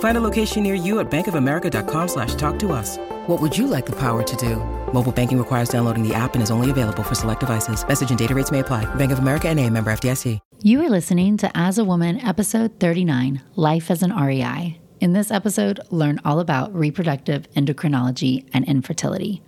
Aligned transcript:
Find 0.00 0.16
a 0.16 0.20
location 0.20 0.64
near 0.64 0.74
you 0.74 0.98
at 0.98 1.08
bankofamerica.com 1.08 2.08
slash 2.08 2.34
talk 2.34 2.58
to 2.58 2.72
us. 2.72 2.98
What 3.28 3.40
would 3.40 3.56
you 3.56 3.68
like 3.68 3.86
the 3.86 3.96
power 3.96 4.24
to 4.24 4.36
do? 4.36 4.56
Mobile 4.92 5.12
banking 5.12 5.38
requires 5.38 5.68
downloading 5.68 6.02
the 6.02 6.14
app 6.14 6.34
and 6.34 6.42
is 6.42 6.50
only 6.50 6.70
available 6.72 7.04
for 7.04 7.14
select 7.14 7.40
devices. 7.40 7.86
Message 7.86 8.10
and 8.10 8.18
data 8.18 8.34
rates 8.34 8.50
may 8.50 8.58
apply. 8.58 8.92
Bank 8.96 9.12
of 9.12 9.20
America 9.20 9.48
and 9.48 9.60
a 9.60 9.70
member 9.70 9.92
FDIC. 9.92 10.40
You 10.60 10.82
are 10.82 10.88
listening 10.88 11.36
to 11.36 11.56
As 11.56 11.78
a 11.78 11.84
Woman, 11.84 12.18
episode 12.20 12.80
39, 12.80 13.42
Life 13.54 13.92
as 13.92 14.02
an 14.02 14.12
REI. 14.12 14.80
In 15.00 15.12
this 15.12 15.30
episode, 15.30 15.78
learn 15.90 16.20
all 16.24 16.40
about 16.40 16.74
reproductive 16.74 17.48
endocrinology 17.52 18.48
and 18.52 18.64
infertility. 18.64 19.40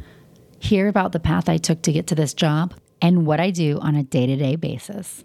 Hear 0.61 0.87
about 0.87 1.11
the 1.11 1.19
path 1.19 1.49
I 1.49 1.57
took 1.57 1.83
to 1.83 1.93
get 1.93 2.07
to 2.09 2.15
this 2.15 2.33
job 2.33 2.75
and 3.03 3.27
what 3.27 3.41
I 3.41 3.51
do 3.51 3.81
on 3.81 3.97
a 3.97 4.05
day 4.05 4.27
to 4.27 4.37
day 4.37 4.55
basis. 4.55 5.25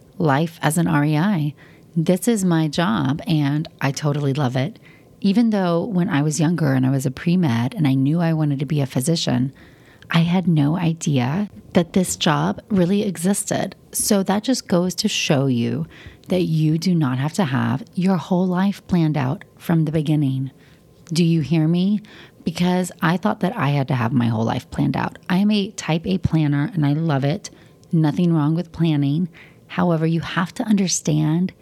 life 0.21 0.59
as 0.61 0.77
an 0.77 0.91
REI. 0.91 1.55
This 1.95 2.27
is 2.27 2.45
my 2.45 2.67
job 2.67 3.21
and 3.27 3.67
I 3.81 3.91
totally 3.91 4.33
love 4.33 4.55
it. 4.55 4.79
Even 5.19 5.49
though 5.49 5.83
when 5.83 6.09
I 6.09 6.21
was 6.21 6.39
younger 6.39 6.73
and 6.73 6.85
I 6.85 6.89
was 6.89 7.05
a 7.05 7.11
pre 7.11 7.37
med 7.37 7.75
and 7.75 7.87
I 7.87 7.93
knew 7.93 8.21
I 8.21 8.33
wanted 8.33 8.59
to 8.59 8.65
be 8.65 8.81
a 8.81 8.85
physician, 8.85 9.53
I 10.09 10.19
had 10.19 10.47
no 10.47 10.77
idea 10.77 11.49
that 11.73 11.93
this 11.93 12.15
job 12.15 12.61
really 12.69 13.03
existed. 13.03 13.75
So 13.91 14.23
that 14.23 14.43
just 14.43 14.67
goes 14.67 14.95
to 14.95 15.07
show 15.07 15.47
you 15.47 15.85
that 16.27 16.41
you 16.43 16.77
do 16.77 16.95
not 16.95 17.17
have 17.17 17.33
to 17.33 17.45
have 17.45 17.83
your 17.93 18.17
whole 18.17 18.47
life 18.47 18.85
planned 18.87 19.17
out 19.17 19.43
from 19.57 19.85
the 19.85 19.91
beginning. 19.91 20.51
Do 21.13 21.23
you 21.23 21.41
hear 21.41 21.67
me? 21.67 22.01
Because 22.43 22.91
I 23.01 23.17
thought 23.17 23.41
that 23.41 23.55
I 23.55 23.69
had 23.69 23.87
to 23.89 23.95
have 23.95 24.13
my 24.13 24.27
whole 24.27 24.45
life 24.45 24.69
planned 24.71 24.97
out. 24.97 25.19
I 25.29 25.37
am 25.37 25.51
a 25.51 25.71
type 25.71 26.07
A 26.07 26.17
planner 26.17 26.71
and 26.73 26.85
I 26.85 26.93
love 26.93 27.23
it. 27.23 27.49
Nothing 27.91 28.33
wrong 28.33 28.55
with 28.55 28.71
planning. 28.71 29.29
However, 29.71 30.05
you 30.05 30.19
have 30.19 30.53
to 30.55 30.63
understand 30.63 31.53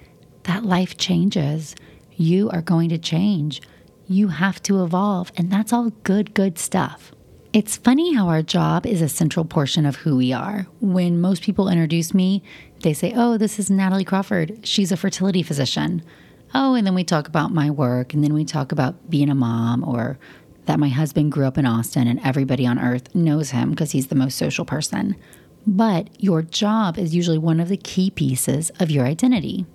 that 0.44 0.66
life 0.66 0.98
changes. 0.98 1.76
You 2.16 2.50
are 2.50 2.64
going 2.64 2.90
to 2.90 2.98
change. 2.98 3.62
You 4.08 4.30
have 4.30 4.64
to 4.64 4.84
evolve, 4.84 5.32
and 5.38 5.52
that's 5.52 5.72
all 5.72 5.92
good, 6.02 6.34
good 6.34 6.58
stuff. 6.58 7.12
It's 7.54 7.78
funny 7.78 8.16
how 8.16 8.28
our 8.28 8.42
job 8.42 8.88
is 8.88 9.04
a 9.04 9.10
central 9.10 9.46
portion 9.46 9.86
of 9.86 9.98
who 9.98 10.18
we 10.18 10.34
are. 10.34 10.66
When 10.82 11.22
most 11.22 11.44
people 11.44 11.70
introduce 11.70 12.12
me, 12.12 12.42
they 12.82 12.94
say, 12.94 13.14
Oh, 13.16 13.38
this 13.38 13.60
is 13.60 13.70
Natalie 13.70 14.04
Crawford. 14.04 14.68
She's 14.68 14.92
a 14.92 14.98
fertility 14.98 15.44
physician. 15.44 16.02
Oh, 16.56 16.74
and 16.74 16.88
then 16.88 16.96
we 16.96 17.04
talk 17.04 17.28
about 17.28 17.54
my 17.54 17.70
work, 17.70 18.16
and 18.16 18.24
then 18.24 18.34
we 18.34 18.44
talk 18.44 18.72
about 18.72 19.12
being 19.12 19.30
a 19.30 19.36
mom 19.36 19.84
or 19.84 20.18
that 20.66 20.80
my 20.80 20.90
husband 20.90 21.32
grew 21.32 21.46
up 21.46 21.60
in 21.60 21.68
Austin 21.68 22.08
and 22.08 22.20
everybody 22.24 22.66
on 22.66 22.80
earth 22.80 23.14
knows 23.14 23.52
him 23.52 23.70
because 23.70 23.92
he's 23.92 24.08
the 24.08 24.16
most 24.16 24.36
social 24.36 24.66
person. 24.66 25.16
But 25.70 26.10
your 26.18 26.42
job 26.42 26.98
is 26.98 27.14
usually 27.14 27.38
one 27.38 27.60
of 27.60 27.70
the 27.70 27.78
key 27.78 28.10
pieces 28.10 28.72
of 28.80 28.90
your 28.90 29.06
identity. 29.06 29.68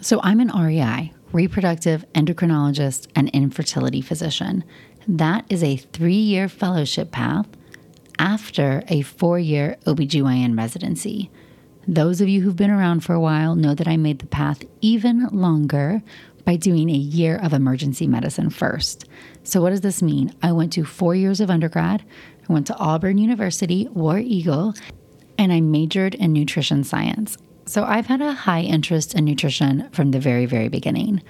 So 0.00 0.20
I'm 0.24 0.40
an 0.40 0.48
REI, 0.48 1.12
reproductive 1.30 2.04
endocrinologist 2.16 3.06
and 3.14 3.28
infertility 3.28 4.00
physician. 4.00 4.64
That 5.06 5.44
is 5.48 5.62
a 5.62 5.76
three 5.76 6.14
year 6.14 6.48
fellowship 6.48 7.12
path 7.12 7.46
after 8.18 8.82
a 8.88 9.02
four 9.02 9.38
year 9.38 9.76
OBGYN 9.84 10.58
residency. 10.58 11.30
Those 11.86 12.20
of 12.20 12.28
you 12.28 12.40
who've 12.40 12.56
been 12.56 12.72
around 12.72 13.04
for 13.04 13.14
a 13.14 13.20
while 13.20 13.54
know 13.54 13.76
that 13.76 13.86
I 13.86 13.96
made 13.96 14.18
the 14.18 14.26
path 14.26 14.64
even 14.80 15.28
longer 15.28 16.02
by 16.44 16.56
doing 16.56 16.90
a 16.90 16.94
year 16.94 17.36
of 17.36 17.52
emergency 17.52 18.08
medicine 18.08 18.50
first. 18.50 19.04
So, 19.44 19.62
what 19.62 19.70
does 19.70 19.82
this 19.82 20.02
mean? 20.02 20.34
I 20.42 20.50
went 20.50 20.72
to 20.72 20.84
four 20.84 21.14
years 21.14 21.40
of 21.40 21.50
undergrad. 21.50 22.02
I 22.48 22.52
went 22.52 22.66
to 22.68 22.76
Auburn 22.76 23.18
University, 23.18 23.86
War 23.88 24.18
Eagle, 24.18 24.74
and 25.38 25.52
I 25.52 25.60
majored 25.60 26.14
in 26.14 26.32
nutrition 26.32 26.84
science. 26.84 27.36
So 27.66 27.84
I've 27.84 28.06
had 28.06 28.20
a 28.20 28.32
high 28.32 28.62
interest 28.62 29.14
in 29.14 29.24
nutrition 29.24 29.88
from 29.90 30.10
the 30.12 30.20
very, 30.20 30.46
very 30.46 30.68
beginning. 30.68 31.22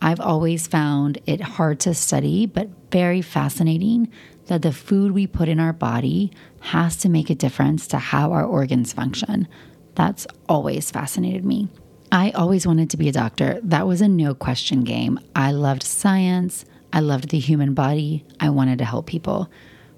I've 0.00 0.20
always 0.20 0.66
found 0.66 1.18
it 1.26 1.40
hard 1.40 1.78
to 1.80 1.94
study, 1.94 2.46
but 2.46 2.68
very 2.90 3.22
fascinating 3.22 4.10
that 4.46 4.62
the 4.62 4.72
food 4.72 5.12
we 5.12 5.26
put 5.26 5.48
in 5.48 5.60
our 5.60 5.72
body 5.72 6.32
has 6.60 6.96
to 6.98 7.08
make 7.08 7.30
a 7.30 7.34
difference 7.34 7.86
to 7.88 7.98
how 7.98 8.32
our 8.32 8.44
organs 8.44 8.92
function. 8.92 9.46
That's 9.94 10.26
always 10.48 10.90
fascinated 10.90 11.44
me. 11.44 11.68
I 12.10 12.30
always 12.32 12.66
wanted 12.66 12.90
to 12.90 12.96
be 12.96 13.08
a 13.08 13.12
doctor. 13.12 13.60
That 13.62 13.86
was 13.86 14.00
a 14.00 14.08
no 14.08 14.34
question 14.34 14.84
game. 14.84 15.20
I 15.36 15.52
loved 15.52 15.82
science. 15.82 16.64
I 16.92 17.00
loved 17.00 17.28
the 17.28 17.38
human 17.38 17.72
body. 17.74 18.24
I 18.40 18.50
wanted 18.50 18.78
to 18.78 18.84
help 18.84 19.06
people. 19.06 19.50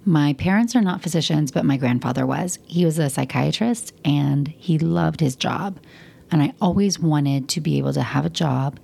My 0.07 0.35
parents 0.35 0.77
are 0.77 0.83
not 0.83 1.03
physicians, 1.03 1.51
but 1.51 1.65
my 1.65 1.79
grandfather 1.79 2.27
was. 2.27 2.59
He 2.67 2.85
was 2.85 2.99
a 2.99 3.09
psychiatrist 3.09 3.95
and 4.05 4.49
he 4.49 4.79
loved 4.79 5.21
his 5.21 5.35
job. 5.35 5.79
And 6.31 6.43
I 6.43 6.53
always 6.61 6.99
wanted 6.99 7.49
to 7.51 7.61
be 7.61 7.79
able 7.79 7.95
to 7.95 8.03
have 8.03 8.27
a 8.27 8.31
job 8.31 8.79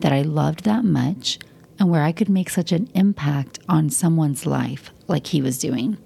that 0.00 0.12
I 0.12 0.22
loved 0.22 0.64
that 0.64 0.84
much 0.84 1.38
and 1.78 1.90
where 1.90 2.02
I 2.02 2.12
could 2.12 2.28
make 2.28 2.50
such 2.50 2.72
an 2.72 2.90
impact 2.94 3.60
on 3.68 3.88
someone's 3.88 4.44
life 4.44 4.90
like 5.06 5.28
he 5.28 5.40
was 5.40 5.58
doing. 5.58 5.96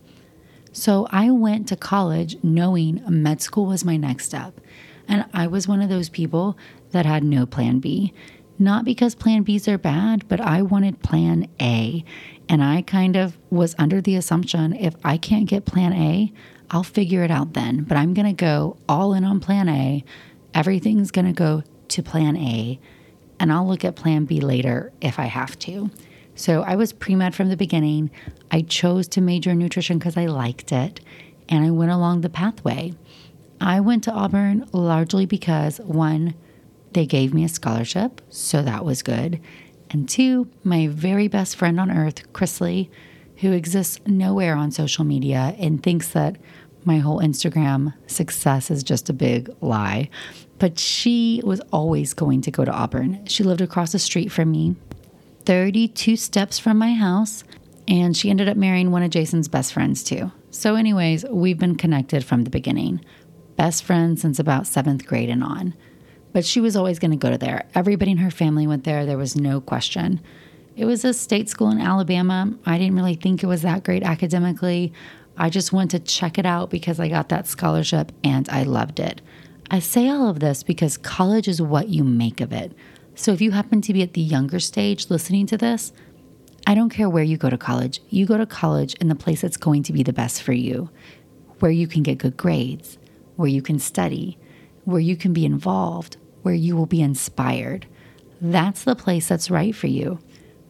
So 0.71 1.09
I 1.11 1.31
went 1.31 1.67
to 1.69 1.77
college 1.77 2.37
knowing 2.43 3.03
med 3.09 3.43
school 3.43 3.67
was 3.67 3.85
my 3.85 3.97
next 3.97 4.27
step. 4.27 4.61
And 5.09 5.25
I 5.35 5.49
was 5.49 5.67
one 5.67 5.83
of 5.83 5.89
those 5.89 6.09
people 6.09 6.57
that 6.93 7.05
had 7.05 7.25
no 7.25 7.47
plan 7.47 7.81
B. 7.81 8.13
Not 8.59 8.85
because 8.85 9.15
plan 9.15 9.45
Bs 9.45 9.67
are 9.67 9.79
bad, 9.79 10.29
but 10.29 10.41
I 10.41 10.63
wanted 10.63 11.03
plan 11.03 11.49
A. 11.61 12.05
And 12.49 12.63
I 12.63 12.83
kind 12.83 13.17
of 13.17 13.37
was 13.51 13.75
under 13.79 14.01
the 14.01 14.17
assumption 14.17 14.75
if 14.75 14.95
I 15.05 15.17
can't 15.17 15.49
get 15.49 15.65
plan 15.65 15.93
A, 15.93 16.33
I'll 16.71 16.83
figure 16.83 17.23
it 17.23 17.31
out 17.31 17.55
then. 17.55 17.85
But 17.85 17.97
I'm 17.97 18.15
going 18.15 18.27
to 18.27 18.33
go 18.33 18.77
all 18.89 19.15
in 19.15 19.25
on 19.25 19.41
plan 19.41 19.69
A. 19.69 20.05
Everything's 20.55 21.11
going 21.11 21.27
to 21.27 21.33
go 21.33 21.63
to 21.89 22.03
plan 22.03 22.37
A. 22.37 22.79
And 23.39 23.53
I'll 23.53 23.67
look 23.67 23.85
at 23.85 23.97
plan 23.97 24.25
B 24.25 24.41
later 24.41 24.93
if 25.01 25.19
I 25.19 25.25
have 25.25 25.59
to. 25.61 25.91
So 26.35 26.63
I 26.63 26.77
was 26.77 26.93
pre 26.93 27.15
med 27.15 27.35
from 27.35 27.49
the 27.49 27.57
beginning. 27.57 28.11
I 28.51 28.63
chose 28.63 29.09
to 29.09 29.21
major 29.21 29.51
in 29.51 29.59
nutrition 29.59 29.99
because 29.99 30.17
I 30.17 30.27
liked 30.27 30.73
it. 30.73 31.01
And 31.49 31.65
I 31.65 31.71
went 31.71 31.91
along 31.91 32.21
the 32.21 32.31
pathway. 32.31 32.95
I 33.61 33.81
went 33.81 34.05
to 34.05 34.13
Auburn 34.13 34.69
largely 34.73 35.27
because 35.27 35.79
one, 35.81 36.35
they 36.93 37.07
gave 37.07 37.33
me 37.33 37.45
a 37.45 37.49
scholarship, 37.49 38.21
so 38.29 38.63
that 38.63 38.85
was 38.85 39.03
good. 39.03 39.41
And 39.93 40.09
two, 40.09 40.49
my 40.65 40.89
very 40.89 41.29
best 41.29 41.57
friend 41.57 41.79
on 41.79 41.91
earth, 41.91 42.33
Chrisley, 42.33 42.89
who 43.37 43.53
exists 43.53 44.01
nowhere 44.07 44.55
on 44.57 44.71
social 44.71 45.05
media 45.05 45.55
and 45.59 45.83
thinks 45.83 46.09
that 46.09 46.37
my 46.85 46.99
whole 46.99 47.21
Instagram 47.21 47.95
success 48.07 48.71
is 48.71 48.83
just 48.83 49.09
a 49.09 49.13
big 49.13 49.51
lie. 49.61 50.09
But 50.59 50.79
she 50.79 51.41
was 51.45 51.61
always 51.73 52.15
going 52.15 52.41
to 52.43 52.51
go 52.51 52.65
to 52.65 52.73
Auburn. 52.73 53.25
She 53.27 53.45
lived 53.45 53.61
across 53.61 53.93
the 53.93 53.99
street 53.99 54.33
from 54.33 54.51
me, 54.51 54.77
32 55.45 56.17
steps 56.17 56.59
from 56.59 56.79
my 56.79 56.95
house, 56.95 57.45
and 57.87 58.17
she 58.17 58.31
ended 58.31 58.49
up 58.49 58.57
marrying 58.57 58.91
one 58.91 59.03
of 59.03 59.11
Jason's 59.11 59.49
best 59.49 59.73
friends 59.73 60.03
too. 60.03 60.31
So, 60.51 60.75
anyways, 60.77 61.25
we've 61.31 61.59
been 61.59 61.77
connected 61.77 62.25
from 62.25 62.45
the 62.45 62.51
beginning. 62.51 63.05
best 63.57 63.85
friends 63.85 64.23
since 64.23 64.39
about 64.39 64.67
seventh 64.67 65.07
grade 65.07 65.29
and 65.29 65.45
on. 65.45 65.75
But 66.33 66.45
she 66.45 66.61
was 66.61 66.77
always 66.77 66.99
going 66.99 67.11
to 67.11 67.17
go 67.17 67.31
to 67.31 67.39
there. 67.39 67.65
Everybody 67.75 68.11
in 68.11 68.19
her 68.19 68.31
family 68.31 68.67
went 68.67 68.85
there. 68.85 69.05
There 69.05 69.19
was 69.19 69.37
no 69.37 69.61
question. 69.61 70.21
It 70.77 70.87
was 70.87 71.05
a 71.05 71.13
state 71.13 71.51
school 71.51 71.71
in 71.71 71.81
Alabama. 71.81 72.53
I 72.65 72.79
didn't 72.79 72.97
really 72.97 73.15
think 73.15 73.43
it 73.43 73.47
was 73.47 73.63
that 73.63 73.85
great 73.85 74.03
academically. 74.03 74.93
I 75.37 75.51
just 75.51 75.73
went 75.73 75.91
to 75.91 75.99
check 75.99 76.39
it 76.39 76.47
out 76.47 76.71
because 76.71 76.99
I 76.99 77.09
got 77.09 77.29
that 77.29 77.47
scholarship 77.47 78.13
and 78.25 78.49
I 78.49 78.63
loved 78.63 78.99
it. 78.99 79.21
I 79.71 79.79
say 79.79 80.09
all 80.09 80.29
of 80.29 80.41
this 80.41 80.63
because 80.63 80.97
college 80.97 81.49
is 81.49 81.61
what 81.61 81.89
you 81.89 82.05
make 82.05 82.41
of 82.41 82.53
it. 82.53 82.73
So 83.15 83.33
if 83.33 83.41
you 83.41 83.51
happen 83.51 83.83
to 83.83 83.93
be 83.93 84.03
at 84.03 84.15
the 84.15 84.21
younger 84.21 84.61
stage 84.61 85.11
listening 85.11 85.47
to 85.47 85.59
this, 85.59 85.93
I 86.67 86.75
don't 86.75 86.91
care 86.91 87.11
where 87.11 87.25
you 87.25 87.37
go 87.37 87.51
to 87.51 87.59
college. 87.59 88.01
You 88.09 88.25
go 88.25 88.39
to 88.39 88.47
college 88.47 88.95
in 88.95 89.09
the 89.09 89.15
place 89.15 89.43
that's 89.43 89.57
going 89.57 89.83
to 89.85 89.93
be 89.93 90.03
the 90.03 90.13
best 90.13 90.43
for 90.43 90.53
you, 90.53 90.91
where 91.59 91.71
you 91.71 91.87
can 91.87 92.03
get 92.03 92.19
good 92.19 92.37
grades, 92.37 92.99
where 93.37 93.49
you 93.49 93.63
can 93.63 93.79
study, 93.79 94.39
where 94.85 95.01
you 95.01 95.17
can 95.17 95.33
be 95.33 95.45
involved, 95.45 96.17
where 96.43 96.55
you 96.55 96.77
will 96.77 96.87
be 96.87 97.01
inspired. 97.01 97.87
That's 98.41 98.85
the 98.85 98.97
place 98.97 99.29
that's 99.29 99.51
right 99.51 99.75
for 99.75 99.87
you. 99.87 100.19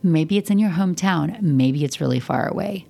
Maybe 0.02 0.36
it's 0.36 0.50
in 0.50 0.58
your 0.58 0.70
hometown, 0.70 1.40
maybe 1.40 1.84
it's 1.84 2.00
really 2.00 2.20
far 2.20 2.48
away. 2.48 2.86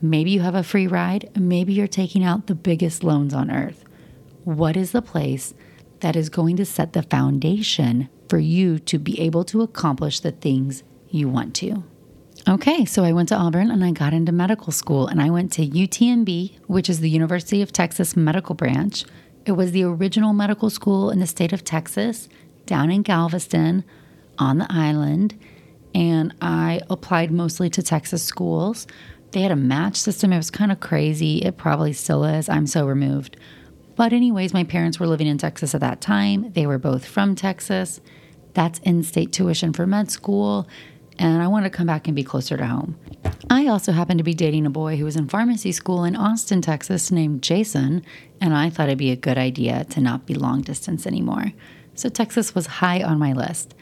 Maybe 0.00 0.30
you 0.30 0.40
have 0.40 0.54
a 0.54 0.62
free 0.62 0.86
ride, 0.86 1.30
maybe 1.36 1.72
you're 1.72 1.86
taking 1.86 2.24
out 2.24 2.46
the 2.46 2.54
biggest 2.54 3.04
loans 3.04 3.32
on 3.32 3.50
earth. 3.50 3.84
What 4.44 4.76
is 4.76 4.92
the 4.92 5.02
place 5.02 5.54
that 6.00 6.16
is 6.16 6.28
going 6.28 6.56
to 6.56 6.64
set 6.64 6.92
the 6.92 7.02
foundation 7.02 8.08
for 8.28 8.38
you 8.38 8.78
to 8.80 8.98
be 8.98 9.20
able 9.20 9.44
to 9.44 9.62
accomplish 9.62 10.20
the 10.20 10.32
things 10.32 10.82
you 11.08 11.28
want 11.28 11.54
to? 11.56 11.84
Okay, 12.46 12.84
so 12.84 13.04
I 13.04 13.12
went 13.12 13.30
to 13.30 13.36
Auburn 13.36 13.70
and 13.70 13.82
I 13.82 13.92
got 13.92 14.12
into 14.12 14.32
medical 14.32 14.70
school 14.70 15.06
and 15.06 15.22
I 15.22 15.30
went 15.30 15.50
to 15.52 15.66
UTMB, 15.66 16.58
which 16.66 16.90
is 16.90 17.00
the 17.00 17.08
University 17.08 17.62
of 17.62 17.72
Texas 17.72 18.16
Medical 18.16 18.54
Branch. 18.54 19.02
It 19.46 19.52
was 19.52 19.72
the 19.72 19.84
original 19.84 20.32
medical 20.32 20.70
school 20.70 21.10
in 21.10 21.20
the 21.20 21.26
state 21.26 21.52
of 21.52 21.64
Texas, 21.64 22.28
down 22.66 22.90
in 22.90 23.02
Galveston 23.02 23.84
on 24.38 24.58
the 24.58 24.66
island. 24.70 25.38
And 25.94 26.34
I 26.40 26.80
applied 26.88 27.30
mostly 27.30 27.68
to 27.70 27.82
Texas 27.82 28.22
schools. 28.22 28.86
They 29.32 29.42
had 29.42 29.52
a 29.52 29.56
match 29.56 29.96
system. 29.96 30.32
It 30.32 30.38
was 30.38 30.50
kind 30.50 30.72
of 30.72 30.80
crazy. 30.80 31.38
It 31.38 31.56
probably 31.56 31.92
still 31.92 32.24
is. 32.24 32.48
I'm 32.48 32.66
so 32.66 32.86
removed. 32.86 33.36
But, 33.96 34.12
anyways, 34.12 34.54
my 34.54 34.64
parents 34.64 34.98
were 34.98 35.06
living 35.06 35.26
in 35.26 35.38
Texas 35.38 35.74
at 35.74 35.80
that 35.82 36.00
time. 36.00 36.50
They 36.52 36.66
were 36.66 36.78
both 36.78 37.04
from 37.04 37.34
Texas. 37.34 38.00
That's 38.54 38.78
in 38.80 39.02
state 39.02 39.32
tuition 39.32 39.72
for 39.72 39.86
med 39.86 40.10
school. 40.10 40.66
And 41.18 41.42
I 41.42 41.48
wanted 41.48 41.70
to 41.70 41.76
come 41.76 41.86
back 41.86 42.08
and 42.08 42.16
be 42.16 42.24
closer 42.24 42.56
to 42.56 42.66
home. 42.66 42.98
I 43.50 43.68
also 43.68 43.92
happened 43.92 44.18
to 44.18 44.24
be 44.24 44.34
dating 44.34 44.66
a 44.66 44.70
boy 44.70 44.96
who 44.96 45.04
was 45.04 45.16
in 45.16 45.28
pharmacy 45.28 45.70
school 45.70 46.02
in 46.02 46.16
Austin, 46.16 46.60
Texas, 46.60 47.12
named 47.12 47.42
Jason. 47.42 48.04
And 48.40 48.54
I 48.54 48.70
thought 48.70 48.88
it'd 48.88 48.98
be 48.98 49.10
a 49.10 49.16
good 49.16 49.38
idea 49.38 49.84
to 49.84 50.00
not 50.00 50.26
be 50.26 50.34
long 50.34 50.62
distance 50.62 51.06
anymore. 51.06 51.52
So, 51.94 52.08
Texas 52.08 52.54
was 52.54 52.66
high 52.66 53.02
on 53.02 53.18
my 53.18 53.32
list. 53.32 53.74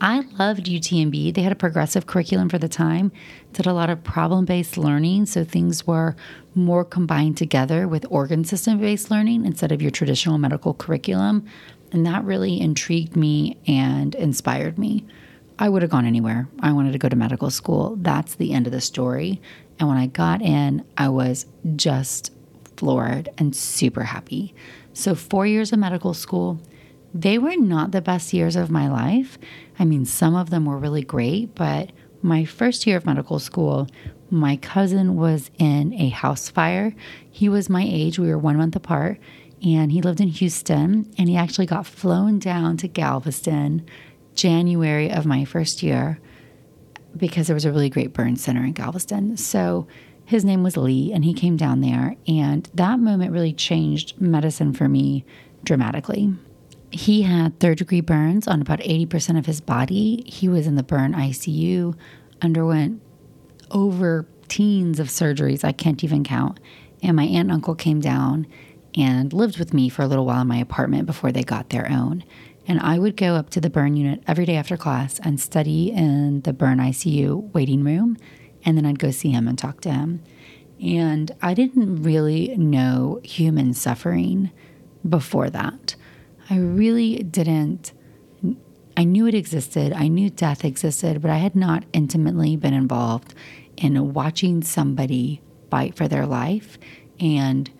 I 0.00 0.20
loved 0.38 0.66
UTMB. 0.66 1.34
They 1.34 1.42
had 1.42 1.52
a 1.52 1.56
progressive 1.56 2.06
curriculum 2.06 2.48
for 2.48 2.58
the 2.58 2.68
time, 2.68 3.12
did 3.52 3.66
a 3.66 3.72
lot 3.72 3.90
of 3.90 4.04
problem 4.04 4.44
based 4.44 4.76
learning. 4.76 5.26
So 5.26 5.44
things 5.44 5.86
were 5.86 6.16
more 6.54 6.84
combined 6.84 7.36
together 7.36 7.88
with 7.88 8.04
organ 8.10 8.44
system 8.44 8.78
based 8.78 9.10
learning 9.10 9.46
instead 9.46 9.72
of 9.72 9.80
your 9.80 9.90
traditional 9.90 10.38
medical 10.38 10.74
curriculum. 10.74 11.46
And 11.92 12.04
that 12.04 12.24
really 12.24 12.60
intrigued 12.60 13.16
me 13.16 13.56
and 13.66 14.14
inspired 14.14 14.78
me. 14.78 15.06
I 15.58 15.70
would 15.70 15.80
have 15.80 15.90
gone 15.90 16.04
anywhere. 16.04 16.48
I 16.60 16.72
wanted 16.72 16.92
to 16.92 16.98
go 16.98 17.08
to 17.08 17.16
medical 17.16 17.50
school. 17.50 17.96
That's 17.96 18.34
the 18.34 18.52
end 18.52 18.66
of 18.66 18.72
the 18.72 18.80
story. 18.80 19.40
And 19.78 19.88
when 19.88 19.96
I 19.96 20.06
got 20.06 20.42
in, 20.42 20.84
I 20.98 21.08
was 21.08 21.46
just 21.76 22.32
floored 22.76 23.28
and 23.38 23.54
super 23.54 24.04
happy. 24.04 24.54
So, 24.92 25.14
four 25.14 25.46
years 25.46 25.72
of 25.72 25.78
medical 25.78 26.14
school, 26.14 26.60
they 27.12 27.38
were 27.38 27.56
not 27.56 27.92
the 27.92 28.00
best 28.00 28.32
years 28.32 28.56
of 28.56 28.70
my 28.70 28.88
life. 28.88 29.38
I 29.78 29.84
mean, 29.84 30.04
some 30.04 30.34
of 30.34 30.50
them 30.50 30.64
were 30.66 30.78
really 30.78 31.02
great, 31.02 31.54
but 31.54 31.90
my 32.22 32.44
first 32.44 32.86
year 32.86 32.96
of 32.96 33.06
medical 33.06 33.38
school, 33.38 33.88
my 34.30 34.56
cousin 34.56 35.16
was 35.16 35.50
in 35.58 35.92
a 35.94 36.08
house 36.08 36.48
fire. 36.48 36.94
He 37.30 37.48
was 37.48 37.70
my 37.70 37.84
age, 37.86 38.18
we 38.18 38.28
were 38.28 38.38
one 38.38 38.56
month 38.56 38.76
apart, 38.76 39.18
and 39.64 39.92
he 39.92 40.02
lived 40.02 40.20
in 40.20 40.28
Houston. 40.28 41.10
And 41.16 41.28
he 41.28 41.36
actually 41.36 41.66
got 41.66 41.86
flown 41.86 42.38
down 42.38 42.76
to 42.78 42.88
Galveston 42.88 43.86
January 44.34 45.10
of 45.10 45.26
my 45.26 45.44
first 45.44 45.82
year 45.82 46.20
because 47.16 47.46
there 47.46 47.54
was 47.54 47.64
a 47.64 47.72
really 47.72 47.88
great 47.88 48.12
burn 48.12 48.36
center 48.36 48.64
in 48.64 48.72
Galveston. 48.72 49.36
So 49.36 49.86
his 50.26 50.44
name 50.44 50.62
was 50.62 50.76
Lee, 50.76 51.12
and 51.12 51.24
he 51.24 51.32
came 51.32 51.56
down 51.56 51.80
there. 51.80 52.16
And 52.26 52.68
that 52.74 52.98
moment 52.98 53.32
really 53.32 53.52
changed 53.52 54.20
medicine 54.20 54.72
for 54.72 54.88
me 54.88 55.24
dramatically. 55.64 56.34
He 56.90 57.22
had 57.22 57.58
third 57.58 57.78
degree 57.78 58.00
burns 58.00 58.48
on 58.48 58.60
about 58.60 58.80
80% 58.80 59.38
of 59.38 59.46
his 59.46 59.60
body. 59.60 60.24
He 60.26 60.48
was 60.48 60.66
in 60.66 60.74
the 60.74 60.82
burn 60.82 61.14
ICU, 61.14 61.94
underwent 62.42 63.00
over 63.70 64.26
teens 64.48 65.00
of 65.00 65.08
surgeries, 65.08 65.64
I 65.64 65.72
can't 65.72 66.02
even 66.02 66.24
count. 66.24 66.60
And 67.02 67.16
my 67.16 67.24
aunt 67.24 67.48
and 67.48 67.52
uncle 67.52 67.74
came 67.74 68.00
down 68.00 68.46
and 68.96 69.32
lived 69.32 69.58
with 69.58 69.74
me 69.74 69.88
for 69.88 70.02
a 70.02 70.06
little 70.06 70.26
while 70.26 70.42
in 70.42 70.48
my 70.48 70.58
apartment 70.58 71.06
before 71.06 71.30
they 71.30 71.42
got 71.42 71.70
their 71.70 71.90
own. 71.90 72.24
And 72.66 72.80
I 72.80 72.98
would 72.98 73.16
go 73.16 73.34
up 73.34 73.50
to 73.50 73.60
the 73.60 73.70
burn 73.70 73.96
unit 73.96 74.22
every 74.26 74.44
day 74.44 74.56
after 74.56 74.76
class 74.76 75.20
and 75.20 75.40
study 75.40 75.92
in 75.92 76.40
the 76.40 76.52
burn 76.52 76.78
ICU 76.78 77.52
waiting 77.52 77.84
room. 77.84 78.16
And 78.66 78.76
then 78.76 78.84
I'd 78.84 78.98
go 78.98 79.10
see 79.10 79.30
him 79.30 79.48
and 79.48 79.56
talk 79.56 79.80
to 79.82 79.90
him. 79.90 80.22
And 80.82 81.30
I 81.40 81.54
didn't 81.54 82.02
really 82.02 82.54
know 82.58 83.20
human 83.24 83.72
suffering 83.72 84.50
before 85.08 85.48
that. 85.48 85.94
I 86.50 86.58
really 86.58 87.22
didn't. 87.22 87.92
I 88.98 89.04
knew 89.04 89.26
it 89.26 89.34
existed, 89.34 89.92
I 89.92 90.08
knew 90.08 90.30
death 90.30 90.64
existed, 90.64 91.20
but 91.20 91.30
I 91.30 91.36
had 91.36 91.54
not 91.54 91.84
intimately 91.92 92.56
been 92.56 92.72
involved 92.72 93.34
in 93.76 94.14
watching 94.14 94.62
somebody 94.62 95.42
fight 95.70 95.94
for 95.94 96.08
their 96.08 96.24
life 96.24 96.78
and 97.20 97.70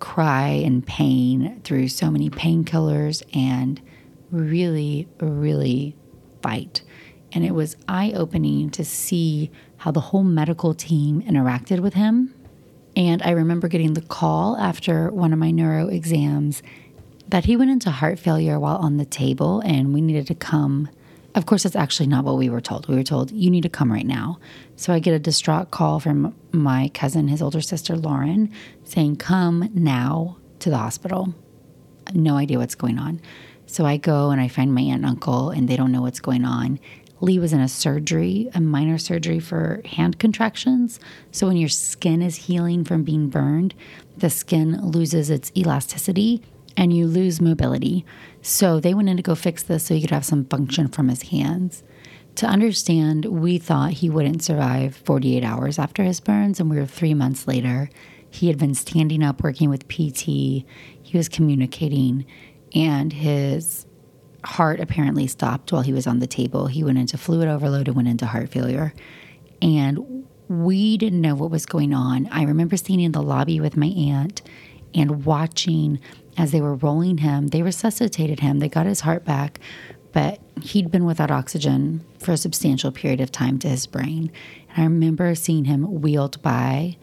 cry 0.00 0.48
in 0.48 0.82
pain 0.82 1.60
through 1.62 1.86
so 1.88 2.10
many 2.10 2.30
painkillers 2.30 3.22
and 3.32 3.80
really, 4.32 5.06
really 5.20 5.96
fight. 6.42 6.82
And 7.32 7.44
it 7.44 7.54
was 7.54 7.76
eye 7.86 8.12
opening 8.16 8.70
to 8.70 8.84
see 8.84 9.52
how 9.80 9.90
the 9.90 10.00
whole 10.00 10.22
medical 10.22 10.74
team 10.74 11.22
interacted 11.22 11.80
with 11.80 11.94
him. 11.94 12.34
And 12.94 13.22
I 13.22 13.30
remember 13.30 13.66
getting 13.66 13.94
the 13.94 14.02
call 14.02 14.58
after 14.58 15.10
one 15.10 15.32
of 15.32 15.38
my 15.38 15.50
neuro 15.50 15.88
exams 15.88 16.62
that 17.26 17.46
he 17.46 17.56
went 17.56 17.70
into 17.70 17.90
heart 17.90 18.18
failure 18.18 18.60
while 18.60 18.76
on 18.76 18.98
the 18.98 19.06
table 19.06 19.60
and 19.60 19.94
we 19.94 20.02
needed 20.02 20.26
to 20.26 20.34
come. 20.34 20.90
Of 21.34 21.46
course, 21.46 21.62
that's 21.62 21.76
actually 21.76 22.08
not 22.08 22.24
what 22.24 22.36
we 22.36 22.50
were 22.50 22.60
told. 22.60 22.88
We 22.88 22.96
were 22.96 23.02
told, 23.02 23.30
you 23.30 23.48
need 23.50 23.62
to 23.62 23.70
come 23.70 23.90
right 23.90 24.06
now. 24.06 24.38
So 24.76 24.92
I 24.92 24.98
get 24.98 25.14
a 25.14 25.18
distraught 25.18 25.70
call 25.70 25.98
from 25.98 26.34
my 26.52 26.90
cousin, 26.92 27.28
his 27.28 27.40
older 27.40 27.62
sister, 27.62 27.96
Lauren, 27.96 28.52
saying, 28.84 29.16
come 29.16 29.70
now 29.72 30.36
to 30.58 30.68
the 30.68 30.76
hospital. 30.76 31.32
No 32.12 32.36
idea 32.36 32.58
what's 32.58 32.74
going 32.74 32.98
on. 32.98 33.22
So 33.64 33.86
I 33.86 33.96
go 33.96 34.30
and 34.30 34.42
I 34.42 34.48
find 34.48 34.74
my 34.74 34.82
aunt 34.82 34.96
and 34.96 35.06
uncle, 35.06 35.50
and 35.50 35.68
they 35.68 35.76
don't 35.76 35.92
know 35.92 36.02
what's 36.02 36.20
going 36.20 36.44
on. 36.44 36.80
Lee 37.20 37.38
was 37.38 37.52
in 37.52 37.60
a 37.60 37.68
surgery, 37.68 38.48
a 38.54 38.60
minor 38.60 38.98
surgery 38.98 39.40
for 39.40 39.82
hand 39.84 40.18
contractions. 40.18 40.98
So 41.30 41.46
when 41.46 41.56
your 41.56 41.68
skin 41.68 42.22
is 42.22 42.36
healing 42.36 42.84
from 42.84 43.02
being 43.02 43.28
burned, 43.28 43.74
the 44.16 44.30
skin 44.30 44.80
loses 44.80 45.30
its 45.30 45.52
elasticity 45.56 46.42
and 46.76 46.96
you 46.96 47.06
lose 47.06 47.40
mobility. 47.40 48.04
So 48.42 48.80
they 48.80 48.94
went 48.94 49.08
in 49.08 49.16
to 49.16 49.22
go 49.22 49.34
fix 49.34 49.62
this 49.62 49.84
so 49.84 49.94
he 49.94 50.00
could 50.00 50.10
have 50.10 50.24
some 50.24 50.46
function 50.46 50.88
from 50.88 51.08
his 51.08 51.22
hands. 51.24 51.82
To 52.36 52.46
understand, 52.46 53.26
we 53.26 53.58
thought 53.58 53.92
he 53.92 54.08
wouldn't 54.08 54.42
survive 54.42 54.96
48 54.96 55.44
hours 55.44 55.78
after 55.78 56.04
his 56.04 56.20
burns, 56.20 56.58
and 56.58 56.70
we 56.70 56.76
were 56.76 56.86
three 56.86 57.12
months 57.12 57.46
later. 57.46 57.90
He 58.30 58.46
had 58.46 58.56
been 58.56 58.74
standing 58.74 59.22
up, 59.22 59.42
working 59.42 59.68
with 59.68 59.88
PT, 59.88 60.22
he 60.22 60.64
was 61.12 61.28
communicating, 61.28 62.24
and 62.74 63.12
his 63.12 63.84
heart 64.44 64.80
apparently 64.80 65.26
stopped 65.26 65.72
while 65.72 65.82
he 65.82 65.92
was 65.92 66.06
on 66.06 66.18
the 66.18 66.26
table. 66.26 66.66
He 66.66 66.84
went 66.84 66.98
into 66.98 67.18
fluid 67.18 67.48
overload 67.48 67.88
and 67.88 67.96
went 67.96 68.08
into 68.08 68.26
heart 68.26 68.50
failure. 68.50 68.94
And 69.62 70.26
we 70.48 70.96
didn't 70.96 71.20
know 71.20 71.34
what 71.34 71.50
was 71.50 71.66
going 71.66 71.94
on. 71.94 72.28
I 72.32 72.42
remember 72.44 72.76
sitting 72.76 73.00
in 73.00 73.12
the 73.12 73.22
lobby 73.22 73.60
with 73.60 73.76
my 73.76 73.86
aunt 73.86 74.42
and 74.94 75.24
watching 75.24 76.00
as 76.36 76.52
they 76.52 76.60
were 76.60 76.74
rolling 76.74 77.18
him, 77.18 77.48
they 77.48 77.62
resuscitated 77.62 78.40
him, 78.40 78.58
they 78.58 78.68
got 78.68 78.86
his 78.86 79.00
heart 79.00 79.24
back, 79.24 79.60
but 80.12 80.40
he'd 80.62 80.90
been 80.90 81.04
without 81.04 81.30
oxygen 81.30 82.04
for 82.18 82.32
a 82.32 82.36
substantial 82.36 82.90
period 82.90 83.20
of 83.20 83.30
time 83.30 83.58
to 83.58 83.68
his 83.68 83.86
brain. 83.86 84.32
And 84.70 84.78
I 84.78 84.82
remember 84.84 85.34
seeing 85.34 85.66
him 85.66 86.00
wheeled 86.00 86.40
by 86.42 86.96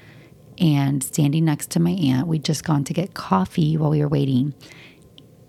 and 0.59 1.03
standing 1.03 1.45
next 1.45 1.69
to 1.71 1.79
my 1.79 1.91
aunt. 1.91 2.27
We'd 2.27 2.43
just 2.43 2.63
gone 2.63 2.83
to 2.85 2.93
get 2.93 3.13
coffee 3.13 3.77
while 3.77 3.91
we 3.91 4.01
were 4.01 4.07
waiting. 4.07 4.53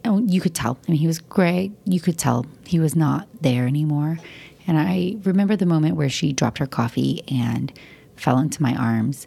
And 0.05 0.33
you 0.33 0.41
could 0.41 0.55
tell, 0.55 0.79
I 0.87 0.93
mean, 0.93 1.01
he 1.01 1.07
was 1.07 1.19
great. 1.19 1.73
You 1.85 2.01
could 2.01 2.19
tell 2.19 2.47
he 2.67 2.79
was 2.79 2.95
not 2.97 3.29
there 3.41 3.67
anymore. 3.67 4.19
And 4.67 4.79
I 4.79 5.17
remember 5.25 5.57
the 5.57 5.67
moment 5.67 5.97
where 5.97 6.09
she 6.09 6.33
dropped 6.33 6.59
her 6.59 6.67
coffee 6.67 7.23
and 7.29 7.73
fell 8.17 8.39
into 8.39 8.63
my 8.63 8.75
arms 8.75 9.27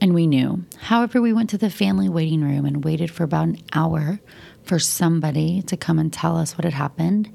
And 0.00 0.14
we 0.14 0.26
knew. 0.26 0.64
However, 0.78 1.22
we 1.22 1.32
went 1.32 1.50
to 1.50 1.58
the 1.58 1.70
family 1.70 2.08
waiting 2.08 2.42
room 2.42 2.66
and 2.66 2.84
waited 2.84 3.10
for 3.10 3.24
about 3.24 3.48
an 3.48 3.58
hour 3.72 4.20
for 4.62 4.78
somebody 4.78 5.62
to 5.62 5.76
come 5.76 5.98
and 5.98 6.12
tell 6.12 6.36
us 6.36 6.58
what 6.58 6.64
had 6.64 6.74
happened. 6.74 7.30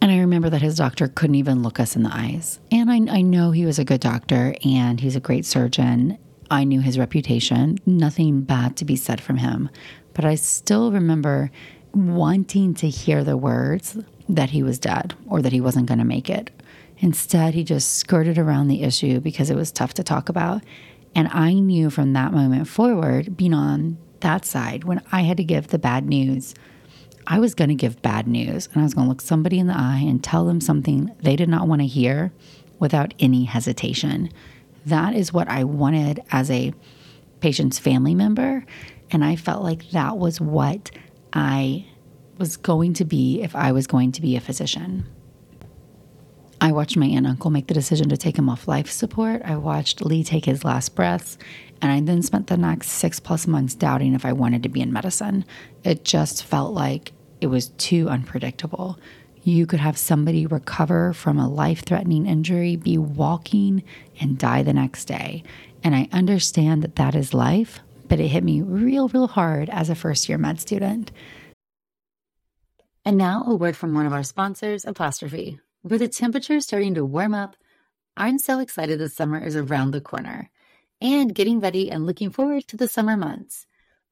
And 0.00 0.10
I 0.10 0.18
remember 0.18 0.50
that 0.50 0.62
his 0.62 0.76
doctor 0.76 1.08
couldn't 1.08 1.36
even 1.36 1.62
look 1.62 1.80
us 1.80 1.96
in 1.96 2.02
the 2.02 2.14
eyes. 2.14 2.60
And 2.70 2.90
I, 2.90 3.18
I 3.18 3.22
know 3.22 3.50
he 3.50 3.64
was 3.64 3.78
a 3.78 3.84
good 3.84 4.00
doctor 4.00 4.54
and 4.64 5.00
he's 5.00 5.16
a 5.16 5.20
great 5.20 5.44
surgeon. 5.44 6.18
I 6.50 6.64
knew 6.64 6.80
his 6.80 6.98
reputation, 6.98 7.78
nothing 7.86 8.42
bad 8.42 8.76
to 8.76 8.84
be 8.84 8.96
said 8.96 9.20
from 9.20 9.38
him. 9.38 9.70
But 10.12 10.24
I 10.24 10.34
still 10.34 10.92
remember 10.92 11.50
wanting 11.94 12.74
to 12.74 12.88
hear 12.88 13.24
the 13.24 13.36
words 13.36 13.98
that 14.28 14.50
he 14.50 14.62
was 14.62 14.78
dead 14.78 15.14
or 15.28 15.42
that 15.42 15.52
he 15.52 15.60
wasn't 15.60 15.86
going 15.86 15.98
to 15.98 16.04
make 16.04 16.30
it. 16.30 16.50
Instead, 16.98 17.54
he 17.54 17.64
just 17.64 17.94
skirted 17.94 18.38
around 18.38 18.68
the 18.68 18.82
issue 18.82 19.20
because 19.20 19.50
it 19.50 19.56
was 19.56 19.72
tough 19.72 19.94
to 19.94 20.04
talk 20.04 20.28
about. 20.28 20.62
And 21.14 21.28
I 21.28 21.54
knew 21.54 21.90
from 21.90 22.12
that 22.12 22.32
moment 22.32 22.68
forward, 22.68 23.36
being 23.36 23.52
on 23.54 23.98
that 24.20 24.44
side, 24.44 24.84
when 24.84 25.02
I 25.10 25.22
had 25.22 25.36
to 25.38 25.44
give 25.44 25.68
the 25.68 25.78
bad 25.78 26.06
news, 26.06 26.54
I 27.26 27.38
was 27.38 27.54
going 27.54 27.68
to 27.68 27.74
give 27.74 28.02
bad 28.02 28.26
news 28.26 28.68
and 28.72 28.80
I 28.80 28.84
was 28.84 28.94
going 28.94 29.06
to 29.06 29.08
look 29.08 29.20
somebody 29.20 29.58
in 29.58 29.66
the 29.66 29.76
eye 29.76 30.04
and 30.06 30.22
tell 30.22 30.44
them 30.44 30.60
something 30.60 31.14
they 31.20 31.36
did 31.36 31.48
not 31.48 31.68
want 31.68 31.80
to 31.82 31.86
hear 31.86 32.32
without 32.78 33.14
any 33.20 33.44
hesitation. 33.44 34.30
That 34.86 35.14
is 35.14 35.32
what 35.32 35.48
I 35.48 35.64
wanted 35.64 36.22
as 36.30 36.50
a 36.50 36.72
patient's 37.40 37.78
family 37.78 38.14
member. 38.14 38.64
And 39.10 39.24
I 39.24 39.36
felt 39.36 39.62
like 39.62 39.90
that 39.90 40.18
was 40.18 40.40
what 40.40 40.90
I 41.32 41.86
was 42.38 42.56
going 42.56 42.94
to 42.94 43.04
be 43.04 43.42
if 43.42 43.54
I 43.54 43.72
was 43.72 43.86
going 43.86 44.12
to 44.12 44.22
be 44.22 44.36
a 44.36 44.40
physician. 44.40 45.06
I 46.60 46.70
watched 46.70 46.96
my 46.96 47.06
aunt 47.06 47.18
and 47.18 47.26
uncle 47.26 47.50
make 47.50 47.66
the 47.66 47.74
decision 47.74 48.08
to 48.10 48.16
take 48.16 48.38
him 48.38 48.48
off 48.48 48.68
life 48.68 48.88
support. 48.88 49.42
I 49.44 49.56
watched 49.56 50.04
Lee 50.04 50.22
take 50.22 50.44
his 50.44 50.64
last 50.64 50.94
breaths. 50.94 51.36
And 51.80 51.90
I 51.90 52.00
then 52.00 52.22
spent 52.22 52.46
the 52.46 52.56
next 52.56 52.90
six 52.90 53.18
plus 53.18 53.48
months 53.48 53.74
doubting 53.74 54.14
if 54.14 54.24
I 54.24 54.32
wanted 54.32 54.62
to 54.62 54.68
be 54.68 54.80
in 54.80 54.92
medicine. 54.92 55.44
It 55.82 56.04
just 56.04 56.44
felt 56.44 56.72
like 56.72 57.12
it 57.40 57.48
was 57.48 57.70
too 57.70 58.08
unpredictable. 58.08 58.96
You 59.42 59.66
could 59.66 59.80
have 59.80 59.98
somebody 59.98 60.46
recover 60.46 61.12
from 61.12 61.36
a 61.36 61.48
life 61.48 61.84
threatening 61.84 62.26
injury, 62.26 62.76
be 62.76 62.96
walking, 62.96 63.82
and 64.20 64.38
die 64.38 64.62
the 64.62 64.72
next 64.72 65.06
day. 65.06 65.42
And 65.82 65.96
I 65.96 66.08
understand 66.12 66.82
that 66.82 66.94
that 66.94 67.16
is 67.16 67.34
life, 67.34 67.80
but 68.12 68.20
it 68.20 68.28
hit 68.28 68.44
me 68.44 68.60
real, 68.60 69.08
real 69.08 69.26
hard 69.26 69.70
as 69.70 69.88
a 69.88 69.94
first 69.94 70.28
year 70.28 70.36
med 70.36 70.60
student. 70.60 71.10
And 73.06 73.16
now 73.16 73.42
a 73.46 73.54
word 73.54 73.74
from 73.74 73.94
one 73.94 74.04
of 74.04 74.12
our 74.12 74.22
sponsors, 74.22 74.84
Apostrophe. 74.84 75.60
With 75.82 76.00
the 76.00 76.08
temperature 76.08 76.60
starting 76.60 76.92
to 76.96 77.06
warm 77.06 77.32
up, 77.32 77.56
I'm 78.14 78.38
so 78.38 78.58
excited 78.58 78.98
the 78.98 79.08
summer 79.08 79.42
is 79.42 79.56
around 79.56 79.92
the 79.92 80.02
corner 80.02 80.50
and 81.00 81.34
getting 81.34 81.58
ready 81.58 81.90
and 81.90 82.04
looking 82.04 82.28
forward 82.28 82.68
to 82.68 82.76
the 82.76 82.86
summer 82.86 83.16
months. 83.16 83.66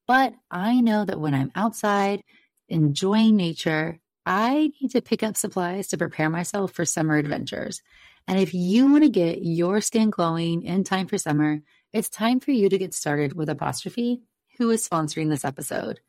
But 0.07 0.33
I 0.51 0.81
know 0.81 1.05
that 1.05 1.21
when 1.21 1.35
I'm 1.35 1.53
outside 1.55 2.25
enjoying 2.71 3.37
nature, 3.37 3.99
I 4.25 4.73
need 4.81 4.93
to 4.93 5.03
pick 5.03 5.23
up 5.23 5.37
supplies 5.37 5.89
to 5.89 5.99
prepare 5.99 6.31
myself 6.31 6.73
for 6.73 6.87
summer 6.87 7.19
adventures. 7.19 7.83
And 8.27 8.41
if 8.41 8.55
you 8.55 8.91
want 8.91 9.05
to 9.05 9.11
get 9.11 9.45
your 9.45 9.83
skin 9.83 10.09
glowing 10.09 10.63
in 10.63 10.85
time 10.85 11.07
for 11.07 11.19
summer, 11.19 11.61
it's 11.93 12.09
time 12.09 12.39
for 12.39 12.53
you 12.53 12.69
to 12.69 12.79
get 12.79 12.95
started 12.95 13.33
with 13.33 13.49
Apostrophe, 13.49 14.23
who 14.59 14.71
is 14.71 14.89
sponsoring 14.89 15.29
this 15.29 15.45
episode. 15.45 16.01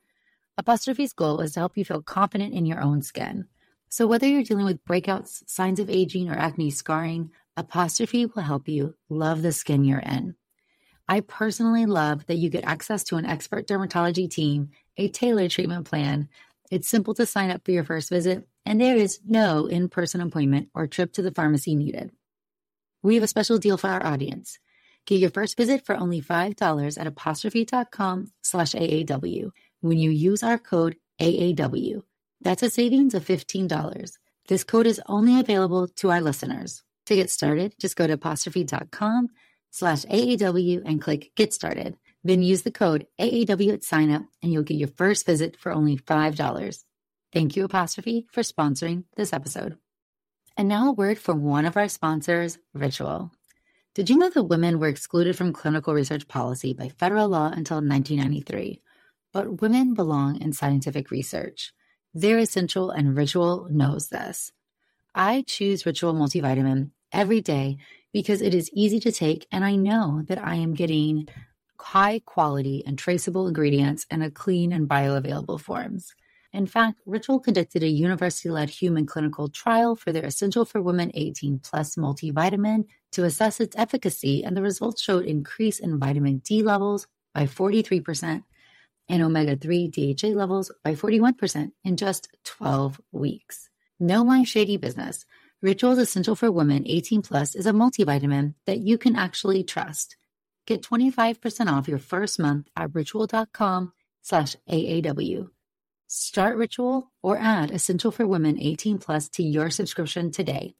Apostrophe's 0.58 1.14
goal 1.14 1.42
is 1.42 1.54
to 1.54 1.60
help 1.60 1.76
you 1.76 1.84
feel 1.84 2.04
confident 2.04 2.54
in 2.54 2.66
your 2.66 2.82
own 2.82 3.02
skin. 3.02 3.48
So, 3.90 4.06
whether 4.06 4.28
you're 4.28 4.44
dealing 4.44 4.66
with 4.66 4.86
breakouts, 4.86 5.42
signs 5.50 5.80
of 5.80 5.90
aging, 5.90 6.30
or 6.30 6.36
acne 6.36 6.70
scarring, 6.70 7.32
Apostrophe 7.58 8.28
will 8.28 8.44
help 8.44 8.68
you 8.68 8.96
love 9.10 9.42
the 9.42 9.52
skin 9.52 9.84
you're 9.84 10.00
in. 10.00 10.36
I 11.08 11.22
personally 11.22 11.86
love 11.86 12.28
that 12.28 12.38
you 12.38 12.50
get 12.50 12.64
access 12.64 13.04
to 13.06 13.18
an 13.18 13.26
expert 13.26 13.68
dermatology 13.68 14.30
team, 14.30 14.70
a 14.98 15.10
tailored 15.10 15.52
treatment 15.52 15.86
plan. 15.86 16.30
It's 16.70 16.88
simple 16.88 17.14
to 17.16 17.26
sign 17.26 17.50
up 17.50 17.66
for 17.66 17.72
your 17.72 17.84
first 17.84 18.10
visit, 18.10 18.48
and 18.66 18.80
there 18.80 18.96
is 18.96 19.20
no 19.26 19.66
in 19.66 19.90
person 19.90 20.22
appointment 20.22 20.70
or 20.74 20.88
trip 20.88 21.12
to 21.14 21.22
the 21.22 21.32
pharmacy 21.32 21.76
needed. 21.76 22.12
We 23.04 23.16
have 23.16 23.24
a 23.24 23.28
special 23.28 23.58
deal 23.58 23.78
for 23.78 23.90
our 23.90 24.06
audience. 24.06 24.60
Get 25.06 25.20
your 25.20 25.30
first 25.32 25.58
visit 25.58 25.86
for 25.86 25.96
only 25.96 26.22
$5 26.22 27.00
at 27.00 27.08
apostrophe.com 27.08 28.32
slash 28.44 28.74
AAW 28.74 29.52
when 29.82 29.98
you 29.98 30.12
use 30.12 30.44
our 30.44 30.58
code 30.58 30.96
AAW. 31.20 32.04
That's 32.42 32.64
a 32.64 32.70
savings 32.70 33.14
of 33.14 33.26
$15. 33.26 34.14
This 34.48 34.64
code 34.64 34.88
is 34.88 35.02
only 35.08 35.40
available 35.40 35.88
to 35.88 36.12
our 36.12 36.22
listeners. 36.22 36.84
To 37.08 37.16
get 37.16 37.30
started, 37.30 37.74
just 37.80 37.96
go 37.96 38.08
to 38.08 38.14
apostrophe.com 38.14 39.30
slash 39.72 40.06
AAW 40.06 40.82
and 40.86 41.02
click 41.02 41.32
Get 41.36 41.54
Started. 41.54 41.98
Then 42.24 42.44
use 42.44 42.62
the 42.62 42.72
code 42.72 43.08
AAW 43.20 43.74
at 43.74 43.84
sign 43.84 44.12
up 44.12 44.24
and 44.44 44.54
you'll 44.54 44.64
get 44.64 44.78
your 44.78 44.88
first 44.88 45.26
visit 45.26 45.58
for 45.58 45.72
only 45.72 45.98
$5. 45.98 46.84
Thank 47.34 47.56
you, 47.56 47.64
Apostrophe, 47.64 48.28
for 48.32 48.42
sponsoring 48.42 49.06
this 49.16 49.34
episode. 49.34 49.78
And 50.58 50.68
now 50.68 50.90
a 50.90 50.92
word 50.92 51.18
from 51.18 51.44
one 51.44 51.66
of 51.66 51.78
our 51.78 51.88
sponsors, 51.88 52.60
Ritual. 52.74 53.32
Did 53.94 54.10
you 54.10 54.18
know 54.18 54.30
that 54.30 54.44
women 54.44 54.80
were 54.80 54.88
excluded 54.88 55.36
from 55.36 55.52
clinical 55.52 55.94
research 55.94 56.26
policy 56.30 56.74
by 56.74 56.88
federal 56.88 57.28
law 57.28 57.48
until 57.48 57.78
1993? 57.78 58.82
But 59.34 59.62
women 59.62 59.94
belong 59.94 60.40
in 60.40 60.54
scientific 60.54 61.12
research. 61.12 61.74
They're 62.14 62.38
essential, 62.38 62.90
and 62.90 63.18
Ritual 63.18 63.68
knows 63.70 64.08
this. 64.08 64.54
I 65.14 65.44
choose 65.46 65.86
Ritual 65.86 66.14
multivitamin 66.14 66.92
every 67.12 67.42
day 67.42 67.80
because 68.14 68.42
it 68.42 68.54
is 68.54 68.70
easy 68.72 69.02
to 69.02 69.12
take, 69.12 69.46
and 69.52 69.66
I 69.66 69.76
know 69.76 70.24
that 70.28 70.42
I 70.42 70.56
am 70.56 70.74
getting 70.74 71.28
high 71.78 72.22
quality 72.26 72.84
and 72.88 72.98
traceable 72.98 73.46
ingredients 73.46 74.06
in 74.10 74.22
a 74.22 74.32
clean 74.32 74.72
and 74.72 74.88
bioavailable 74.88 75.60
forms. 75.60 76.16
In 76.54 76.66
fact, 76.66 77.02
Ritual 77.06 77.42
conducted 77.42 77.84
a 77.84 77.90
university 77.90 78.50
led 78.50 78.70
human 78.70 79.06
clinical 79.06 79.50
trial 79.50 79.98
for 79.98 80.14
their 80.14 80.26
Essential 80.26 80.64
for 80.64 80.82
Women 80.82 81.12
18 81.14 81.60
Plus 81.60 81.96
multivitamin 81.96 82.86
to 83.12 83.24
assess 83.24 83.60
its 83.60 83.76
efficacy, 83.78 84.44
and 84.44 84.56
the 84.56 84.62
results 84.62 85.02
showed 85.02 85.26
increase 85.26 85.80
in 85.80 86.00
vitamin 86.00 86.40
D 86.40 86.64
levels 86.64 87.08
by 87.34 87.46
43% 87.46 88.44
and 89.10 89.24
omega 89.24 89.56
3 89.56 89.88
DHA 89.90 90.30
levels 90.30 90.72
by 90.84 90.96
41% 90.96 91.72
in 91.84 91.98
just 91.98 92.30
12 92.46 93.02
weeks. 93.12 93.70
No 94.00 94.24
my 94.24 94.44
shady 94.44 94.78
business. 94.78 95.26
Ritual's 95.62 96.00
Essential 96.00 96.36
for 96.36 96.52
Women 96.52 96.84
18 96.88 97.22
Plus 97.22 97.54
is 97.54 97.68
a 97.68 97.72
multivitamin 97.72 98.56
that 98.66 98.80
you 98.80 98.98
can 98.98 99.16
actually 99.16 99.64
trust. 99.64 100.18
Get 100.66 100.82
25% 100.82 101.68
off 101.68 101.88
your 101.88 102.00
first 102.00 102.40
month 102.40 102.68
at 102.76 102.96
ritual.com 102.96 103.94
slash 104.22 104.56
AAW. 104.70 105.50
Start 106.08 106.58
Ritual 106.58 107.12
or 107.22 107.38
add 107.38 107.72
Essential 107.72 108.12
for 108.12 108.26
Women 108.26 108.60
18 108.60 108.98
Plus 108.98 109.30
to 109.30 109.44
your 109.44 109.70
subscription 109.70 110.32
today. 110.32 110.76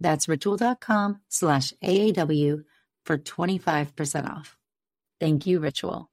That's 0.00 0.28
ritual.com 0.28 1.20
slash 1.28 1.72
AAW 1.82 2.64
for 3.04 3.18
25% 3.18 4.30
off. 4.30 4.56
Thank 5.20 5.46
you, 5.46 5.60
Ritual. 5.60 6.10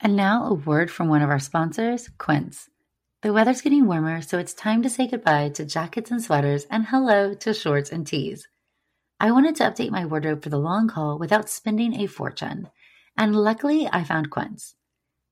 And 0.00 0.16
now 0.16 0.46
a 0.46 0.54
word 0.54 0.90
from 0.90 1.08
one 1.08 1.22
of 1.22 1.30
our 1.30 1.38
sponsors, 1.38 2.10
Quince. 2.18 2.68
The 3.22 3.32
weather's 3.32 3.62
getting 3.62 3.86
warmer, 3.86 4.20
so 4.22 4.38
it's 4.38 4.54
time 4.54 4.82
to 4.82 4.90
say 4.90 5.06
goodbye 5.06 5.50
to 5.50 5.64
jackets 5.64 6.10
and 6.10 6.22
sweaters 6.22 6.66
and 6.70 6.86
hello 6.86 7.34
to 7.34 7.54
shorts 7.54 7.92
and 7.92 8.06
tees. 8.06 8.48
I 9.20 9.30
wanted 9.30 9.54
to 9.56 9.64
update 9.64 9.90
my 9.90 10.04
wardrobe 10.06 10.42
for 10.42 10.50
the 10.50 10.58
long 10.58 10.88
haul 10.88 11.18
without 11.18 11.48
spending 11.48 12.00
a 12.00 12.06
fortune, 12.08 12.68
and 13.16 13.36
luckily 13.36 13.88
I 13.92 14.02
found 14.02 14.30
Quince. 14.30 14.74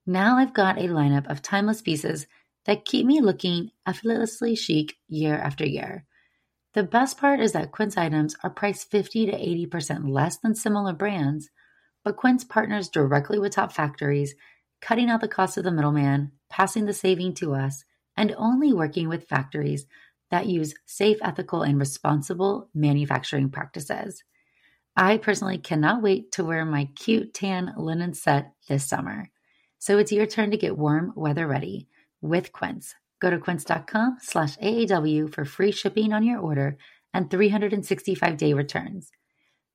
Now 0.06 0.38
I've 0.38 0.54
got 0.54 0.78
a 0.78 0.82
lineup 0.88 1.28
of 1.30 1.42
timeless 1.42 1.82
pieces 1.82 2.28
that 2.66 2.84
keep 2.84 3.06
me 3.06 3.20
looking 3.20 3.70
effortlessly 3.86 4.54
chic 4.56 4.96
year 5.08 5.36
after 5.36 5.66
year. 5.66 6.04
The 6.72 6.82
best 6.84 7.18
part 7.18 7.40
is 7.40 7.52
that 7.52 7.72
Quince 7.72 7.96
items 7.96 8.36
are 8.44 8.50
priced 8.50 8.90
50 8.90 9.26
to 9.26 9.32
80% 9.32 10.08
less 10.08 10.36
than 10.36 10.54
similar 10.54 10.92
brands, 10.92 11.50
but 12.04 12.16
Quince 12.16 12.44
partners 12.44 12.88
directly 12.88 13.38
with 13.38 13.54
top 13.54 13.72
factories 13.72 14.34
cutting 14.80 15.10
out 15.10 15.20
the 15.20 15.28
cost 15.28 15.58
of 15.58 15.64
the 15.64 15.70
middleman, 15.70 16.32
passing 16.48 16.86
the 16.86 16.92
saving 16.92 17.34
to 17.34 17.54
us, 17.54 17.84
and 18.16 18.34
only 18.36 18.72
working 18.72 19.08
with 19.08 19.28
factories 19.28 19.86
that 20.30 20.46
use 20.46 20.74
safe, 20.86 21.18
ethical, 21.22 21.62
and 21.62 21.78
responsible 21.78 22.68
manufacturing 22.72 23.50
practices. 23.50 24.22
I 24.96 25.18
personally 25.18 25.58
cannot 25.58 26.02
wait 26.02 26.32
to 26.32 26.44
wear 26.44 26.64
my 26.64 26.88
cute 26.94 27.34
tan 27.34 27.74
linen 27.76 28.14
set 28.14 28.52
this 28.68 28.86
summer. 28.86 29.30
So 29.78 29.98
it's 29.98 30.12
your 30.12 30.26
turn 30.26 30.50
to 30.50 30.56
get 30.56 30.78
warm 30.78 31.12
weather 31.16 31.46
ready 31.46 31.88
with 32.20 32.52
Quince. 32.52 32.94
Go 33.20 33.30
to 33.30 33.38
quince.com 33.38 34.18
slash 34.20 34.56
AAW 34.58 35.32
for 35.32 35.44
free 35.44 35.72
shipping 35.72 36.12
on 36.12 36.22
your 36.24 36.40
order 36.40 36.78
and 37.12 37.30
365 37.30 38.36
day 38.36 38.54
returns. 38.54 39.10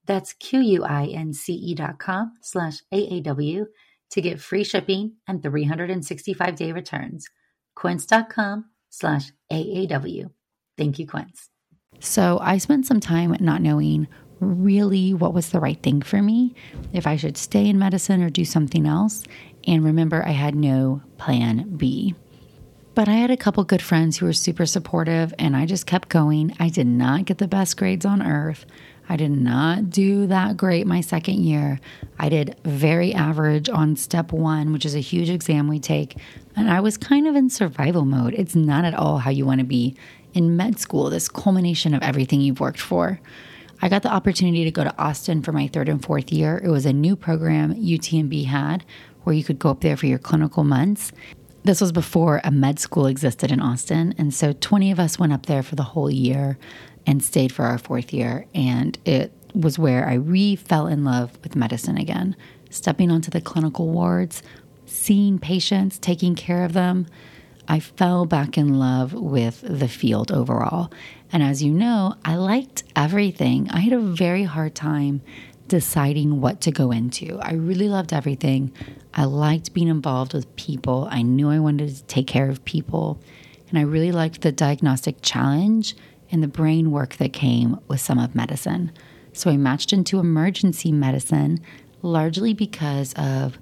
That's 0.06 0.34
Q-U-I-N-C-E 0.34 1.76
dot 1.76 2.00
com 2.00 2.34
slash 2.42 2.78
AAW 2.94 3.66
to 4.12 4.22
get 4.22 4.42
free 4.42 4.64
shipping 4.64 5.14
and 5.28 5.42
365 5.42 6.56
day 6.56 6.72
returns. 6.72 7.28
Quince.com 7.76 8.66
slash 8.90 9.32
AAW. 9.52 10.32
Thank 10.78 11.00
you, 11.00 11.08
Quince. 11.08 11.50
So 12.00 12.40
I 12.42 12.58
spent 12.58 12.86
some 12.86 13.00
time 13.00 13.36
not 13.40 13.62
knowing 13.62 14.08
really 14.40 15.14
what 15.14 15.34
was 15.34 15.50
the 15.50 15.60
right 15.60 15.82
thing 15.82 16.02
for 16.02 16.22
me, 16.22 16.54
if 16.94 17.08
I 17.08 17.16
should 17.16 17.38
stay 17.38 17.68
in 17.68 17.80
medicine 17.80 18.22
or 18.22 18.30
do 18.30 18.46
something 18.46 18.86
else. 18.86 19.24
And 19.66 19.84
remember, 19.84 20.24
I 20.26 20.32
had 20.32 20.56
no 20.56 21.02
plan 21.18 21.76
B. 21.78 22.16
But 22.96 23.10
I 23.10 23.16
had 23.16 23.30
a 23.30 23.36
couple 23.36 23.62
good 23.66 23.82
friends 23.82 24.16
who 24.16 24.26
were 24.26 24.32
super 24.32 24.66
supportive, 24.66 25.34
and 25.38 25.54
I 25.54 25.66
just 25.66 25.86
kept 25.86 26.08
going. 26.08 26.56
I 26.62 26.70
did 26.70 26.88
not 26.88 27.26
get 27.26 27.40
the 27.40 27.48
best 27.48 27.76
grades 27.76 28.06
on 28.06 28.22
earth. 28.22 28.66
I 29.10 29.18
did 29.18 29.32
not 29.32 29.90
do 29.90 30.28
that 30.28 30.56
great 30.56 30.88
my 30.88 31.02
second 31.02 31.44
year. 31.44 31.82
I 32.18 32.30
did 32.30 32.56
very 32.64 33.14
average 33.14 33.68
on 33.68 33.98
step 33.98 34.32
one, 34.32 34.72
which 34.72 34.86
is 34.86 34.96
a 34.96 35.02
huge 35.02 35.30
exam 35.30 35.68
we 35.68 35.78
take. 35.78 36.16
And 36.56 36.72
I 36.72 36.80
was 36.80 36.96
kind 36.96 37.28
of 37.28 37.36
in 37.36 37.50
survival 37.50 38.06
mode. 38.06 38.34
It's 38.34 38.56
not 38.56 38.86
at 38.86 38.94
all 38.94 39.18
how 39.18 39.30
you 39.30 39.46
want 39.46 39.60
to 39.60 39.66
be 39.66 39.98
in 40.34 40.56
med 40.56 40.80
school, 40.80 41.10
this 41.10 41.28
culmination 41.28 41.94
of 41.94 42.02
everything 42.02 42.40
you've 42.40 42.62
worked 42.62 42.80
for. 42.80 43.20
I 43.82 43.90
got 43.90 44.04
the 44.04 44.14
opportunity 44.14 44.64
to 44.64 44.72
go 44.72 44.86
to 44.86 44.98
Austin 44.98 45.42
for 45.42 45.52
my 45.52 45.68
third 45.68 45.90
and 45.90 46.02
fourth 46.02 46.32
year. 46.32 46.62
It 46.64 46.70
was 46.70 46.86
a 46.86 46.94
new 46.94 47.18
program 47.18 47.76
UTMB 47.76 48.46
had 48.46 48.86
where 49.26 49.36
you 49.36 49.44
could 49.44 49.60
go 49.60 49.72
up 49.72 49.82
there 49.82 49.98
for 49.98 50.06
your 50.06 50.18
clinical 50.18 50.64
months. 50.64 51.12
This 51.66 51.82
was 51.82 51.92
before 51.92 52.42
a 52.44 52.52
med 52.52 52.78
school 52.78 53.08
existed 53.08 53.52
in 53.52 53.60
Austin. 53.60 54.14
And 54.20 54.32
so 54.32 54.54
20 54.54 54.92
of 54.92 55.00
us 55.00 55.18
went 55.18 55.34
up 55.34 55.48
there 55.48 55.64
for 55.64 55.76
the 55.76 55.82
whole 55.82 56.12
year 56.12 56.60
and 57.08 57.24
stayed 57.24 57.52
for 57.52 57.66
our 57.66 57.80
fourth 57.80 58.14
year. 58.14 58.46
And 58.54 59.00
it 59.04 59.32
was 59.56 59.80
where 59.80 60.08
I 60.08 60.14
re 60.14 60.56
fell 60.56 60.86
in 60.86 61.04
love 61.04 61.40
with 61.42 61.56
medicine 61.56 61.98
again, 61.98 62.36
stepping 62.70 63.10
onto 63.10 63.32
the 63.32 63.42
clinical 63.42 63.90
wards, 63.90 64.44
seeing 64.86 65.40
patients, 65.40 65.98
taking 65.98 66.36
care 66.36 66.64
of 66.66 66.74
them. 66.74 67.08
I 67.68 67.80
fell 67.80 68.28
back 68.28 68.60
in 68.60 68.78
love 68.78 69.14
with 69.14 69.62
the 69.62 69.88
field 69.88 70.32
overall. 70.32 70.92
And 71.32 71.42
as 71.42 71.64
you 71.64 71.72
know, 71.72 72.14
I 72.24 72.36
liked 72.36 72.84
everything. 72.96 73.72
I 73.72 73.80
had 73.80 73.94
a 73.94 74.00
very 74.00 74.44
hard 74.44 74.76
time 74.76 75.24
deciding 75.68 76.42
what 76.42 76.62
to 76.62 76.72
go 76.72 76.92
into. 76.92 77.40
I 77.42 77.54
really 77.54 77.90
loved 77.90 78.14
everything. 78.14 78.72
I 79.16 79.24
liked 79.24 79.74
being 79.74 79.88
involved 79.88 80.34
with 80.34 80.54
people. 80.58 81.08
I 81.10 81.22
knew 81.22 81.50
I 81.50 81.60
wanted 81.60 81.96
to 81.96 82.04
take 82.04 82.28
care 82.28 82.50
of 82.50 82.66
people. 82.66 83.20
And 83.70 83.80
I 83.80 83.84
really 83.84 84.12
liked 84.12 84.42
the 84.42 84.52
diagnostic 84.52 85.18
challenge 85.22 85.96
and 86.32 86.44
the 86.44 86.48
brain 86.48 86.92
work 86.92 87.16
that 87.16 87.34
came 87.34 87.80
with 87.88 88.02
some 88.02 88.20
of 88.20 88.36
medicine. 88.36 88.92
So 89.32 89.50
I 89.50 89.58
matched 89.58 89.94
into 89.94 90.20
emergency 90.20 90.92
medicine 90.92 91.62
largely 92.02 92.54
because 92.54 93.14
of 93.14 93.58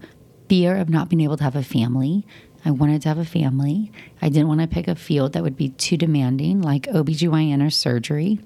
fear 0.49 0.75
of 0.75 0.89
not 0.89 1.09
being 1.09 1.21
able 1.21 1.37
to 1.37 1.43
have 1.43 1.55
a 1.55 1.63
family. 1.63 2.25
I 2.65 2.71
wanted 2.71 3.01
to 3.03 3.09
have 3.09 3.17
a 3.17 3.25
family. 3.25 3.91
I 4.21 4.29
didn't 4.29 4.47
want 4.47 4.61
to 4.61 4.67
pick 4.67 4.87
a 4.87 4.95
field 4.95 5.33
that 5.33 5.43
would 5.43 5.57
be 5.57 5.69
too 5.69 5.97
demanding, 5.97 6.61
like 6.61 6.83
OBGYN 6.83 7.65
or 7.65 7.69
surgery. 7.69 8.39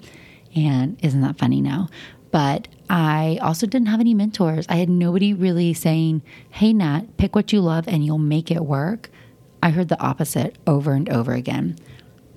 And 0.54 0.98
isn't 1.02 1.20
that 1.20 1.38
funny 1.38 1.60
now? 1.60 1.88
But 2.30 2.68
I 2.90 3.38
also 3.42 3.66
didn't 3.66 3.88
have 3.88 4.00
any 4.00 4.14
mentors. 4.14 4.66
I 4.68 4.76
had 4.76 4.88
nobody 4.88 5.34
really 5.34 5.74
saying, 5.74 6.22
hey, 6.50 6.72
Nat, 6.72 7.16
pick 7.18 7.34
what 7.34 7.52
you 7.52 7.60
love 7.60 7.86
and 7.86 8.04
you'll 8.04 8.18
make 8.18 8.50
it 8.50 8.64
work. 8.64 9.10
I 9.62 9.70
heard 9.70 9.88
the 9.88 10.00
opposite 10.00 10.56
over 10.66 10.92
and 10.92 11.08
over 11.08 11.32
again. 11.32 11.76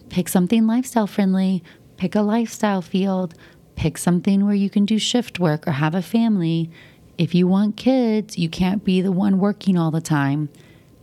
Pick 0.10 0.28
something 0.28 0.68
lifestyle 0.68 1.08
friendly, 1.08 1.64
pick 1.96 2.16
a 2.16 2.22
lifestyle 2.22 2.82
field, 2.82 3.34
pick 3.76 3.98
something 3.98 4.46
where 4.46 4.56
you 4.56 4.70
can 4.70 4.86
do 4.86 5.00
shift 5.00 5.40
work 5.40 5.68
or 5.68 5.72
have 5.72 5.96
a 5.96 6.02
family. 6.02 6.70
If 7.18 7.34
you 7.34 7.48
want 7.48 7.78
kids, 7.78 8.38
you 8.38 8.50
can't 8.50 8.84
be 8.84 9.02
the 9.02 9.12
one 9.12 9.40
working 9.40 9.78
all 9.78 9.92
the 9.92 10.02
time. 10.02 10.50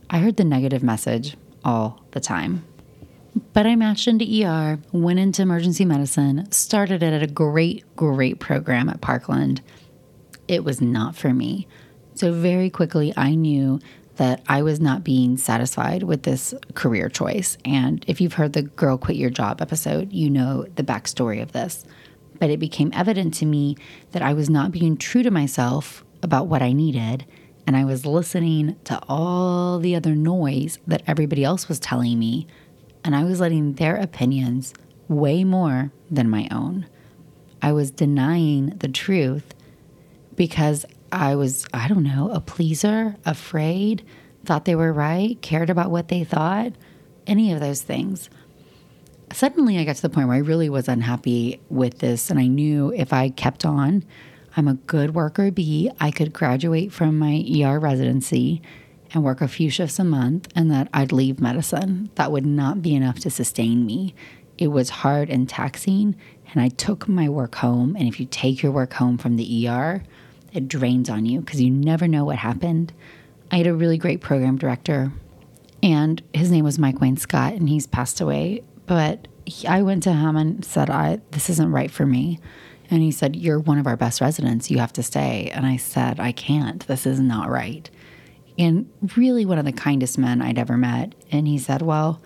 I 0.09 0.19
heard 0.19 0.37
the 0.37 0.43
negative 0.43 0.83
message 0.83 1.37
all 1.63 2.03
the 2.11 2.19
time. 2.19 2.65
But 3.53 3.65
I 3.65 3.75
matched 3.75 4.07
into 4.07 4.25
ER, 4.45 4.79
went 4.91 5.19
into 5.19 5.41
emergency 5.41 5.83
medicine, 5.85 6.51
started 6.51 7.01
it 7.01 7.13
at 7.13 7.23
a 7.23 7.27
great, 7.27 7.83
great 7.95 8.39
program 8.39 8.89
at 8.89 9.01
Parkland. 9.01 9.61
It 10.47 10.63
was 10.63 10.81
not 10.81 11.15
for 11.15 11.33
me. 11.33 11.67
So, 12.13 12.31
very 12.31 12.69
quickly, 12.69 13.13
I 13.15 13.33
knew 13.35 13.79
that 14.19 14.43
I 14.49 14.61
was 14.61 14.81
not 14.81 15.03
being 15.03 15.37
satisfied 15.37 16.03
with 16.03 16.23
this 16.23 16.53
career 16.73 17.07
choice. 17.07 17.57
And 17.63 18.03
if 18.07 18.19
you've 18.19 18.33
heard 18.33 18.51
the 18.51 18.63
Girl 18.63 18.97
Quit 18.97 19.15
Your 19.15 19.29
Job 19.29 19.61
episode, 19.61 20.11
you 20.11 20.29
know 20.29 20.65
the 20.75 20.83
backstory 20.83 21.41
of 21.41 21.53
this. 21.53 21.85
But 22.37 22.49
it 22.49 22.59
became 22.59 22.91
evident 22.93 23.33
to 23.35 23.45
me 23.45 23.77
that 24.11 24.21
I 24.21 24.33
was 24.33 24.49
not 24.49 24.71
being 24.71 24.97
true 24.97 25.23
to 25.23 25.31
myself 25.31 26.03
about 26.21 26.47
what 26.47 26.61
I 26.61 26.73
needed. 26.73 27.25
And 27.65 27.77
I 27.77 27.85
was 27.85 28.05
listening 28.05 28.75
to 28.85 28.99
all 29.07 29.79
the 29.79 29.95
other 29.95 30.15
noise 30.15 30.79
that 30.85 31.03
everybody 31.07 31.45
else 31.45 31.69
was 31.69 31.79
telling 31.79 32.19
me 32.19 32.45
and 33.03 33.15
I 33.15 33.23
was 33.23 33.39
letting 33.39 33.73
their 33.73 33.95
opinions 33.95 34.73
way 35.07 35.43
more 35.43 35.91
than 36.09 36.29
my 36.29 36.47
own. 36.51 36.87
I 37.61 37.71
was 37.73 37.91
denying 37.91 38.67
the 38.77 38.87
truth 38.87 39.53
because 40.35 40.85
I 41.11 41.35
was, 41.35 41.67
I 41.73 41.87
don't 41.87 42.03
know, 42.03 42.29
a 42.31 42.39
pleaser, 42.39 43.15
afraid, 43.25 44.05
thought 44.45 44.65
they 44.65 44.75
were 44.75 44.93
right, 44.93 45.41
cared 45.41 45.69
about 45.69 45.91
what 45.91 46.07
they 46.07 46.23
thought, 46.23 46.73
any 47.27 47.51
of 47.51 47.59
those 47.59 47.81
things. 47.81 48.29
Suddenly, 49.31 49.77
I 49.77 49.83
got 49.83 49.95
to 49.97 50.01
the 50.01 50.09
point 50.09 50.27
where 50.27 50.37
I 50.37 50.41
really 50.41 50.69
was 50.69 50.87
unhappy 50.87 51.61
with 51.69 51.99
this, 51.99 52.29
and 52.29 52.39
I 52.39 52.47
knew 52.47 52.91
if 52.93 53.13
I 53.13 53.29
kept 53.29 53.65
on, 53.65 54.03
I'm 54.55 54.67
a 54.67 54.73
good 54.73 55.13
worker 55.13 55.51
bee. 55.51 55.91
I 55.99 56.11
could 56.11 56.33
graduate 56.33 56.91
from 56.91 57.19
my 57.19 57.45
ER 57.61 57.79
residency 57.79 58.61
and 59.11 59.23
work 59.23 59.41
a 59.41 59.47
few 59.47 59.69
shifts 59.69 59.99
a 59.99 60.03
month 60.03 60.47
and 60.55 60.69
that 60.71 60.89
I'd 60.93 61.11
leave 61.11 61.39
medicine. 61.39 62.09
That 62.15 62.31
would 62.31 62.45
not 62.45 62.81
be 62.81 62.95
enough 62.95 63.19
to 63.19 63.29
sustain 63.29 63.85
me. 63.85 64.13
It 64.57 64.67
was 64.67 64.89
hard 64.89 65.29
and 65.29 65.47
taxing, 65.47 66.15
and 66.51 66.61
I 66.61 66.69
took 66.69 67.07
my 67.07 67.29
work 67.29 67.55
home. 67.55 67.95
And 67.95 68.07
if 68.07 68.19
you 68.19 68.25
take 68.25 68.61
your 68.61 68.71
work 68.71 68.93
home 68.93 69.17
from 69.17 69.37
the 69.37 69.67
ER, 69.67 70.03
it 70.53 70.67
drains 70.67 71.09
on 71.09 71.25
you 71.25 71.39
because 71.39 71.61
you 71.61 71.71
never 71.71 72.07
know 72.07 72.25
what 72.25 72.37
happened. 72.37 72.91
I 73.51 73.57
had 73.57 73.67
a 73.67 73.73
really 73.73 73.97
great 73.97 74.21
program 74.21 74.57
director, 74.57 75.11
and 75.81 76.21
his 76.33 76.51
name 76.51 76.65
was 76.65 76.77
Mike 76.77 76.99
Wayne 76.99 77.17
Scott, 77.17 77.53
and 77.53 77.69
he's 77.69 77.87
passed 77.87 78.19
away. 78.19 78.63
But 78.85 79.27
he, 79.45 79.67
I 79.67 79.81
went 79.81 80.03
to 80.03 80.13
him 80.13 80.35
and 80.35 80.63
said, 80.65 80.89
"I 80.89 81.21
this 81.31 81.49
isn't 81.49 81.71
right 81.71 81.89
for 81.89 82.05
me." 82.05 82.39
And 82.91 83.01
he 83.01 83.11
said, 83.11 83.35
You're 83.35 83.59
one 83.59 83.77
of 83.77 83.87
our 83.87 83.95
best 83.95 84.19
residents. 84.19 84.71
You 84.71 84.79
have 84.79 84.93
to 84.93 85.03
stay. 85.03 85.51
And 85.53 85.65
I 85.65 85.77
said, 85.77 86.19
I 86.19 86.31
can't. 86.31 86.85
This 86.87 87.05
is 87.05 87.19
not 87.19 87.47
right 87.47 87.87
and 88.59 88.91
really 89.15 89.45
one 89.45 89.57
of 89.57 89.65
the 89.65 89.71
kindest 89.71 90.17
men 90.17 90.41
I'd 90.41 90.59
ever 90.59 90.77
met. 90.77 91.15
And 91.31 91.47
he 91.47 91.57
said, 91.57 91.81
Well, 91.81 92.21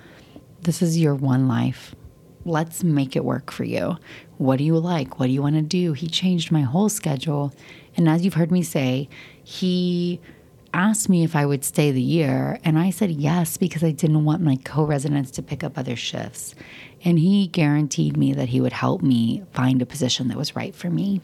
this 0.61 0.81
is 0.81 0.97
your 0.97 1.13
one 1.13 1.47
life. 1.47 1.95
Let's 2.43 2.83
make 2.83 3.15
it 3.15 3.23
work 3.23 3.51
for 3.51 3.63
you. 3.63 3.97
What 4.37 4.57
do 4.57 4.65
you 4.65 4.77
like? 4.77 5.19
What 5.19 5.27
do 5.27 5.31
you 5.31 5.41
want 5.41 5.55
to 5.55 5.61
do? 5.61 5.93
He 5.93 6.07
changed 6.07 6.51
my 6.51 6.61
whole 6.61 6.89
schedule. 6.89 7.53
And 7.95 8.09
as 8.09 8.25
you've 8.25 8.33
heard 8.33 8.51
me 8.51 8.63
say, 8.63 9.07
he 9.43 10.19
asked 10.73 11.07
me 11.07 11.23
if 11.23 11.35
I 11.35 11.45
would 11.45 11.63
stay 11.63 11.91
the 11.91 12.01
year. 12.01 12.59
And 12.63 12.79
I 12.79 12.89
said 12.89 13.11
yes 13.11 13.55
because 13.55 13.83
I 13.83 13.91
didn't 13.91 14.25
want 14.25 14.41
my 14.41 14.57
co 14.57 14.83
residents 14.83 15.31
to 15.31 15.43
pick 15.43 15.63
up 15.63 15.77
other 15.77 15.95
shifts. 15.95 16.55
And 17.05 17.19
he 17.19 17.47
guaranteed 17.47 18.17
me 18.17 18.33
that 18.33 18.49
he 18.49 18.59
would 18.59 18.73
help 18.73 19.03
me 19.03 19.43
find 19.53 19.81
a 19.81 19.85
position 19.85 20.29
that 20.29 20.37
was 20.37 20.55
right 20.55 20.73
for 20.73 20.89
me. 20.89 21.21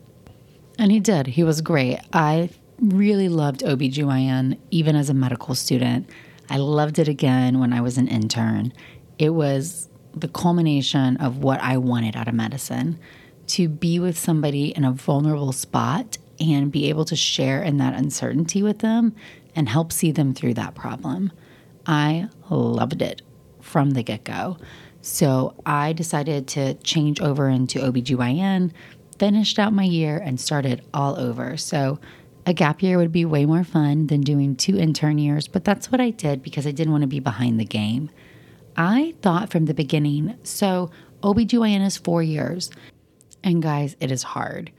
And 0.77 0.91
he 0.91 0.99
did. 0.99 1.27
He 1.27 1.43
was 1.43 1.61
great. 1.61 1.99
I 2.13 2.51
really 2.81 3.29
loved 3.29 3.61
OBGYN 3.61 4.57
even 4.71 4.95
as 4.95 5.09
a 5.09 5.13
medical 5.13 5.55
student. 5.55 6.09
I 6.49 6.57
loved 6.57 6.99
it 6.99 7.07
again 7.07 7.59
when 7.59 7.73
I 7.73 7.81
was 7.81 7.97
an 7.97 8.07
intern. 8.07 8.73
It 9.17 9.31
was 9.31 9.89
the 10.13 10.27
culmination 10.27 11.17
of 11.17 11.37
what 11.37 11.61
I 11.61 11.77
wanted 11.77 12.15
out 12.15 12.27
of 12.27 12.33
medicine 12.33 12.99
to 13.47 13.67
be 13.67 13.99
with 13.99 14.17
somebody 14.17 14.69
in 14.69 14.83
a 14.83 14.91
vulnerable 14.91 15.51
spot 15.51 16.17
and 16.39 16.71
be 16.71 16.89
able 16.89 17.05
to 17.05 17.15
share 17.15 17.61
in 17.61 17.77
that 17.77 17.93
uncertainty 17.93 18.63
with 18.63 18.79
them 18.79 19.15
and 19.55 19.67
help 19.67 19.91
see 19.91 20.11
them 20.11 20.33
through 20.33 20.53
that 20.53 20.75
problem. 20.75 21.31
I 21.85 22.29
loved 22.49 23.01
it 23.01 23.21
from 23.61 23.91
the 23.91 24.03
get 24.03 24.23
go. 24.23 24.57
So 25.01 25.55
I 25.65 25.93
decided 25.93 26.47
to 26.49 26.75
change 26.75 27.21
over 27.21 27.49
into 27.49 27.79
OBGYN, 27.79 28.71
finished 29.17 29.59
out 29.59 29.73
my 29.73 29.83
year, 29.83 30.17
and 30.17 30.39
started 30.39 30.83
all 30.93 31.17
over. 31.17 31.57
So 31.57 31.99
a 32.45 32.53
gap 32.53 32.81
year 32.81 32.97
would 32.97 33.11
be 33.11 33.25
way 33.25 33.45
more 33.45 33.63
fun 33.63 34.07
than 34.07 34.21
doing 34.21 34.55
two 34.55 34.77
intern 34.77 35.17
years, 35.17 35.47
but 35.47 35.63
that's 35.63 35.91
what 35.91 36.01
I 36.01 36.09
did 36.09 36.41
because 36.41 36.65
I 36.65 36.71
didn't 36.71 36.91
want 36.91 37.01
to 37.01 37.07
be 37.07 37.19
behind 37.19 37.59
the 37.59 37.65
game. 37.65 38.09
I 38.75 39.15
thought 39.21 39.51
from 39.51 39.65
the 39.65 39.73
beginning, 39.73 40.37
so 40.43 40.89
OBGYN 41.21 41.85
is 41.85 41.97
four 41.97 42.23
years. 42.23 42.71
And 43.43 43.61
guys, 43.61 43.95
it 43.99 44.11
is 44.11 44.23
hard. 44.23 44.71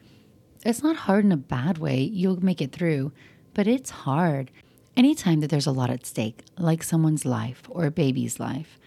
It's 0.65 0.83
not 0.83 0.97
hard 0.97 1.25
in 1.25 1.33
a 1.33 1.37
bad 1.37 1.79
way, 1.79 2.01
you'll 2.01 2.45
make 2.45 2.61
it 2.61 2.73
through, 2.73 3.13
but 3.55 3.67
it's 3.67 3.91
hard. 3.91 4.51
Anytime 4.97 5.41
that 5.41 5.49
there's 5.49 5.67
a 5.67 5.73
lot 5.73 5.91
at 5.91 6.05
stake, 6.05 6.45
like 6.59 6.83
someone's 6.83 7.25
life 7.25 7.63
or 7.71 7.87
a 7.87 7.91
baby's 7.91 8.39
life, 8.39 8.79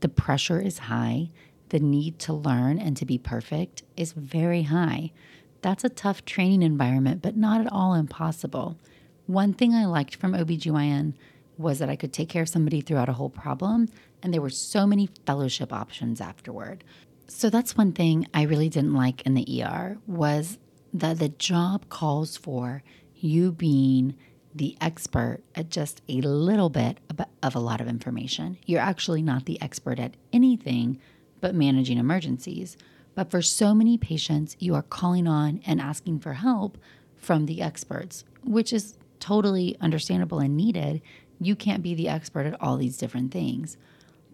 the 0.00 0.08
pressure 0.08 0.60
is 0.60 0.78
high. 0.78 1.30
The 1.70 1.80
need 1.80 2.18
to 2.20 2.32
learn 2.32 2.78
and 2.78 2.96
to 2.96 3.04
be 3.04 3.18
perfect 3.18 3.82
is 3.96 4.12
very 4.12 4.62
high. 4.62 5.12
That's 5.60 5.84
a 5.84 5.88
tough 5.88 6.24
training 6.24 6.62
environment, 6.62 7.22
but 7.22 7.36
not 7.36 7.60
at 7.60 7.72
all 7.72 7.94
impossible. 7.94 8.78
One 9.26 9.52
thing 9.52 9.74
I 9.74 9.86
liked 9.86 10.16
from 10.16 10.32
OBGYN 10.32 11.14
was 11.56 11.80
that 11.80 11.90
I 11.90 11.96
could 11.96 12.12
take 12.12 12.28
care 12.28 12.42
of 12.42 12.48
somebody 12.48 12.80
throughout 12.80 13.08
a 13.08 13.14
whole 13.14 13.30
problem, 13.30 13.88
and 14.22 14.32
there 14.32 14.40
were 14.40 14.50
so 14.50 14.86
many 14.86 15.08
fellowship 15.26 15.72
options 15.72 16.20
afterward. 16.20 16.84
So 17.26 17.50
that's 17.50 17.76
one 17.76 17.92
thing 17.92 18.26
I 18.32 18.42
really 18.42 18.68
didn't 18.68 18.94
like 18.94 19.22
in 19.22 19.34
the 19.34 19.62
ER 19.62 19.98
was 20.06 20.58
that 20.94 21.18
the 21.18 21.28
job 21.28 21.88
calls 21.88 22.36
for 22.36 22.82
you 23.14 23.52
being 23.52 24.16
the 24.54 24.76
expert 24.80 25.40
at 25.54 25.68
just 25.68 26.00
a 26.08 26.20
little 26.20 26.70
bit 26.70 26.98
of 27.42 27.54
a 27.54 27.60
lot 27.60 27.80
of 27.80 27.88
information. 27.88 28.56
You're 28.64 28.80
actually 28.80 29.22
not 29.22 29.44
the 29.44 29.60
expert 29.60 29.98
at 29.98 30.14
anything 30.32 30.98
but 31.40 31.54
managing 31.54 31.98
emergencies. 31.98 32.76
But 33.18 33.32
for 33.32 33.42
so 33.42 33.74
many 33.74 33.98
patients, 33.98 34.56
you 34.60 34.76
are 34.76 34.82
calling 34.82 35.26
on 35.26 35.60
and 35.66 35.80
asking 35.80 36.20
for 36.20 36.34
help 36.34 36.78
from 37.16 37.46
the 37.46 37.60
experts, 37.60 38.24
which 38.44 38.72
is 38.72 38.96
totally 39.18 39.76
understandable 39.80 40.38
and 40.38 40.56
needed. 40.56 41.02
You 41.40 41.56
can't 41.56 41.82
be 41.82 41.96
the 41.96 42.08
expert 42.08 42.46
at 42.46 42.62
all 42.62 42.76
these 42.76 42.96
different 42.96 43.32
things. 43.32 43.76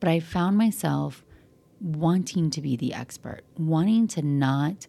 But 0.01 0.11
I 0.11 0.20
found 0.20 0.59
myself 0.59 1.25
wanting 1.81 2.51
to 2.51 2.61
be 2.61 2.77
the 2.77 2.92
expert, 2.92 3.40
wanting 3.57 4.07
to 4.09 4.20
not 4.20 4.87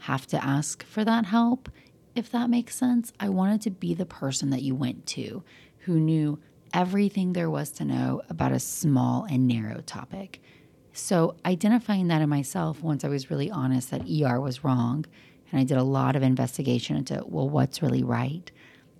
have 0.00 0.26
to 0.26 0.44
ask 0.44 0.84
for 0.84 1.02
that 1.06 1.24
help, 1.24 1.70
if 2.14 2.30
that 2.30 2.50
makes 2.50 2.74
sense. 2.74 3.14
I 3.18 3.30
wanted 3.30 3.62
to 3.62 3.70
be 3.70 3.94
the 3.94 4.04
person 4.04 4.50
that 4.50 4.60
you 4.60 4.74
went 4.74 5.06
to 5.06 5.42
who 5.86 5.98
knew 5.98 6.38
everything 6.74 7.32
there 7.32 7.48
was 7.48 7.70
to 7.70 7.86
know 7.86 8.20
about 8.28 8.52
a 8.52 8.60
small 8.60 9.24
and 9.24 9.48
narrow 9.48 9.80
topic. 9.80 10.42
So, 10.98 11.36
identifying 11.46 12.08
that 12.08 12.22
in 12.22 12.28
myself 12.28 12.82
once 12.82 13.04
I 13.04 13.08
was 13.08 13.30
really 13.30 13.48
honest 13.52 13.92
that 13.92 14.10
ER 14.10 14.40
was 14.40 14.64
wrong, 14.64 15.06
and 15.50 15.60
I 15.60 15.62
did 15.62 15.78
a 15.78 15.84
lot 15.84 16.16
of 16.16 16.24
investigation 16.24 16.96
into, 16.96 17.22
well, 17.24 17.48
what's 17.48 17.80
really 17.80 18.02
right, 18.02 18.50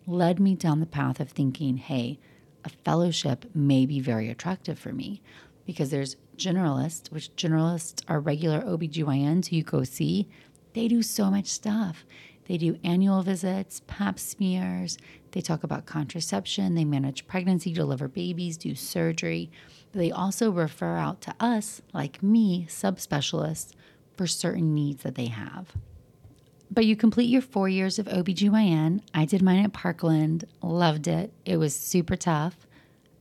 led 0.06 0.38
me 0.38 0.54
down 0.54 0.78
the 0.78 0.86
path 0.86 1.18
of 1.18 1.28
thinking, 1.28 1.76
hey, 1.76 2.20
a 2.64 2.68
fellowship 2.68 3.46
may 3.52 3.84
be 3.84 3.98
very 3.98 4.30
attractive 4.30 4.78
for 4.78 4.92
me 4.92 5.20
because 5.66 5.90
there's 5.90 6.16
generalists, 6.36 7.10
which 7.10 7.34
generalists 7.34 8.04
are 8.06 8.20
regular 8.20 8.60
OBGYNs 8.60 9.48
who 9.48 9.56
you 9.56 9.64
go 9.64 9.82
see. 9.82 10.28
They 10.74 10.86
do 10.86 11.02
so 11.02 11.32
much 11.32 11.46
stuff. 11.46 12.06
They 12.46 12.58
do 12.58 12.78
annual 12.84 13.22
visits, 13.22 13.82
pap 13.88 14.20
smears, 14.20 14.98
they 15.32 15.40
talk 15.40 15.62
about 15.64 15.86
contraception, 15.86 16.74
they 16.74 16.84
manage 16.84 17.26
pregnancy, 17.26 17.72
deliver 17.72 18.08
babies, 18.08 18.56
do 18.56 18.74
surgery. 18.74 19.50
But 19.92 20.00
they 20.00 20.10
also 20.10 20.50
refer 20.50 20.96
out 20.96 21.20
to 21.22 21.34
us, 21.40 21.82
like 21.92 22.22
me, 22.22 22.66
subspecialists, 22.68 23.72
for 24.16 24.26
certain 24.26 24.74
needs 24.74 25.02
that 25.02 25.14
they 25.14 25.26
have. 25.26 25.72
But 26.70 26.84
you 26.84 26.96
complete 26.96 27.30
your 27.30 27.40
four 27.42 27.68
years 27.68 27.98
of 27.98 28.06
OBGYN. 28.06 29.00
I 29.14 29.24
did 29.24 29.42
mine 29.42 29.64
at 29.64 29.72
Parkland, 29.72 30.44
loved 30.62 31.08
it. 31.08 31.32
It 31.44 31.56
was 31.56 31.74
super 31.74 32.16
tough. 32.16 32.66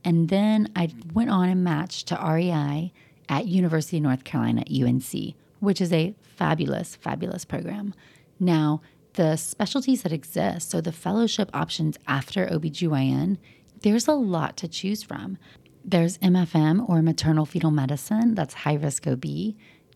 And 0.04 0.28
then 0.28 0.70
I 0.76 0.90
went 1.12 1.30
on 1.30 1.48
and 1.48 1.64
matched 1.64 2.08
to 2.08 2.14
REI 2.16 2.92
at 3.28 3.46
University 3.46 3.96
of 3.98 4.02
North 4.02 4.24
Carolina, 4.24 4.64
UNC, 4.70 5.34
which 5.60 5.80
is 5.80 5.92
a 5.92 6.14
fabulous, 6.22 6.96
fabulous 6.96 7.44
program. 7.44 7.94
Now, 8.38 8.80
the 9.18 9.34
specialties 9.34 10.02
that 10.02 10.12
exist, 10.12 10.70
so 10.70 10.80
the 10.80 10.92
fellowship 10.92 11.50
options 11.52 11.98
after 12.06 12.46
OBGYN, 12.46 13.36
there's 13.82 14.06
a 14.06 14.12
lot 14.12 14.56
to 14.58 14.68
choose 14.68 15.02
from. 15.02 15.38
There's 15.84 16.18
MFM 16.18 16.88
or 16.88 17.02
maternal 17.02 17.44
fetal 17.44 17.72
medicine, 17.72 18.36
that's 18.36 18.54
high 18.54 18.74
risk 18.74 19.08
OB. 19.08 19.24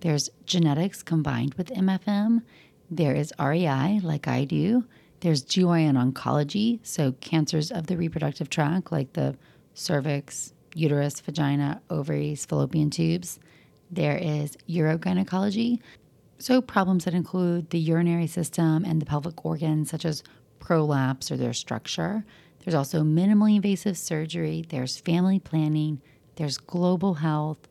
There's 0.01 0.29
genetics 0.45 1.05
combined 1.05 1.55
with 1.55 1.69
MFM. 1.69 2.43
There 2.91 3.15
is 3.15 3.33
REI, 3.39 4.01
like 4.03 4.27
I 4.27 4.45
do. 4.45 4.87
There's 5.21 5.45
GYN 5.45 5.95
oncology, 5.95 6.81
so 6.83 7.13
cancers 7.21 7.71
of 7.71 7.87
the 7.87 7.97
reproductive 7.97 8.51
tract, 8.51 8.91
like 8.91 9.13
the 9.13 9.37
cervix, 9.75 10.53
uterus, 10.75 11.21
vagina, 11.21 11.81
ovaries, 11.91 12.45
fallopian 12.45 12.91
tubes. 12.91 13.39
There 13.89 14.17
is 14.17 14.57
urogynecology, 14.69 15.79
so, 16.43 16.61
problems 16.61 17.05
that 17.05 17.15
include 17.15 17.71
the 17.71 17.79
urinary 17.79 18.27
system 18.27 18.85
and 18.85 19.01
the 19.01 19.07
pelvic 19.07 19.45
organs, 19.47 19.91
such 19.91 20.05
as 20.05 20.25
prolapse 20.59 21.31
or 21.31 21.37
their 21.37 21.53
structure. 21.53 22.25
There's 22.65 22.75
also 22.75 23.03
minimally 23.05 23.55
invasive 23.55 23.97
surgery, 23.97 24.65
there's 24.69 24.99
family 24.99 25.39
planning, 25.39 26.03
there's 26.35 26.59
global 26.59 27.15
health. 27.15 27.69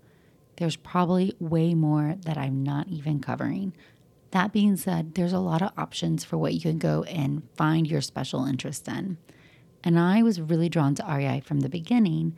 There's 0.55 0.77
probably 0.77 1.33
way 1.37 1.73
more 1.73 2.15
that 2.23 2.37
I'm 2.37 2.63
not 2.63 2.87
even 2.87 3.19
covering. 3.19 3.73
That 4.29 4.53
being 4.53 4.77
said, 4.77 5.15
there's 5.15 5.33
a 5.33 5.39
lot 5.39 5.61
of 5.61 5.73
options 5.77 6.23
for 6.23 6.37
what 6.37 6.53
you 6.53 6.61
can 6.61 6.77
go 6.77 7.03
and 7.03 7.43
find 7.57 7.85
your 7.85 7.99
special 7.99 8.45
interest 8.45 8.87
in. 8.87 9.17
And 9.83 9.99
I 9.99 10.23
was 10.23 10.39
really 10.39 10.69
drawn 10.69 10.95
to 10.95 11.05
REI 11.05 11.41
from 11.41 11.59
the 11.59 11.67
beginning, 11.67 12.37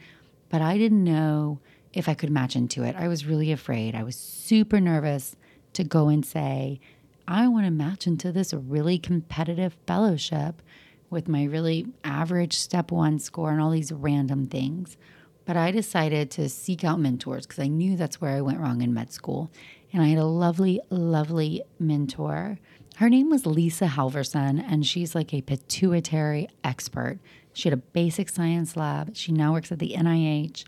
but 0.50 0.64
I 0.64 0.80
didn't 0.80 1.04
know 1.04 1.60
if 1.92 2.10
I 2.10 2.16
could 2.16 2.32
match 2.32 2.56
into 2.56 2.82
it. 2.82 2.96
I 2.96 3.08
was 3.08 3.28
really 3.28 3.52
afraid. 3.52 3.94
I 3.94 4.02
was 4.02 4.16
super 4.16 4.80
nervous 4.80 5.36
to 5.74 5.84
go 5.84 6.08
and 6.08 6.26
say, 6.26 6.80
I 7.28 7.48
want 7.48 7.66
to 7.66 7.72
match 7.72 8.06
into 8.06 8.32
this 8.32 8.54
really 8.54 8.98
competitive 8.98 9.76
fellowship 9.88 10.62
with 11.10 11.28
my 11.28 11.46
really 11.46 11.88
average 12.04 12.58
step 12.58 12.92
one 12.92 13.20
score 13.20 13.52
and 13.52 13.62
all 13.62 13.72
these 13.72 13.92
random 13.92 14.48
things. 14.48 14.98
But 15.46 15.58
I 15.58 15.72
decided 15.72 16.32
to 16.32 16.50
seek 16.50 16.84
out 16.84 17.00
mentors 17.00 17.46
because 17.46 17.64
I 17.64 17.68
knew 17.68 17.96
that's 17.96 18.20
where 18.20 18.36
I 18.36 18.42
went 18.42 18.60
wrong 18.60 18.82
in 18.82 18.94
med 18.94 19.12
school. 19.12 19.52
And 19.92 20.02
I 20.02 20.08
had 20.08 20.18
a 20.18 20.26
lovely, 20.26 20.82
lovely 20.90 21.62
mentor. 21.80 22.58
Her 22.98 23.10
name 23.10 23.30
was 23.30 23.46
Lisa 23.46 23.86
Halvorson, 23.86 24.64
and 24.68 24.86
she's 24.86 25.16
like 25.16 25.34
a 25.34 25.42
pituitary 25.42 26.48
expert. 26.64 27.20
She 27.54 27.70
had 27.70 27.78
a 27.78 27.82
basic 27.82 28.30
science 28.30 28.76
lab. 28.76 29.16
She 29.16 29.32
now 29.32 29.54
works 29.54 29.72
at 29.72 29.80
the 29.80 29.96
NIH. 29.98 30.66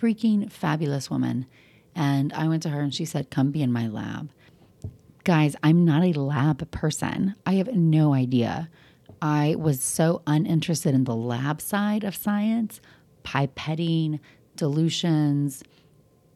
Freaking 0.00 0.50
fabulous 0.50 1.10
woman. 1.10 1.46
And 1.98 2.32
I 2.32 2.46
went 2.46 2.62
to 2.62 2.68
her 2.68 2.80
and 2.80 2.94
she 2.94 3.04
said, 3.04 3.28
Come 3.28 3.50
be 3.50 3.60
in 3.60 3.72
my 3.72 3.88
lab. 3.88 4.30
Guys, 5.24 5.56
I'm 5.64 5.84
not 5.84 6.04
a 6.04 6.12
lab 6.12 6.70
person. 6.70 7.34
I 7.44 7.54
have 7.54 7.74
no 7.74 8.14
idea. 8.14 8.70
I 9.20 9.56
was 9.58 9.82
so 9.82 10.22
uninterested 10.24 10.94
in 10.94 11.04
the 11.04 11.16
lab 11.16 11.60
side 11.60 12.04
of 12.04 12.14
science, 12.14 12.80
pipetting, 13.24 14.20
dilutions. 14.54 15.64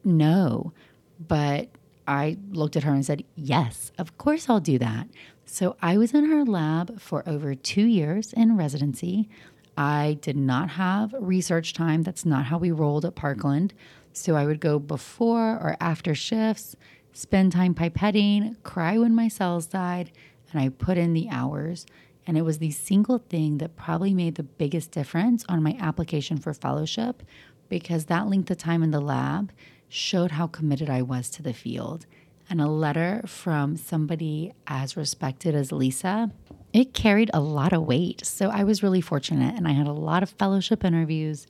No. 0.03 0.72
But 1.20 1.68
I 2.09 2.38
looked 2.51 2.75
at 2.75 2.83
her 2.83 2.92
and 2.92 3.07
said, 3.07 3.22
Yes, 3.37 3.92
of 3.98 4.18
course 4.18 4.51
I'll 4.51 4.59
do 4.59 4.81
that. 4.81 5.07
So 5.46 5.77
I 5.81 5.96
was 5.96 6.12
in 6.12 6.25
her 6.25 6.44
lab 6.44 7.01
for 7.01 7.22
over 7.29 7.55
two 7.55 7.87
years 7.87 8.33
in 8.33 8.57
residency. 8.57 9.29
I 9.77 10.18
did 10.20 10.37
not 10.37 10.70
have 10.70 11.14
research 11.16 11.72
time. 11.72 12.03
That's 12.03 12.25
not 12.25 12.46
how 12.46 12.59
we 12.59 12.72
rolled 12.72 13.05
at 13.05 13.14
Parkland. 13.14 13.75
So 14.12 14.37
I 14.37 14.44
would 14.44 14.61
go 14.61 14.79
before 14.79 15.53
or 15.53 15.77
after 15.81 16.14
shifts, 16.14 16.77
spend 17.12 17.53
time 17.53 17.75
pipetting, 17.75 18.62
cry 18.62 18.98
when 18.98 19.14
my 19.14 19.29
cells 19.29 19.66
died, 19.66 20.12
and 20.51 20.61
I 20.61 20.68
put 20.68 20.98
in 20.98 21.12
the 21.12 21.29
hours. 21.31 21.87
And 22.27 22.38
it 22.38 22.42
was 22.42 22.59
the 22.59 22.70
single 22.70 23.18
thing 23.18 23.59
that 23.59 23.77
probably 23.77 24.14
made 24.14 24.37
the 24.37 24.42
biggest 24.42 24.92
difference 24.92 25.44
on 25.48 25.62
my 25.62 25.77
application 25.81 26.38
for 26.38 26.55
fellowship 26.55 27.22
because 27.68 28.05
that 28.05 28.29
length 28.29 28.51
of 28.51 28.59
time 28.59 28.83
in 28.83 28.90
the 28.90 29.01
lab 29.01 29.51
showed 29.88 30.33
how 30.33 30.46
committed 30.46 30.88
I 30.88 31.03
was 31.03 31.29
to 31.31 31.42
the 31.42 31.53
field. 31.53 32.07
And 32.48 32.61
a 32.61 32.68
letter 32.68 33.22
from 33.27 33.77
somebody 33.77 34.53
as 34.66 34.96
respected 34.96 35.55
as 35.55 35.72
Lisa, 35.72 36.31
it 36.72 36.92
carried 36.92 37.31
a 37.33 37.40
lot 37.40 37.72
of 37.72 37.83
weight. 37.83 38.25
So 38.27 38.51
I 38.51 38.64
was 38.64 38.83
really 38.83 39.01
fortunate 39.01 39.55
and 39.57 39.66
I 39.66 39.72
had 39.72 39.87
a 39.87 39.92
lot 39.92 40.22
of 40.22 40.31
fellowship 40.31 40.85
interviews 40.85 41.46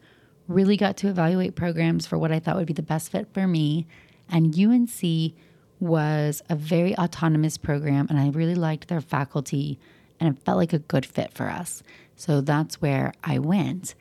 really 0.48 0.76
got 0.76 0.96
to 0.98 1.08
evaluate 1.08 1.54
programs 1.54 2.06
for 2.06 2.18
what 2.18 2.32
I 2.32 2.38
thought 2.38 2.56
would 2.56 2.66
be 2.66 2.72
the 2.72 2.82
best 2.82 3.10
fit 3.10 3.28
for 3.32 3.46
me. 3.46 3.86
And 4.28 4.58
UNC 4.58 5.34
was 5.80 6.42
a 6.48 6.54
very 6.54 6.96
autonomous 6.96 7.58
program, 7.58 8.06
and 8.08 8.18
I 8.18 8.30
really 8.30 8.54
liked 8.54 8.88
their 8.88 9.00
faculty, 9.00 9.78
and 10.20 10.34
it 10.34 10.42
felt 10.44 10.58
like 10.58 10.72
a 10.72 10.78
good 10.78 11.04
fit 11.04 11.32
for 11.32 11.48
us. 11.48 11.82
So 12.16 12.40
that's 12.40 12.80
where 12.80 13.12
I 13.24 13.38
went. 13.38 13.94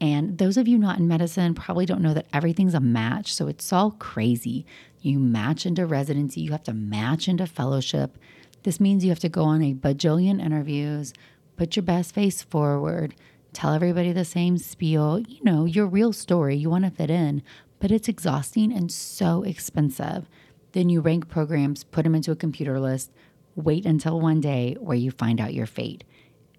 And 0.00 0.38
those 0.38 0.56
of 0.56 0.68
you 0.68 0.78
not 0.78 0.98
in 0.98 1.08
medicine 1.08 1.54
probably 1.54 1.86
don't 1.86 2.02
know 2.02 2.14
that 2.14 2.26
everything's 2.32 2.74
a 2.74 2.80
match. 2.80 3.34
So 3.34 3.48
it's 3.48 3.72
all 3.72 3.92
crazy. 3.92 4.64
You 5.00 5.18
match 5.18 5.66
into 5.66 5.86
residency, 5.86 6.40
you 6.40 6.52
have 6.52 6.64
to 6.64 6.72
match 6.72 7.28
into 7.28 7.46
fellowship. 7.46 8.16
This 8.64 8.80
means 8.80 9.04
you 9.04 9.10
have 9.10 9.18
to 9.20 9.28
go 9.28 9.44
on 9.44 9.62
a 9.62 9.74
bajillion 9.74 10.44
interviews, 10.44 11.12
put 11.56 11.76
your 11.76 11.84
best 11.84 12.14
face 12.14 12.42
forward, 12.42 13.14
tell 13.52 13.72
everybody 13.72 14.12
the 14.12 14.24
same 14.24 14.58
spiel, 14.58 15.20
you 15.20 15.42
know, 15.42 15.64
your 15.64 15.86
real 15.86 16.12
story, 16.12 16.56
you 16.56 16.70
want 16.70 16.84
to 16.84 16.90
fit 16.90 17.10
in, 17.10 17.42
but 17.80 17.90
it's 17.90 18.08
exhausting 18.08 18.72
and 18.72 18.90
so 18.90 19.42
expensive. 19.42 20.28
Then 20.72 20.88
you 20.88 21.00
rank 21.00 21.28
programs, 21.28 21.84
put 21.84 22.04
them 22.04 22.14
into 22.14 22.30
a 22.30 22.36
computer 22.36 22.78
list, 22.78 23.10
wait 23.56 23.86
until 23.86 24.20
one 24.20 24.40
day 24.40 24.76
where 24.78 24.96
you 24.96 25.10
find 25.10 25.40
out 25.40 25.54
your 25.54 25.66
fate. 25.66 26.04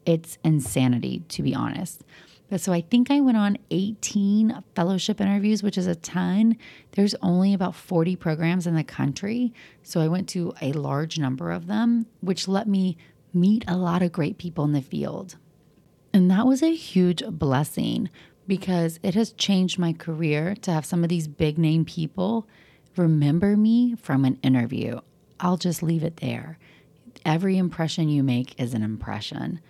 It's 0.06 0.38
insanity, 0.44 1.24
to 1.30 1.44
be 1.44 1.54
honest. 1.54 2.04
But 2.50 2.62
so 2.62 2.74
I 2.74 2.82
think 2.82 3.12
I 3.12 3.22
went 3.22 3.38
on 3.38 3.58
18 3.70 4.64
fellowship 4.76 5.22
interviews, 5.22 5.62
which 5.62 5.78
is 5.78 5.86
a 5.86 5.96
ton. 5.96 6.58
There's 6.94 7.14
only 7.22 7.54
about 7.54 7.76
40 7.76 8.16
programs 8.16 8.66
in 8.66 8.76
the 8.76 8.84
country. 8.84 9.54
So 9.84 10.02
I 10.02 10.08
went 10.08 10.28
to 10.30 10.54
a 10.62 10.72
large 10.74 11.20
number 11.20 11.52
of 11.52 11.68
them, 11.68 12.08
which 12.22 12.48
let 12.48 12.68
me 12.68 12.98
meet 13.34 13.64
a 13.68 13.78
lot 13.78 14.02
of 14.02 14.12
great 14.12 14.40
people 14.40 14.64
in 14.66 14.72
the 14.72 14.82
field. 14.82 15.38
And 16.14 16.30
that 16.32 16.48
was 16.48 16.64
a 16.64 16.76
huge 16.76 17.24
blessing 17.28 18.10
because 18.48 19.00
it 19.04 19.14
has 19.14 19.32
changed 19.34 19.78
my 19.78 19.94
career 19.94 20.56
to 20.62 20.72
have 20.72 20.86
some 20.86 21.04
of 21.04 21.10
these 21.10 21.28
big 21.28 21.58
name 21.58 21.86
people 21.86 22.48
remember 22.96 23.56
me 23.56 23.96
from 23.96 24.26
an 24.26 24.40
interview. 24.42 25.00
I'll 25.40 25.58
just 25.58 25.84
leave 25.84 26.04
it 26.04 26.18
there. 26.18 26.58
Every 27.26 27.58
impression 27.58 28.10
you 28.10 28.24
make 28.24 28.60
is 28.60 28.74
an 28.74 28.82
impression. 28.82 29.62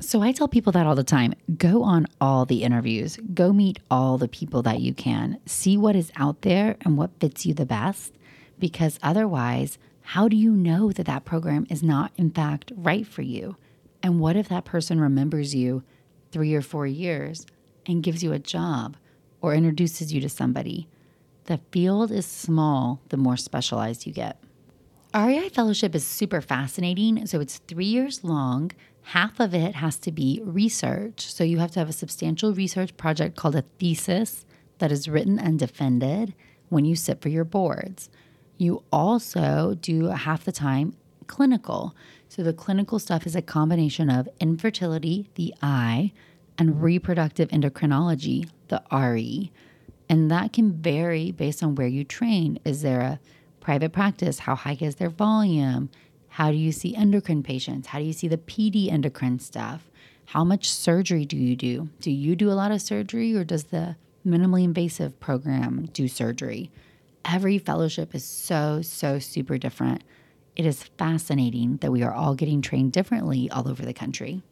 So 0.00 0.22
I 0.22 0.30
tell 0.30 0.46
people 0.46 0.72
that 0.72 0.86
all 0.86 0.94
the 0.94 1.02
time 1.02 1.34
go 1.56 1.82
on 1.82 2.06
all 2.20 2.44
the 2.44 2.62
interviews, 2.62 3.18
go 3.34 3.52
meet 3.52 3.80
all 3.90 4.16
the 4.16 4.28
people 4.28 4.62
that 4.62 4.80
you 4.80 4.94
can, 4.94 5.40
see 5.44 5.76
what 5.76 5.96
is 5.96 6.12
out 6.14 6.42
there 6.42 6.76
and 6.82 6.96
what 6.96 7.18
fits 7.18 7.44
you 7.44 7.52
the 7.52 7.66
best. 7.66 8.14
Because 8.58 8.98
otherwise, 9.02 9.78
how 10.02 10.28
do 10.28 10.36
you 10.36 10.52
know 10.52 10.92
that 10.92 11.06
that 11.06 11.24
program 11.24 11.66
is 11.68 11.82
not, 11.82 12.12
in 12.16 12.30
fact, 12.30 12.72
right 12.76 13.06
for 13.06 13.22
you? 13.22 13.56
And 14.02 14.20
what 14.20 14.36
if 14.36 14.48
that 14.48 14.64
person 14.64 15.00
remembers 15.00 15.54
you 15.54 15.82
three 16.30 16.54
or 16.54 16.62
four 16.62 16.86
years 16.86 17.46
and 17.86 18.02
gives 18.02 18.22
you 18.22 18.32
a 18.32 18.38
job 18.38 18.96
or 19.40 19.54
introduces 19.54 20.12
you 20.12 20.20
to 20.20 20.28
somebody? 20.28 20.88
The 21.44 21.60
field 21.72 22.10
is 22.10 22.26
small 22.26 23.00
the 23.08 23.16
more 23.16 23.36
specialized 23.36 24.06
you 24.06 24.12
get. 24.12 24.38
REI 25.14 25.48
Fellowship 25.48 25.94
is 25.94 26.06
super 26.06 26.40
fascinating. 26.40 27.26
So 27.26 27.40
it's 27.40 27.58
three 27.58 27.86
years 27.86 28.22
long. 28.22 28.72
Half 29.02 29.40
of 29.40 29.54
it 29.54 29.76
has 29.76 29.96
to 30.00 30.12
be 30.12 30.42
research. 30.44 31.32
So 31.32 31.44
you 31.44 31.58
have 31.58 31.70
to 31.72 31.78
have 31.78 31.88
a 31.88 31.94
substantial 31.94 32.52
research 32.52 32.96
project 32.98 33.36
called 33.36 33.56
a 33.56 33.64
thesis 33.78 34.44
that 34.78 34.92
is 34.92 35.08
written 35.08 35.38
and 35.38 35.58
defended 35.58 36.34
when 36.68 36.84
you 36.84 36.94
sit 36.94 37.22
for 37.22 37.30
your 37.30 37.44
boards. 37.44 38.10
You 38.58 38.82
also 38.92 39.78
do 39.80 40.06
half 40.08 40.44
the 40.44 40.52
time 40.52 40.94
clinical. 41.28 41.94
So 42.28 42.42
the 42.42 42.52
clinical 42.52 42.98
stuff 42.98 43.26
is 43.26 43.36
a 43.36 43.42
combination 43.42 44.10
of 44.10 44.28
infertility, 44.40 45.30
the 45.36 45.54
I, 45.62 46.12
and 46.58 46.82
reproductive 46.82 47.48
endocrinology, 47.50 48.48
the 48.66 48.82
RE. 48.92 49.52
And 50.08 50.30
that 50.30 50.52
can 50.52 50.72
vary 50.72 51.30
based 51.30 51.62
on 51.62 51.74
where 51.76 51.86
you 51.86 52.02
train. 52.02 52.58
Is 52.64 52.82
there 52.82 53.00
a 53.00 53.20
private 53.60 53.92
practice? 53.92 54.40
How 54.40 54.54
high 54.56 54.76
is 54.80 54.96
their 54.96 55.10
volume? 55.10 55.90
How 56.28 56.50
do 56.50 56.56
you 56.56 56.72
see 56.72 56.94
endocrine 56.94 57.42
patients? 57.42 57.88
How 57.88 57.98
do 57.98 58.04
you 58.04 58.12
see 58.12 58.28
the 58.28 58.38
PD 58.38 58.90
endocrine 58.90 59.38
stuff? 59.38 59.90
How 60.26 60.44
much 60.44 60.70
surgery 60.70 61.24
do 61.24 61.36
you 61.36 61.56
do? 61.56 61.88
Do 62.00 62.10
you 62.10 62.36
do 62.36 62.50
a 62.50 62.52
lot 62.52 62.70
of 62.70 62.82
surgery 62.82 63.34
or 63.34 63.44
does 63.44 63.64
the 63.64 63.96
minimally 64.26 64.64
invasive 64.64 65.18
program 65.20 65.88
do 65.92 66.06
surgery? 66.06 66.70
Every 67.24 67.58
fellowship 67.58 68.14
is 68.14 68.24
so, 68.24 68.82
so 68.82 69.18
super 69.18 69.58
different. 69.58 70.02
It 70.58 70.66
is 70.66 70.82
fascinating 70.98 71.76
that 71.78 71.92
we 71.92 72.02
are 72.02 72.12
all 72.12 72.34
getting 72.34 72.60
trained 72.60 72.92
differently 72.92 73.48
all 73.48 73.68
over 73.68 73.84
the 73.84 73.94
country. 73.94 74.42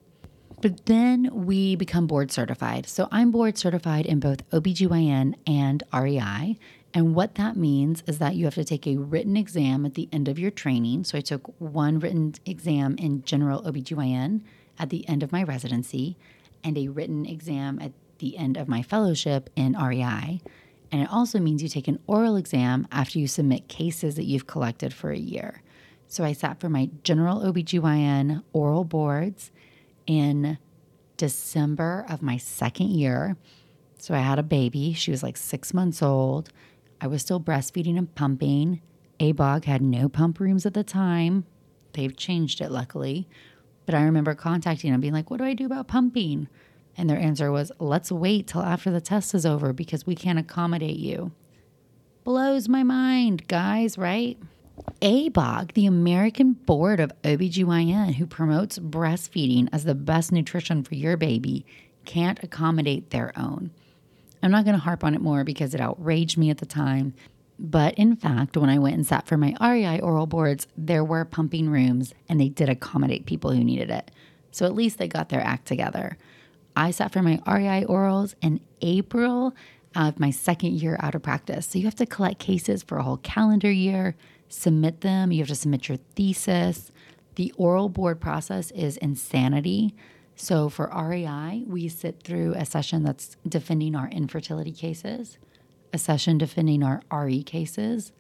But 0.63 0.87
then 0.87 1.29
we 1.33 1.75
become 1.77 2.07
board 2.07 2.31
certified. 2.31 2.87
So 2.87 3.09
I'm 3.11 3.33
board 3.33 3.59
certified 3.59 4.07
in 4.07 4.21
both 4.21 4.49
OBGYN 4.51 5.35
and 5.47 5.83
REI. 5.93 6.59
And 6.95 7.15
what 7.15 7.35
that 7.35 7.57
means 7.57 8.03
is 8.07 8.19
that 8.19 8.37
you 8.37 8.45
have 8.45 8.55
to 8.55 8.65
take 8.65 8.87
a 8.87 8.97
written 8.97 9.37
exam 9.37 9.85
at 9.85 9.95
the 9.95 10.09
end 10.13 10.29
of 10.29 10.39
your 10.39 10.51
training. 10.51 11.05
So 11.05 11.19
I 11.19 11.21
took 11.21 11.43
one 11.61 11.99
written 11.99 12.35
exam 12.47 12.95
in 12.99 13.23
general 13.25 13.63
OBGYN 13.63 14.43
at 14.79 14.91
the 14.91 15.07
end 15.09 15.23
of 15.23 15.33
my 15.33 15.43
residency 15.43 16.17
and 16.63 16.79
a 16.79 16.89
written 16.89 17.27
exam 17.27 17.79
at 17.81 17.93
the 18.19 18.39
end 18.39 18.57
of 18.57 18.69
my 18.69 18.81
fellowship 18.81 19.51
in 19.57 19.77
REI. 19.77 20.41
And 20.93 21.03
it 21.03 21.11
also 21.11 21.41
means 21.41 21.63
you 21.63 21.69
take 21.69 21.89
an 21.89 21.99
oral 22.07 22.37
exam 22.37 22.87
after 22.93 23.19
you 23.19 23.27
submit 23.27 23.69
cases 23.69 24.15
that 24.15 24.25
you've 24.25 24.47
collected 24.47 24.95
for 24.95 25.11
a 25.11 25.19
year. 25.19 25.63
So 26.09 26.25
I 26.25 26.33
sat 26.33 26.61
for 26.61 26.69
my 26.69 26.91
general 27.03 27.41
OBGYN 27.41 28.43
oral 28.53 28.85
boards 28.85 29.51
in 30.07 30.59
December 31.17 32.05
of 32.09 32.23
my 32.23 32.37
second 32.37 32.91
year. 32.91 33.37
So 33.99 34.15
I 34.15 34.19
had 34.19 34.39
a 34.39 34.45
baby. 34.45 34.93
She 34.93 35.11
was 35.11 35.23
like 35.23 35.37
six 35.37 35.75
months 35.75 36.03
old. 36.03 36.51
I 37.01 37.07
was 37.07 37.23
still 37.23 37.41
breastfeeding 37.41 37.99
and 37.99 38.15
pumping. 38.15 38.81
ABOG 39.19 39.65
had 39.65 39.83
no 39.83 40.09
pump 40.09 40.39
rooms 40.39 40.67
at 40.67 40.75
the 40.75 40.85
time. 40.85 41.45
They've 41.93 42.17
changed 42.17 42.61
it, 42.61 42.71
luckily. 42.71 43.27
But 43.87 43.95
I 43.95 44.03
remember 44.03 44.35
contacting 44.35 44.93
them, 44.93 45.01
being 45.01 45.13
like, 45.13 45.31
What 45.31 45.39
do 45.39 45.45
I 45.45 45.55
do 45.55 45.67
about 45.67 45.89
pumping? 45.89 46.49
And 46.97 47.09
their 47.09 47.19
answer 47.19 47.51
was, 47.51 47.73
Let's 47.79 48.13
wait 48.13 48.47
till 48.47 48.63
after 48.63 48.91
the 48.91 49.01
test 49.01 49.35
is 49.35 49.47
over 49.47 49.73
because 49.73 50.07
we 50.07 50.15
can't 50.15 50.39
accommodate 50.39 50.99
you. 50.99 51.33
Blows 52.25 52.69
my 52.69 52.83
mind, 52.83 53.49
guys, 53.49 53.97
right? 53.97 54.39
ABOG, 55.01 55.73
the 55.73 55.87
American 55.87 56.53
Board 56.53 57.01
of 57.01 57.13
OBGYN, 57.23 58.15
who 58.15 58.27
promotes 58.27 58.79
breastfeeding 58.79 59.69
as 59.73 59.85
the 59.85 59.95
best 59.95 60.33
nutrition 60.33 60.83
for 60.83 60.95
your 60.95 61.17
baby, 61.17 61.65
can't 62.05 62.43
accommodate 62.43 63.11
their 63.11 63.33
own. 63.37 63.71
I'm 64.43 64.51
not 64.51 64.65
going 64.65 64.77
to 64.77 64.83
harp 64.83 65.05
on 65.05 65.15
it 65.15 65.21
more 65.21 65.45
because 65.45 65.75
it 65.75 65.81
outraged 65.81 66.39
me 66.39 66.51
at 66.51 66.59
the 66.59 66.67
time. 66.67 67.15
But 67.59 67.95
in 67.95 68.17
fact, 68.17 68.57
when 68.57 68.71
I 68.71 68.79
went 68.79 68.97
and 68.97 69.07
sat 69.07 69.27
for 69.27 69.37
my 69.37 69.57
REI 69.61 70.01
oral 70.01 70.27
boards, 70.27 70.67
there 70.77 71.05
were 71.05 71.25
pumping 71.25 71.69
rooms 71.71 72.15
and 72.29 72.41
they 72.41 72.49
did 72.49 72.69
accommodate 72.69 73.27
people 73.27 73.51
who 73.51 73.65
needed 73.65 73.91
it. 73.91 74.11
So 74.51 74.67
at 74.67 74.75
least 74.75 74.99
they 74.99 75.09
got 75.09 75.31
their 75.31 75.41
act 75.41 75.67
together. 75.67 76.19
I 76.77 76.91
sat 76.91 77.13
for 77.13 77.23
my 77.23 77.41
REI 77.47 77.85
orals 77.87 78.35
in 78.43 78.61
April 78.83 79.55
of 79.95 80.21
my 80.21 80.31
second 80.31 80.81
year 80.81 80.99
out 81.01 81.15
of 81.15 81.23
practice. 81.23 81.67
So 81.67 81.79
you 81.79 81.87
have 81.87 81.95
to 81.97 82.07
collect 82.07 82.39
cases 82.39 82.83
for 82.83 82.99
a 82.99 83.03
whole 83.03 83.17
calendar 83.19 83.71
year, 83.71 84.15
submit 84.49 85.01
them, 85.01 85.33
you 85.33 85.41
have 85.41 85.49
to 85.49 85.55
submit 85.55 85.89
your 85.89 85.99
thesis. 86.15 86.91
The 87.37 87.53
oral 87.57 87.89
board 87.89 88.21
process 88.21 88.71
is 88.71 88.97
insanity. 88.99 89.95
So 90.35 90.69
for 90.69 90.91
REI, 90.95 91.65
we 91.67 91.89
sit 91.89 92.23
through 92.23 92.55
a 92.55 92.67
session 92.67 93.03
that's 93.03 93.37
defending 93.49 93.95
our 93.95 94.09
infertility 94.09 94.73
cases, 94.73 95.39
a 95.93 95.99
session 95.99 96.39
defending 96.39 96.83
our 96.83 97.03
RE 97.11 97.43
cases, 97.43 98.13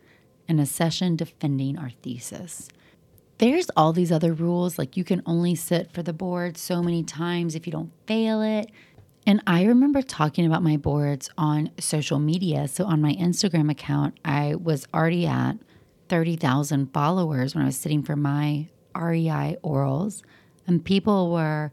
and 0.48 0.60
a 0.60 0.66
session 0.66 1.16
defending 1.16 1.78
our 1.78 1.90
thesis. 2.02 2.68
There's 3.38 3.68
all 3.76 3.92
these 3.92 4.10
other 4.10 4.32
rules, 4.32 4.78
like 4.78 4.96
you 4.96 5.04
can 5.04 5.22
only 5.26 5.54
sit 5.54 5.92
for 5.92 6.02
the 6.02 6.14
board 6.14 6.56
so 6.56 6.82
many 6.82 7.02
times 7.02 7.54
if 7.54 7.66
you 7.66 7.72
don't 7.72 7.92
fail 8.06 8.40
it. 8.40 8.70
And 9.26 9.42
I 9.46 9.64
remember 9.64 10.00
talking 10.00 10.46
about 10.46 10.62
my 10.62 10.78
boards 10.78 11.28
on 11.36 11.70
social 11.78 12.18
media. 12.18 12.68
So 12.68 12.86
on 12.86 13.02
my 13.02 13.12
Instagram 13.14 13.70
account, 13.70 14.18
I 14.24 14.54
was 14.54 14.86
already 14.94 15.26
at 15.26 15.56
30,000 16.08 16.92
followers 16.92 17.54
when 17.54 17.62
I 17.62 17.66
was 17.66 17.76
sitting 17.76 18.02
for 18.02 18.16
my 18.16 18.68
REI 18.94 19.56
orals, 19.62 20.22
and 20.66 20.84
people 20.84 21.30
were 21.32 21.72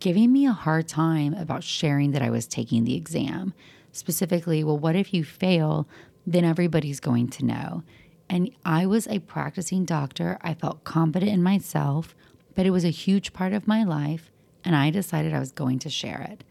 giving 0.00 0.32
me 0.32 0.46
a 0.46 0.52
hard 0.52 0.88
time 0.88 1.34
about 1.34 1.64
sharing 1.64 2.12
that 2.12 2.22
I 2.22 2.30
was 2.30 2.46
taking 2.46 2.84
the 2.84 2.96
exam. 2.96 3.54
Specifically, 3.92 4.64
well, 4.64 4.78
what 4.78 4.96
if 4.96 5.12
you 5.14 5.24
fail? 5.24 5.88
Then 6.26 6.44
everybody's 6.44 7.00
going 7.00 7.28
to 7.28 7.44
know. 7.44 7.82
And 8.28 8.50
I 8.64 8.86
was 8.86 9.06
a 9.06 9.18
practicing 9.20 9.84
doctor. 9.84 10.38
I 10.40 10.54
felt 10.54 10.84
confident 10.84 11.30
in 11.30 11.42
myself, 11.42 12.14
but 12.54 12.66
it 12.66 12.70
was 12.70 12.84
a 12.84 12.90
huge 12.90 13.32
part 13.32 13.52
of 13.52 13.68
my 13.68 13.84
life. 13.84 14.30
And 14.64 14.74
I 14.74 14.90
decided 14.90 15.34
I 15.34 15.40
was 15.40 15.52
going 15.52 15.78
to 15.80 15.90
share 15.90 16.26
it. 16.30 16.42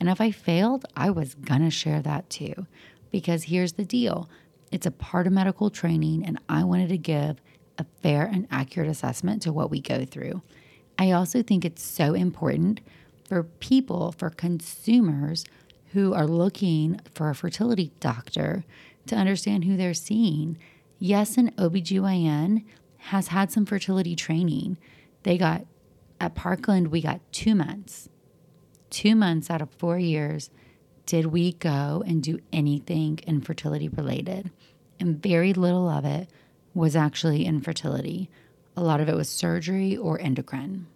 And 0.00 0.08
if 0.08 0.20
I 0.20 0.30
failed, 0.32 0.86
I 0.96 1.10
was 1.10 1.34
going 1.34 1.62
to 1.62 1.70
share 1.70 2.02
that 2.02 2.28
too. 2.28 2.66
Because 3.12 3.44
here's 3.44 3.74
the 3.74 3.84
deal 3.84 4.28
it's 4.70 4.86
a 4.86 4.90
part 4.90 5.26
of 5.26 5.32
medical 5.32 5.70
training, 5.70 6.24
and 6.24 6.38
I 6.48 6.64
wanted 6.64 6.90
to 6.90 6.98
give 6.98 7.40
a 7.78 7.86
fair 8.02 8.24
and 8.24 8.46
accurate 8.50 8.88
assessment 8.88 9.42
to 9.42 9.52
what 9.52 9.70
we 9.70 9.80
go 9.80 10.04
through. 10.04 10.42
I 10.98 11.12
also 11.12 11.42
think 11.42 11.64
it's 11.64 11.82
so 11.82 12.14
important 12.14 12.80
for 13.26 13.44
people, 13.44 14.12
for 14.12 14.30
consumers 14.30 15.44
who 15.92 16.12
are 16.14 16.26
looking 16.26 17.00
for 17.14 17.30
a 17.30 17.34
fertility 17.34 17.90
doctor 18.00 18.64
to 19.06 19.16
understand 19.16 19.64
who 19.64 19.76
they're 19.76 19.94
seeing. 19.94 20.58
Yes, 20.98 21.36
an 21.36 21.50
OBGYN 21.52 22.64
has 22.98 23.28
had 23.28 23.50
some 23.50 23.64
fertility 23.64 24.14
training. 24.14 24.76
They 25.22 25.38
got 25.38 25.66
at 26.20 26.34
Parkland, 26.34 26.88
we 26.88 27.00
got 27.00 27.20
two 27.32 27.54
months. 27.54 28.08
Two 28.90 29.16
months 29.16 29.48
out 29.48 29.62
of 29.62 29.70
four 29.70 29.98
years 29.98 30.50
did 31.06 31.26
we 31.26 31.54
go 31.54 32.04
and 32.06 32.22
do 32.22 32.38
anything 32.52 33.18
infertility 33.26 33.88
related. 33.88 34.50
And 35.00 35.20
very 35.20 35.52
little 35.52 35.88
of 35.88 36.04
it 36.04 36.28
was 36.74 36.94
actually 36.94 37.46
infertility. 37.46 38.30
A 38.76 38.82
lot 38.82 39.00
of 39.00 39.08
it 39.08 39.16
was 39.16 39.28
surgery 39.28 39.96
or 39.96 40.20
endocrine. 40.20 40.86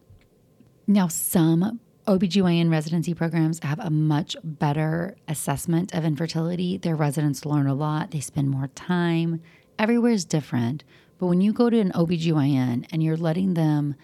Now, 0.87 1.09
some 1.09 1.81
OBGYN 2.07 2.71
residency 2.71 3.14
programs 3.14 3.61
have 3.64 3.79
a 3.79 3.88
much 3.88 4.37
better 4.45 5.17
assessment 5.27 5.95
of 5.95 6.05
infertility. 6.05 6.77
Their 6.77 6.95
residents 6.95 7.47
learn 7.47 7.67
a 7.67 7.75
lot, 7.75 8.11
they 8.11 8.21
spend 8.21 8.51
more 8.51 8.69
time. 8.69 9.40
Everywhere 9.79 10.12
is 10.12 10.27
different. 10.27 10.85
But 11.19 11.27
when 11.27 11.40
you 11.40 11.53
go 11.53 11.71
to 11.71 11.79
an 11.79 11.93
OBGYN 11.93 12.87
and 12.93 13.03
you're 13.03 13.17
letting 13.17 13.55
them 13.55 13.95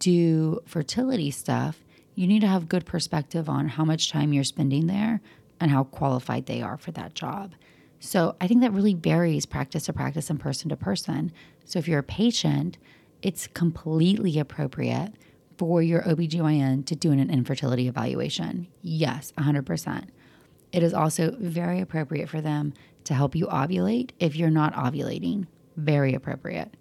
do 0.00 0.60
fertility 0.66 1.30
stuff, 1.30 1.84
you 2.16 2.26
need 2.26 2.40
to 2.40 2.48
have 2.48 2.68
good 2.68 2.84
perspective 2.84 3.48
on 3.48 3.68
how 3.68 3.84
much 3.84 4.10
time 4.10 4.32
you're 4.32 4.42
spending 4.42 4.88
there 4.88 5.20
and 5.60 5.70
how 5.70 5.84
qualified 5.84 6.46
they 6.46 6.62
are 6.62 6.76
for 6.76 6.90
that 6.92 7.14
job. 7.14 7.54
So 8.00 8.36
I 8.40 8.46
think 8.46 8.60
that 8.60 8.72
really 8.72 8.94
varies 8.94 9.46
practice 9.46 9.86
to 9.86 9.92
practice 9.92 10.30
and 10.30 10.38
person 10.38 10.68
to 10.68 10.76
person. 10.76 11.32
So 11.64 11.78
if 11.78 11.88
you're 11.88 12.00
a 12.00 12.04
patient, 12.04 12.78
it's 13.22 13.46
completely 13.46 14.38
appropriate 14.38 15.12
for 15.58 15.82
your 15.82 16.02
OBGYN 16.02 16.84
to 16.86 16.94
do 16.94 17.12
an 17.12 17.30
infertility 17.30 17.88
evaluation. 17.88 18.68
Yes, 18.82 19.32
100%. 19.38 20.08
It 20.72 20.82
is 20.82 20.92
also 20.92 21.34
very 21.38 21.80
appropriate 21.80 22.28
for 22.28 22.40
them 22.40 22.74
to 23.04 23.14
help 23.14 23.34
you 23.34 23.46
ovulate 23.46 24.10
if 24.18 24.36
you're 24.36 24.50
not 24.50 24.74
ovulating. 24.74 25.46
Very 25.76 26.14
appropriate. 26.14 26.74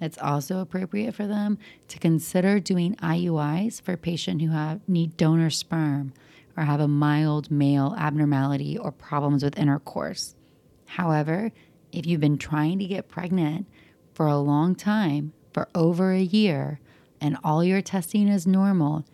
It's 0.00 0.18
also 0.18 0.58
appropriate 0.58 1.14
for 1.14 1.26
them 1.26 1.58
to 1.88 1.98
consider 1.98 2.60
doing 2.60 2.96
IUIs 2.96 3.80
for 3.80 3.96
patients 3.96 4.42
who 4.42 4.50
have 4.50 4.86
need 4.88 5.16
donor 5.16 5.50
sperm 5.50 6.12
or 6.56 6.64
have 6.64 6.80
a 6.80 6.88
mild 6.88 7.50
male 7.50 7.94
abnormality 7.98 8.76
or 8.76 8.92
problems 8.92 9.42
with 9.42 9.58
intercourse. 9.58 10.34
However, 10.86 11.52
if 11.92 12.06
you've 12.06 12.20
been 12.20 12.38
trying 12.38 12.78
to 12.78 12.86
get 12.86 13.08
pregnant 13.08 13.66
for 14.14 14.26
a 14.26 14.38
long 14.38 14.74
time, 14.74 15.32
for 15.52 15.68
over 15.74 16.12
a 16.12 16.20
year, 16.20 16.80
and 17.20 17.36
all 17.42 17.64
your 17.64 17.80
testing 17.82 18.28
is 18.28 18.46
normal, 18.46 19.04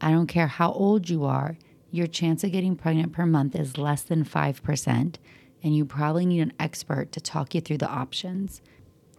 I 0.00 0.10
don't 0.10 0.26
care 0.26 0.46
how 0.46 0.72
old 0.72 1.08
you 1.08 1.24
are, 1.24 1.56
your 1.90 2.06
chance 2.06 2.44
of 2.44 2.52
getting 2.52 2.76
pregnant 2.76 3.12
per 3.12 3.26
month 3.26 3.56
is 3.56 3.78
less 3.78 4.02
than 4.02 4.24
5%, 4.24 5.14
and 5.62 5.76
you 5.76 5.84
probably 5.84 6.26
need 6.26 6.40
an 6.40 6.52
expert 6.60 7.12
to 7.12 7.20
talk 7.20 7.54
you 7.54 7.60
through 7.60 7.78
the 7.78 7.88
options. 7.88 8.62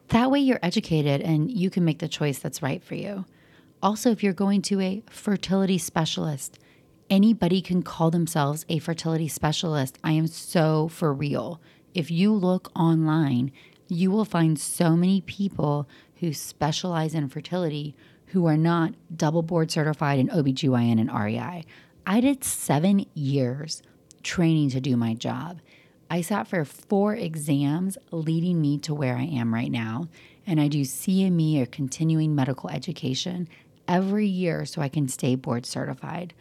That 0.09 0.31
way, 0.31 0.39
you're 0.39 0.59
educated 0.63 1.21
and 1.21 1.51
you 1.51 1.69
can 1.69 1.85
make 1.85 1.99
the 1.99 2.07
choice 2.07 2.39
that's 2.39 2.61
right 2.61 2.83
for 2.83 2.95
you. 2.95 3.25
Also, 3.81 4.11
if 4.11 4.23
you're 4.23 4.33
going 4.33 4.61
to 4.63 4.81
a 4.81 5.03
fertility 5.09 5.77
specialist, 5.77 6.59
anybody 7.09 7.61
can 7.61 7.83
call 7.83 8.11
themselves 8.11 8.65
a 8.69 8.79
fertility 8.79 9.27
specialist. 9.27 9.97
I 10.03 10.11
am 10.13 10.27
so 10.27 10.87
for 10.87 11.13
real. 11.13 11.61
If 11.93 12.11
you 12.11 12.33
look 12.33 12.71
online, 12.75 13.51
you 13.87 14.11
will 14.11 14.25
find 14.25 14.59
so 14.59 14.95
many 14.95 15.21
people 15.21 15.87
who 16.19 16.33
specialize 16.33 17.15
in 17.15 17.29
fertility 17.29 17.95
who 18.27 18.45
are 18.45 18.57
not 18.57 18.93
double 19.15 19.41
board 19.41 19.71
certified 19.71 20.19
in 20.19 20.29
OBGYN 20.29 20.99
and 20.99 21.11
REI. 21.11 21.65
I 22.05 22.21
did 22.21 22.43
seven 22.43 23.05
years 23.13 23.81
training 24.21 24.69
to 24.71 24.81
do 24.81 24.95
my 24.95 25.13
job. 25.13 25.61
I 26.09 26.21
sat 26.21 26.47
for 26.47 26.65
four 26.65 27.15
exams 27.15 27.97
leading 28.11 28.61
me 28.61 28.77
to 28.79 28.93
where 28.93 29.15
I 29.15 29.23
am 29.23 29.53
right 29.53 29.71
now. 29.71 30.09
And 30.45 30.59
I 30.59 30.67
do 30.67 30.81
CME 30.81 31.61
or 31.61 31.65
continuing 31.67 32.33
medical 32.33 32.69
education 32.69 33.47
every 33.87 34.25
year 34.25 34.65
so 34.65 34.81
I 34.81 34.89
can 34.89 35.07
stay 35.07 35.35
board 35.35 35.65
certified. 35.65 36.33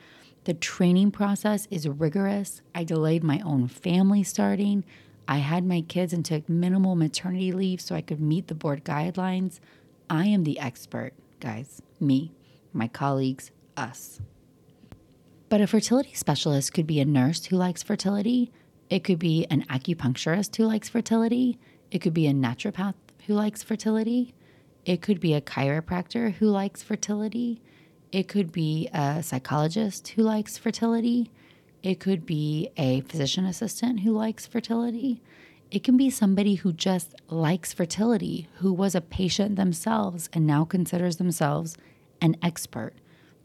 The 0.45 0.55
training 0.55 1.11
process 1.11 1.67
is 1.71 1.87
rigorous. 1.87 2.63
I 2.75 2.85
delayed 2.85 3.23
my 3.23 3.41
own 3.45 3.69
family 3.69 4.23
starting. 4.23 4.85
I 5.31 5.37
had 5.39 5.63
my 5.63 5.83
kids 5.83 6.15
and 6.15 6.25
took 6.25 6.49
minimal 6.49 6.97
maternity 6.97 7.53
leave 7.53 7.83
so 7.83 7.95
I 7.95 8.01
could 8.01 8.19
meet 8.19 8.49
the 8.49 8.55
board 8.55 8.83
guidelines. 8.83 9.61
I 10.09 10.25
am 10.25 10.45
the 10.45 10.59
expert, 10.59 11.13
guys. 11.39 11.83
Me, 12.01 12.33
my 12.73 12.89
colleagues, 12.89 13.51
us. 13.77 14.21
But 15.51 15.61
a 15.61 15.67
fertility 15.67 16.15
specialist 16.15 16.73
could 16.73 16.87
be 16.87 16.99
a 16.99 17.05
nurse 17.05 17.45
who 17.45 17.57
likes 17.57 17.83
fertility. 17.83 18.51
It 18.89 19.05
could 19.05 19.19
be 19.19 19.47
an 19.51 19.67
acupuncturist 19.67 20.57
who 20.57 20.65
likes 20.65 20.89
fertility. 20.89 21.59
It 21.91 21.99
could 21.99 22.15
be 22.15 22.27
a 22.27 22.33
naturopath 22.33 22.95
who 23.27 23.35
likes 23.35 23.63
fertility. 23.63 24.35
It 24.87 25.03
could 25.03 25.21
be 25.21 25.35
a 25.35 25.43
chiropractor 25.43 26.33
who 26.33 26.47
likes 26.47 26.83
fertility. 26.83 27.61
It 28.13 28.29
could 28.29 28.51
be 28.51 28.89
a 28.95 29.23
psychologist 29.23 30.09
who 30.09 30.23
likes 30.23 30.57
fertility. 30.57 31.31
It 31.83 32.01
could 32.01 32.27
be 32.27 32.71
a 32.77 33.03
physician 33.03 33.45
assistant 33.45 34.01
who 34.01 34.13
likes 34.13 34.47
fertility. 34.47 35.23
It 35.71 35.85
can 35.85 35.97
be 35.97 36.11
somebody 36.11 36.57
who 36.57 36.73
just 36.73 37.15
likes 37.29 37.73
fertility, 37.73 38.49
who 38.57 38.73
was 38.73 38.95
a 38.95 39.01
patient 39.01 39.57
themselves 39.57 40.29
and 40.33 40.47
now 40.47 40.65
considers 40.65 41.17
themselves 41.17 41.77
an 42.21 42.37
expert. 42.43 42.95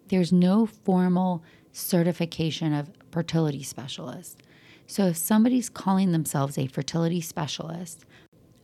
There's 0.08 0.32
no 0.32 0.66
formal 0.66 1.44
certification 1.72 2.74
of 2.74 2.92
fertility 3.12 3.64
specialist. 3.64 4.42
So 4.88 5.08
if 5.08 5.18
somebody's 5.18 5.70
calling 5.70 6.12
themselves 6.12 6.58
a 6.58 6.68
fertility 6.68 7.22
specialist, 7.22 8.06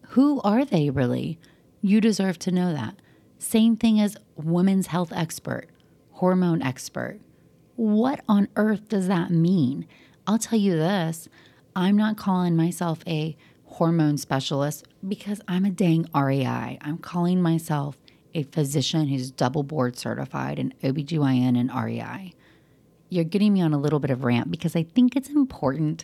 who 0.10 0.42
are 0.42 0.66
they 0.66 0.90
really? 0.90 1.40
You 1.82 2.02
deserve 2.02 2.40
to 2.40 2.52
know 2.52 2.74
that. 2.74 2.96
Same 3.38 3.76
thing 3.76 4.02
as 4.02 4.18
women's 4.36 4.88
health 4.88 5.14
expert, 5.14 5.68
hormone 6.14 6.62
expert. 6.62 7.20
What 7.80 8.26
on 8.28 8.50
earth 8.58 8.90
does 8.90 9.08
that 9.08 9.32
mean? 9.32 9.88
I'll 10.28 10.38
tell 10.38 10.60
you 10.60 10.74
this 10.74 11.30
I'm 11.78 11.96
not 11.96 12.18
calling 12.18 12.58
myself 12.58 13.00
a 13.08 13.38
hormone 13.64 14.18
specialist 14.18 14.86
because 15.08 15.40
I'm 15.48 15.64
a 15.64 15.70
dang 15.70 16.06
REI. 16.14 16.78
I'm 16.82 16.98
calling 16.98 17.42
myself 17.42 17.96
a 18.34 18.44
physician 18.44 19.08
who's 19.08 19.32
double 19.32 19.64
board 19.64 19.98
certified 19.98 20.60
in 20.60 20.74
OBGYN 20.84 21.58
and 21.58 21.72
REI. 21.74 22.34
You're 23.08 23.24
getting 23.24 23.54
me 23.54 23.62
on 23.62 23.72
a 23.72 23.80
little 23.80 24.02
bit 24.02 24.12
of 24.12 24.26
rant 24.26 24.52
because 24.52 24.76
I 24.76 24.84
think 24.84 25.16
it's 25.16 25.30
important 25.30 26.04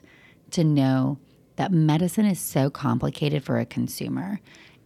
to 0.52 0.64
know 0.64 1.18
that 1.58 1.74
medicine 1.74 2.26
is 2.26 2.40
so 2.40 2.70
complicated 2.70 3.44
for 3.44 3.60
a 3.60 3.66
consumer 3.66 4.40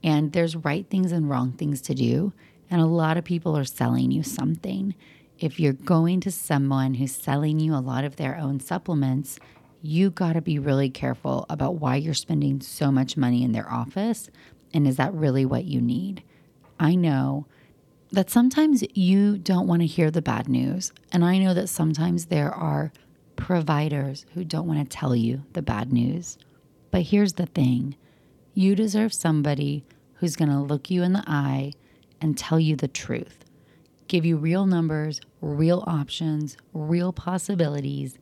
and 0.04 0.34
there's 0.34 0.56
right 0.56 0.90
things 0.90 1.12
and 1.12 1.30
wrong 1.30 1.52
things 1.52 1.82
to 1.82 1.94
do. 1.94 2.34
And 2.72 2.82
a 2.82 2.88
lot 2.88 3.16
of 3.18 3.24
people 3.24 3.56
are 3.56 3.64
selling 3.64 4.10
you 4.10 4.24
something. 4.24 4.96
If 5.40 5.58
you're 5.58 5.72
going 5.72 6.20
to 6.22 6.32
someone 6.32 6.96
who's 6.96 7.16
selling 7.16 7.62
you 7.62 7.74
a 7.74 7.80
lot 7.80 8.04
of 8.04 8.18
their 8.18 8.38
own 8.38 8.60
supplements, 8.60 9.40
you 9.82 10.10
got 10.10 10.34
to 10.34 10.42
be 10.42 10.60
really 10.60 10.90
careful 10.90 11.46
about 11.50 11.76
why 11.76 11.96
you're 11.96 12.14
spending 12.14 12.60
so 12.60 12.92
much 12.92 13.16
money 13.16 13.44
in 13.46 13.54
their 13.54 13.72
office. 13.72 14.30
And 14.74 14.86
is 14.86 14.98
that 14.98 15.14
really 15.14 15.46
what 15.46 15.64
you 15.64 15.80
need? 15.80 16.24
I 16.78 16.96
know 16.96 17.46
that 18.12 18.30
sometimes 18.30 18.84
you 18.94 19.38
don't 19.38 19.66
want 19.66 19.82
to 19.82 19.86
hear 19.86 20.12
the 20.12 20.22
bad 20.22 20.50
news. 20.50 20.92
And 21.14 21.24
I 21.24 21.38
know 21.38 21.54
that 21.54 21.70
sometimes 21.70 22.26
there 22.26 22.52
are 22.52 22.92
providers 23.38 24.26
who 24.34 24.44
don't 24.44 24.68
want 24.68 24.80
to 24.80 24.98
tell 24.98 25.16
you 25.16 25.44
the 25.54 25.62
bad 25.62 25.94
news. 25.94 26.38
But 26.92 27.04
here's 27.04 27.34
the 27.34 27.46
thing 27.46 27.96
you 28.54 28.76
deserve 28.76 29.14
somebody 29.14 29.86
who's 30.16 30.36
going 30.36 30.52
to 30.52 30.60
look 30.60 30.92
you 30.92 31.02
in 31.02 31.14
the 31.14 31.24
eye 31.26 31.72
and 32.20 32.38
tell 32.38 32.60
you 32.60 32.76
the 32.76 32.90
truth, 32.90 33.46
give 34.10 34.26
you 34.26 34.36
real 34.36 34.66
numbers, 34.66 35.22
real 35.42 35.84
options, 35.88 36.58
real 36.74 37.14
possibilities 37.14 38.18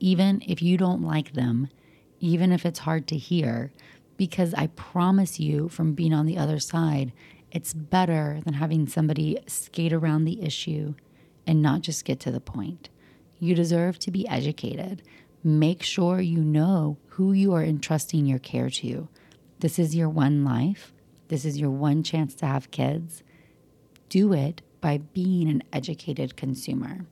even 0.00 0.42
if 0.46 0.62
you 0.62 0.78
don't 0.78 1.02
like 1.02 1.34
them, 1.34 1.68
even 2.18 2.50
if 2.50 2.66
it's 2.66 2.80
hard 2.80 3.06
to 3.08 3.16
hear, 3.16 3.70
because 4.16 4.52
I 4.54 4.68
promise 4.68 5.38
you 5.38 5.68
from 5.68 5.94
being 5.94 6.12
on 6.12 6.26
the 6.26 6.38
other 6.38 6.58
side, 6.58 7.12
it's 7.52 7.74
better 7.74 8.40
than 8.44 8.54
having 8.54 8.88
somebody 8.88 9.38
skate 9.46 9.92
around 9.92 10.24
the 10.24 10.42
issue 10.42 10.94
and 11.46 11.62
not 11.62 11.82
just 11.82 12.04
get 12.04 12.18
to 12.20 12.30
the 12.30 12.40
point. 12.40 12.88
You 13.38 13.54
deserve 13.54 13.98
to 14.00 14.10
be 14.10 14.26
educated. 14.28 15.02
Make 15.42 15.82
sure 15.82 16.20
you 16.20 16.42
know 16.42 16.98
who 17.08 17.32
you 17.32 17.52
are 17.54 17.64
entrusting 17.64 18.26
your 18.26 18.38
care 18.38 18.70
to. 18.70 19.08
This 19.60 19.78
is 19.78 19.94
your 19.94 20.08
one 20.08 20.44
life. 20.44 20.92
This 21.28 21.44
is 21.44 21.58
your 21.58 21.70
one 21.70 22.02
chance 22.02 22.34
to 22.36 22.46
have 22.46 22.70
kids. 22.70 23.22
Do 24.08 24.32
it 24.32 24.62
by 24.80 24.98
being 24.98 25.48
an 25.48 25.62
educated 25.72 26.36
consumer. 26.36 27.06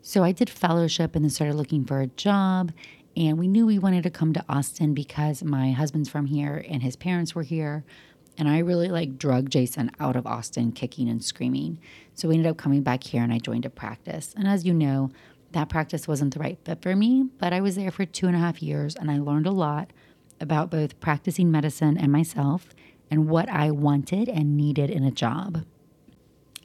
So 0.00 0.24
I 0.24 0.32
did 0.32 0.50
fellowship 0.50 1.14
and 1.14 1.24
then 1.24 1.30
started 1.30 1.54
looking 1.54 1.84
for 1.84 2.00
a 2.00 2.08
job. 2.08 2.72
And 3.16 3.38
we 3.38 3.46
knew 3.46 3.66
we 3.66 3.78
wanted 3.78 4.02
to 4.04 4.10
come 4.10 4.32
to 4.32 4.44
Austin 4.48 4.94
because 4.94 5.44
my 5.44 5.70
husband's 5.70 6.08
from 6.08 6.26
here 6.26 6.64
and 6.68 6.82
his 6.82 6.96
parents 6.96 7.34
were 7.34 7.42
here. 7.42 7.84
And 8.38 8.48
I 8.48 8.58
really 8.58 8.88
like 8.88 9.18
drug 9.18 9.50
Jason 9.50 9.90
out 10.00 10.16
of 10.16 10.26
Austin, 10.26 10.72
kicking 10.72 11.08
and 11.08 11.22
screaming. 11.22 11.78
So 12.14 12.28
we 12.28 12.34
ended 12.34 12.50
up 12.50 12.56
coming 12.56 12.82
back 12.82 13.04
here 13.04 13.22
and 13.22 13.32
I 13.32 13.38
joined 13.38 13.66
a 13.66 13.70
practice. 13.70 14.34
And 14.36 14.48
as 14.48 14.64
you 14.64 14.72
know, 14.72 15.10
that 15.52 15.68
practice 15.68 16.08
wasn't 16.08 16.34
the 16.34 16.40
right 16.40 16.58
fit 16.64 16.82
for 16.82 16.96
me, 16.96 17.26
but 17.38 17.52
I 17.52 17.60
was 17.60 17.76
there 17.76 17.90
for 17.90 18.06
two 18.06 18.26
and 18.26 18.34
a 18.34 18.38
half 18.38 18.62
years 18.62 18.96
and 18.96 19.10
I 19.10 19.18
learned 19.18 19.46
a 19.46 19.50
lot 19.52 19.92
about 20.40 20.70
both 20.70 20.98
practicing 20.98 21.50
medicine 21.50 21.98
and 21.98 22.10
myself 22.10 22.74
and 23.10 23.28
what 23.28 23.48
I 23.50 23.70
wanted 23.70 24.28
and 24.28 24.56
needed 24.56 24.88
in 24.90 25.04
a 25.04 25.10
job. 25.10 25.64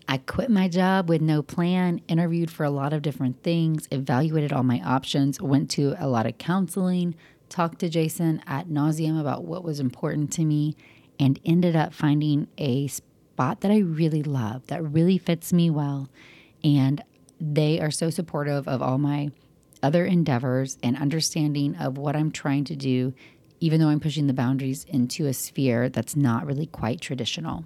I 0.10 0.18
quit 0.20 0.50
my 0.50 0.70
job 0.70 1.10
with 1.10 1.22
no 1.22 1.42
plan, 1.42 2.00
interviewed 2.08 2.50
for 2.50 2.64
a 2.64 2.70
lot 2.70 2.94
of 2.94 3.02
different 3.02 3.44
things, 3.44 3.90
evaluated 3.92 4.54
all 4.54 4.64
my 4.64 4.80
options, 4.80 5.42
went 5.42 5.70
to 5.72 5.96
a 6.00 6.08
lot 6.08 6.26
of 6.26 6.38
counseling, 6.38 7.14
talked 7.50 7.80
to 7.80 7.90
Jason 7.90 8.42
at 8.48 8.70
nauseum 8.70 9.20
about 9.20 9.44
what 9.44 9.66
was 9.66 9.82
important 9.82 10.32
to 10.34 10.46
me, 10.46 10.78
and 11.20 11.40
ended 11.46 11.76
up 11.76 11.94
finding 11.94 12.48
a 12.58 12.88
spot 12.88 13.60
that 13.62 13.72
I 13.72 13.80
really 13.80 14.24
love, 14.24 14.66
that 14.68 14.82
really 14.82 15.18
fits 15.18 15.52
me 15.52 15.70
well. 15.70 16.08
And 16.64 17.04
they 17.42 17.82
are 17.82 17.92
so 17.92 18.10
supportive 18.10 18.66
of 18.66 18.82
all 18.82 18.98
my 18.98 19.32
other 19.84 20.06
endeavors 20.06 20.78
and 20.82 20.98
understanding 20.98 21.76
of 21.76 21.98
what 21.98 22.16
I'm 22.16 22.32
trying 22.32 22.64
to 22.66 22.76
do, 22.78 23.14
even 23.60 23.82
though 23.82 23.90
I'm 23.90 24.00
pushing 24.00 24.28
the 24.28 24.34
boundaries 24.34 24.86
into 24.86 25.26
a 25.26 25.34
sphere 25.34 25.90
that's 25.90 26.16
not 26.16 26.46
really 26.46 26.66
quite 26.66 27.02
traditional. 27.02 27.66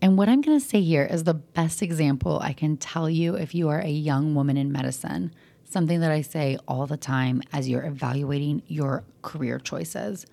And 0.00 0.16
what 0.16 0.28
I'm 0.28 0.40
going 0.40 0.58
to 0.58 0.64
say 0.64 0.80
here 0.80 1.04
is 1.04 1.24
the 1.24 1.34
best 1.34 1.82
example 1.82 2.38
I 2.40 2.52
can 2.52 2.76
tell 2.76 3.10
you 3.10 3.34
if 3.34 3.54
you 3.54 3.68
are 3.68 3.80
a 3.80 3.88
young 3.88 4.34
woman 4.34 4.56
in 4.56 4.70
medicine, 4.70 5.34
something 5.64 6.00
that 6.00 6.12
I 6.12 6.22
say 6.22 6.56
all 6.68 6.86
the 6.86 6.96
time 6.96 7.42
as 7.52 7.68
you're 7.68 7.84
evaluating 7.84 8.62
your 8.66 9.04
career 9.22 9.58
choices. 9.58 10.26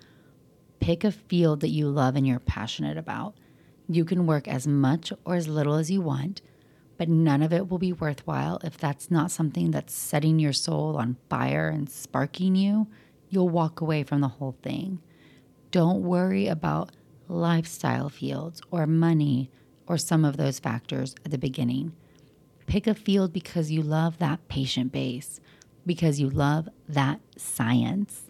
Pick 0.80 1.04
a 1.04 1.12
field 1.12 1.62
that 1.62 1.70
you 1.70 1.88
love 1.90 2.16
and 2.16 2.28
you're 2.28 2.40
passionate 2.40 2.98
about. 2.98 3.36
You 3.88 4.06
can 4.06 4.28
work 4.28 4.48
as 4.48 4.68
much 4.68 5.12
or 5.26 5.36
as 5.36 5.48
little 5.48 5.76
as 5.76 5.90
you 5.90 6.02
want, 6.02 6.42
but 6.98 7.10
none 7.10 7.42
of 7.42 7.52
it 7.52 7.70
will 7.70 7.78
be 7.78 7.94
worthwhile 7.94 8.60
if 8.64 8.78
that's 8.78 9.12
not 9.12 9.32
something 9.32 9.72
that's 9.72 9.94
setting 9.94 10.40
your 10.40 10.54
soul 10.54 10.96
on 10.98 11.18
fire 11.30 11.70
and 11.70 11.90
sparking 11.90 12.56
you. 12.56 12.88
You'll 13.30 13.50
walk 13.50 13.82
away 13.82 14.04
from 14.04 14.22
the 14.22 14.28
whole 14.28 14.56
thing. 14.62 15.02
Don't 15.72 16.04
worry 16.04 16.48
about 16.48 16.92
lifestyle 17.28 18.10
fields 18.10 18.62
or 18.72 18.86
money 18.88 19.50
or 19.88 19.98
some 19.98 20.26
of 20.26 20.38
those 20.38 20.60
factors 20.60 21.16
at 21.26 21.32
the 21.32 21.38
beginning. 21.38 21.94
Pick 22.68 22.88
a 22.88 22.96
field 22.96 23.32
because 23.32 23.72
you 23.72 23.82
love 23.82 24.18
that 24.18 24.48
patient 24.48 24.92
base, 24.92 25.40
because 25.86 26.20
you 26.20 26.30
love 26.30 26.68
that 26.88 27.20
science. 27.38 28.24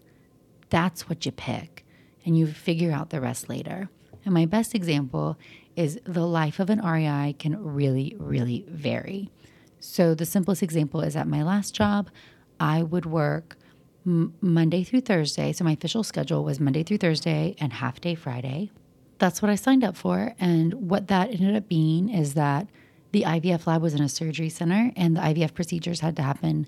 That's 0.68 1.08
what 1.08 1.24
you 1.24 1.32
pick, 1.32 1.86
and 2.24 2.36
you 2.36 2.46
figure 2.46 2.92
out 2.92 3.10
the 3.10 3.20
rest 3.20 3.48
later. 3.48 3.88
And 4.24 4.34
my 4.34 4.44
best 4.44 4.74
example 4.74 5.38
is 5.76 5.98
the 6.04 6.26
life 6.26 6.58
of 6.58 6.68
an 6.68 6.80
REI 6.80 7.34
can 7.38 7.62
really, 7.62 8.16
really 8.18 8.64
vary. 8.68 9.30
So, 9.78 10.14
the 10.14 10.26
simplest 10.26 10.62
example 10.62 11.02
is 11.02 11.16
at 11.16 11.28
my 11.28 11.42
last 11.42 11.74
job, 11.74 12.10
I 12.58 12.82
would 12.82 13.06
work 13.06 13.56
Monday 14.04 14.84
through 14.84 15.02
Thursday. 15.02 15.52
So, 15.52 15.64
my 15.64 15.72
official 15.72 16.02
schedule 16.02 16.44
was 16.44 16.58
Monday 16.58 16.82
through 16.82 16.98
Thursday 16.98 17.54
and 17.60 17.72
half 17.72 18.00
day 18.00 18.14
Friday. 18.14 18.70
That's 19.18 19.40
what 19.40 19.50
I 19.50 19.54
signed 19.54 19.84
up 19.84 19.96
for. 19.96 20.34
And 20.38 20.74
what 20.74 21.08
that 21.08 21.30
ended 21.30 21.56
up 21.56 21.68
being 21.68 22.08
is 22.08 22.34
that 22.34 22.68
the 23.12 23.22
IVF 23.22 23.66
lab 23.66 23.82
was 23.82 23.94
in 23.94 24.02
a 24.02 24.08
surgery 24.08 24.50
center, 24.50 24.92
and 24.96 25.16
the 25.16 25.20
IVF 25.20 25.54
procedures 25.54 26.00
had 26.00 26.16
to 26.16 26.22
happen 26.22 26.66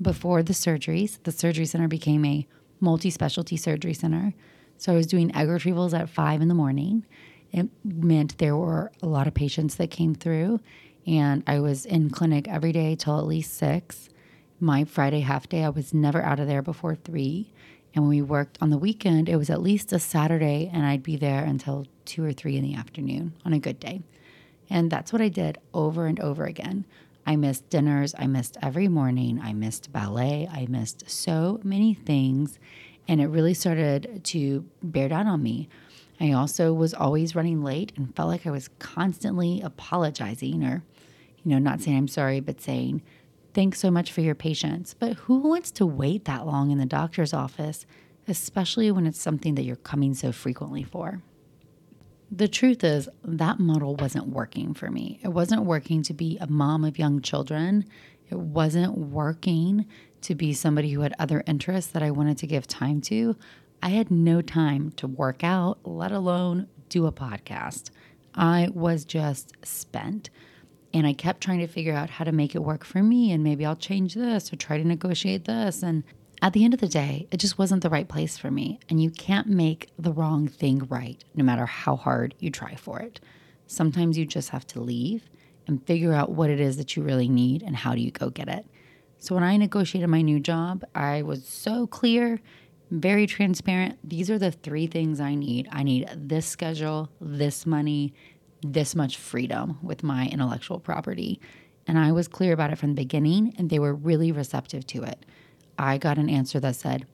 before 0.00 0.42
the 0.42 0.54
surgeries. 0.54 1.18
The 1.24 1.32
surgery 1.32 1.66
center 1.66 1.88
became 1.88 2.24
a 2.24 2.46
multi 2.80 3.10
specialty 3.10 3.56
surgery 3.56 3.94
center. 3.94 4.32
So 4.78 4.92
I 4.92 4.96
was 4.96 5.06
doing 5.06 5.34
egg 5.36 5.48
retrievals 5.48 5.98
at 5.98 6.08
five 6.08 6.40
in 6.40 6.48
the 6.48 6.54
morning. 6.54 7.04
It 7.52 7.68
meant 7.84 8.38
there 8.38 8.56
were 8.56 8.92
a 9.02 9.06
lot 9.06 9.26
of 9.26 9.34
patients 9.34 9.74
that 9.74 9.90
came 9.90 10.14
through, 10.14 10.60
and 11.06 11.42
I 11.46 11.60
was 11.60 11.84
in 11.84 12.08
clinic 12.08 12.48
every 12.48 12.72
day 12.72 12.94
till 12.94 13.18
at 13.18 13.26
least 13.26 13.54
six. 13.54 14.08
My 14.58 14.84
Friday 14.84 15.20
half 15.20 15.48
day, 15.48 15.64
I 15.64 15.68
was 15.68 15.92
never 15.92 16.22
out 16.22 16.40
of 16.40 16.46
there 16.46 16.62
before 16.62 16.94
three. 16.94 17.52
And 17.94 18.04
when 18.04 18.10
we 18.10 18.22
worked 18.22 18.58
on 18.60 18.70
the 18.70 18.78
weekend, 18.78 19.28
it 19.28 19.36
was 19.36 19.50
at 19.50 19.62
least 19.62 19.92
a 19.92 19.98
Saturday, 19.98 20.70
and 20.72 20.86
I'd 20.86 21.02
be 21.02 21.16
there 21.16 21.44
until 21.44 21.86
two 22.04 22.24
or 22.24 22.32
three 22.32 22.56
in 22.56 22.62
the 22.62 22.74
afternoon 22.74 23.32
on 23.44 23.52
a 23.52 23.58
good 23.58 23.80
day. 23.80 24.02
And 24.68 24.90
that's 24.90 25.12
what 25.12 25.20
I 25.20 25.28
did 25.28 25.58
over 25.74 26.06
and 26.06 26.20
over 26.20 26.44
again. 26.44 26.84
I 27.26 27.36
missed 27.36 27.68
dinners. 27.68 28.14
I 28.18 28.26
missed 28.26 28.56
every 28.62 28.88
morning. 28.88 29.40
I 29.42 29.52
missed 29.52 29.92
ballet. 29.92 30.48
I 30.50 30.66
missed 30.68 31.10
so 31.10 31.60
many 31.62 31.94
things. 31.94 32.58
And 33.08 33.20
it 33.20 33.26
really 33.26 33.54
started 33.54 34.20
to 34.24 34.64
bear 34.82 35.08
down 35.08 35.26
on 35.26 35.42
me. 35.42 35.68
I 36.20 36.32
also 36.32 36.72
was 36.72 36.94
always 36.94 37.34
running 37.34 37.62
late 37.62 37.92
and 37.96 38.14
felt 38.14 38.28
like 38.28 38.46
I 38.46 38.50
was 38.50 38.68
constantly 38.78 39.60
apologizing 39.62 40.62
or, 40.62 40.82
you 41.42 41.50
know, 41.50 41.58
not 41.58 41.80
saying 41.80 41.96
I'm 41.96 42.08
sorry, 42.08 42.40
but 42.40 42.60
saying, 42.60 43.02
thanks 43.54 43.78
so 43.78 43.90
much 43.90 44.12
for 44.12 44.20
your 44.20 44.34
patience. 44.34 44.94
But 44.98 45.14
who 45.14 45.38
wants 45.38 45.70
to 45.72 45.86
wait 45.86 46.24
that 46.24 46.46
long 46.46 46.70
in 46.70 46.78
the 46.78 46.86
doctor's 46.86 47.32
office, 47.32 47.86
especially 48.28 48.90
when 48.90 49.06
it's 49.06 49.20
something 49.20 49.54
that 49.56 49.64
you're 49.64 49.76
coming 49.76 50.14
so 50.14 50.32
frequently 50.32 50.84
for? 50.84 51.22
The 52.30 52.48
truth 52.48 52.84
is, 52.84 53.08
that 53.24 53.58
model 53.58 53.96
wasn't 53.96 54.28
working 54.28 54.72
for 54.72 54.88
me. 54.88 55.18
It 55.22 55.28
wasn't 55.28 55.64
working 55.64 56.02
to 56.04 56.14
be 56.14 56.38
a 56.38 56.46
mom 56.46 56.84
of 56.84 56.98
young 56.98 57.20
children. 57.20 57.84
It 58.30 58.38
wasn't 58.38 58.96
working 58.96 59.86
to 60.20 60.34
be 60.36 60.52
somebody 60.52 60.92
who 60.92 61.00
had 61.00 61.14
other 61.18 61.42
interests 61.46 61.90
that 61.90 62.04
I 62.04 62.12
wanted 62.12 62.38
to 62.38 62.46
give 62.46 62.68
time 62.68 63.00
to. 63.02 63.36
I 63.82 63.88
had 63.88 64.10
no 64.10 64.42
time 64.42 64.92
to 64.92 65.08
work 65.08 65.42
out, 65.42 65.78
let 65.84 66.12
alone 66.12 66.68
do 66.88 67.06
a 67.06 67.12
podcast. 67.12 67.90
I 68.34 68.68
was 68.72 69.04
just 69.04 69.56
spent. 69.64 70.30
And 70.92 71.06
I 71.06 71.12
kept 71.12 71.40
trying 71.40 71.60
to 71.60 71.66
figure 71.66 71.94
out 71.94 72.10
how 72.10 72.24
to 72.24 72.32
make 72.32 72.54
it 72.54 72.64
work 72.64 72.84
for 72.84 73.02
me. 73.02 73.32
And 73.32 73.44
maybe 73.44 73.64
I'll 73.64 73.76
change 73.76 74.14
this 74.14 74.52
or 74.52 74.56
try 74.56 74.76
to 74.76 74.84
negotiate 74.86 75.44
this. 75.44 75.82
And 75.82 76.02
at 76.42 76.52
the 76.52 76.64
end 76.64 76.74
of 76.74 76.80
the 76.80 76.88
day, 76.88 77.28
it 77.30 77.36
just 77.36 77.58
wasn't 77.58 77.82
the 77.82 77.90
right 77.90 78.08
place 78.08 78.36
for 78.36 78.50
me. 78.50 78.80
And 78.88 79.02
you 79.02 79.10
can't 79.10 79.46
make 79.46 79.90
the 79.98 80.12
wrong 80.12 80.48
thing 80.48 80.86
right, 80.88 81.22
no 81.34 81.44
matter 81.44 81.66
how 81.66 81.96
hard 81.96 82.34
you 82.38 82.50
try 82.50 82.74
for 82.74 83.00
it. 83.00 83.20
Sometimes 83.66 84.18
you 84.18 84.26
just 84.26 84.48
have 84.50 84.66
to 84.68 84.80
leave 84.80 85.28
and 85.66 85.86
figure 85.86 86.12
out 86.12 86.32
what 86.32 86.50
it 86.50 86.58
is 86.58 86.76
that 86.78 86.96
you 86.96 87.02
really 87.02 87.28
need 87.28 87.62
and 87.62 87.76
how 87.76 87.94
do 87.94 88.00
you 88.00 88.10
go 88.10 88.30
get 88.30 88.48
it. 88.48 88.66
So 89.18 89.34
when 89.34 89.44
I 89.44 89.56
negotiated 89.56 90.08
my 90.08 90.22
new 90.22 90.40
job, 90.40 90.82
I 90.94 91.22
was 91.22 91.46
so 91.46 91.86
clear, 91.86 92.40
very 92.90 93.26
transparent. 93.26 93.98
These 94.02 94.30
are 94.30 94.38
the 94.38 94.50
three 94.50 94.86
things 94.86 95.20
I 95.20 95.34
need 95.34 95.68
I 95.70 95.82
need 95.82 96.08
this 96.16 96.46
schedule, 96.46 97.10
this 97.20 97.66
money, 97.66 98.14
this 98.62 98.94
much 98.94 99.16
freedom 99.16 99.78
with 99.82 100.02
my 100.02 100.26
intellectual 100.26 100.78
property. 100.78 101.40
And 101.86 101.98
I 101.98 102.12
was 102.12 102.28
clear 102.28 102.52
about 102.52 102.72
it 102.72 102.76
from 102.76 102.90
the 102.90 103.02
beginning, 103.02 103.54
and 103.58 103.70
they 103.70 103.78
were 103.78 103.94
really 103.94 104.32
receptive 104.32 104.86
to 104.88 105.02
it. 105.02 105.24
I 105.78 105.98
got 105.98 106.18
an 106.18 106.28
answer 106.28 106.60
that 106.60 106.76
said, 106.76 107.06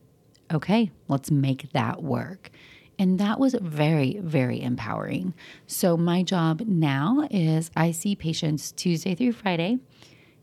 okay, 0.52 0.90
let's 1.08 1.30
make 1.30 1.72
that 1.72 2.02
work. 2.02 2.50
And 2.98 3.18
that 3.18 3.38
was 3.38 3.54
very, 3.60 4.18
very 4.20 4.62
empowering. 4.62 5.34
So, 5.66 5.96
my 5.96 6.22
job 6.22 6.62
now 6.66 7.28
is 7.30 7.70
I 7.76 7.90
see 7.90 8.16
patients 8.16 8.72
Tuesday 8.72 9.14
through 9.14 9.32
Friday, 9.32 9.78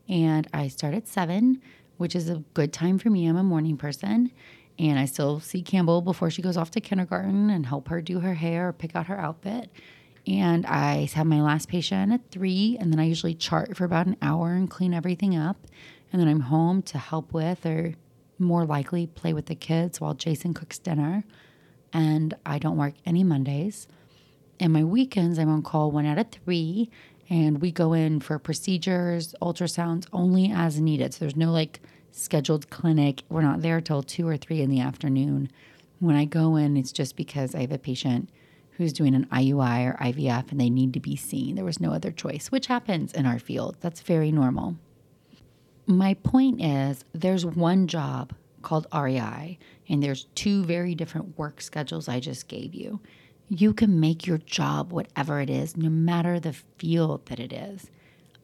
and 0.08 0.46
I 0.54 0.68
start 0.68 0.94
at 0.94 1.08
seven, 1.08 1.60
which 1.96 2.14
is 2.14 2.28
a 2.28 2.44
good 2.54 2.72
time 2.72 2.98
for 2.98 3.10
me. 3.10 3.26
I'm 3.26 3.36
a 3.36 3.42
morning 3.42 3.76
person. 3.76 4.30
And 4.78 4.98
I 4.98 5.04
still 5.04 5.40
see 5.40 5.62
Campbell 5.62 6.00
before 6.02 6.30
she 6.30 6.42
goes 6.42 6.56
off 6.56 6.70
to 6.72 6.80
kindergarten 6.80 7.48
and 7.50 7.66
help 7.66 7.88
her 7.88 8.02
do 8.02 8.20
her 8.20 8.34
hair 8.34 8.68
or 8.68 8.72
pick 8.72 8.96
out 8.96 9.06
her 9.06 9.18
outfit. 9.18 9.70
And 10.26 10.64
I 10.64 11.08
have 11.14 11.26
my 11.26 11.42
last 11.42 11.68
patient 11.68 12.12
at 12.12 12.30
three, 12.30 12.78
and 12.80 12.92
then 12.92 12.98
I 12.98 13.04
usually 13.04 13.34
chart 13.34 13.76
for 13.76 13.84
about 13.84 14.06
an 14.06 14.16
hour 14.22 14.52
and 14.52 14.70
clean 14.70 14.94
everything 14.94 15.36
up. 15.36 15.58
And 16.12 16.20
then 16.20 16.28
I'm 16.28 16.40
home 16.40 16.80
to 16.82 16.98
help 16.98 17.32
with 17.32 17.66
or 17.66 17.94
more 18.38 18.64
likely 18.64 19.06
play 19.06 19.32
with 19.32 19.46
the 19.46 19.54
kids 19.54 20.00
while 20.00 20.14
Jason 20.14 20.54
cooks 20.54 20.78
dinner. 20.78 21.24
And 21.92 22.34
I 22.46 22.58
don't 22.58 22.78
work 22.78 22.94
any 23.04 23.22
Mondays. 23.22 23.86
And 24.58 24.72
my 24.72 24.84
weekends, 24.84 25.38
I'm 25.38 25.50
on 25.50 25.62
call 25.62 25.90
one 25.90 26.06
out 26.06 26.18
of 26.18 26.30
three. 26.30 26.90
And 27.28 27.60
we 27.60 27.70
go 27.70 27.92
in 27.92 28.20
for 28.20 28.38
procedures, 28.38 29.34
ultrasounds 29.42 30.06
only 30.12 30.50
as 30.50 30.80
needed. 30.80 31.14
So 31.14 31.20
there's 31.20 31.36
no 31.36 31.50
like 31.50 31.80
scheduled 32.12 32.70
clinic. 32.70 33.22
We're 33.28 33.42
not 33.42 33.62
there 33.62 33.80
till 33.80 34.02
two 34.02 34.28
or 34.28 34.36
three 34.36 34.60
in 34.60 34.70
the 34.70 34.80
afternoon. 34.80 35.50
When 35.98 36.16
I 36.16 36.24
go 36.24 36.56
in, 36.56 36.76
it's 36.76 36.92
just 36.92 37.16
because 37.16 37.54
I 37.54 37.60
have 37.62 37.72
a 37.72 37.78
patient 37.78 38.30
who's 38.76 38.92
doing 38.92 39.14
an 39.14 39.26
IUI 39.26 39.92
or 39.92 39.96
IVF 40.00 40.50
and 40.50 40.60
they 40.60 40.70
need 40.70 40.92
to 40.94 41.00
be 41.00 41.16
seen. 41.16 41.54
There 41.54 41.64
was 41.64 41.80
no 41.80 41.92
other 41.92 42.10
choice, 42.10 42.48
which 42.48 42.66
happens 42.66 43.12
in 43.12 43.26
our 43.26 43.38
field. 43.38 43.76
That's 43.80 44.00
very 44.00 44.32
normal. 44.32 44.76
My 45.86 46.14
point 46.14 46.62
is 46.62 47.04
there's 47.12 47.44
one 47.44 47.86
job 47.86 48.32
called 48.62 48.86
REI, 48.92 49.58
and 49.88 50.02
there's 50.02 50.24
two 50.34 50.64
very 50.64 50.94
different 50.94 51.38
work 51.38 51.60
schedules 51.60 52.08
I 52.08 52.20
just 52.20 52.48
gave 52.48 52.74
you. 52.74 53.00
You 53.48 53.74
can 53.74 54.00
make 54.00 54.26
your 54.26 54.38
job 54.38 54.92
whatever 54.92 55.40
it 55.40 55.50
is, 55.50 55.76
no 55.76 55.90
matter 55.90 56.40
the 56.40 56.54
field 56.78 57.26
that 57.26 57.38
it 57.38 57.52
is. 57.52 57.90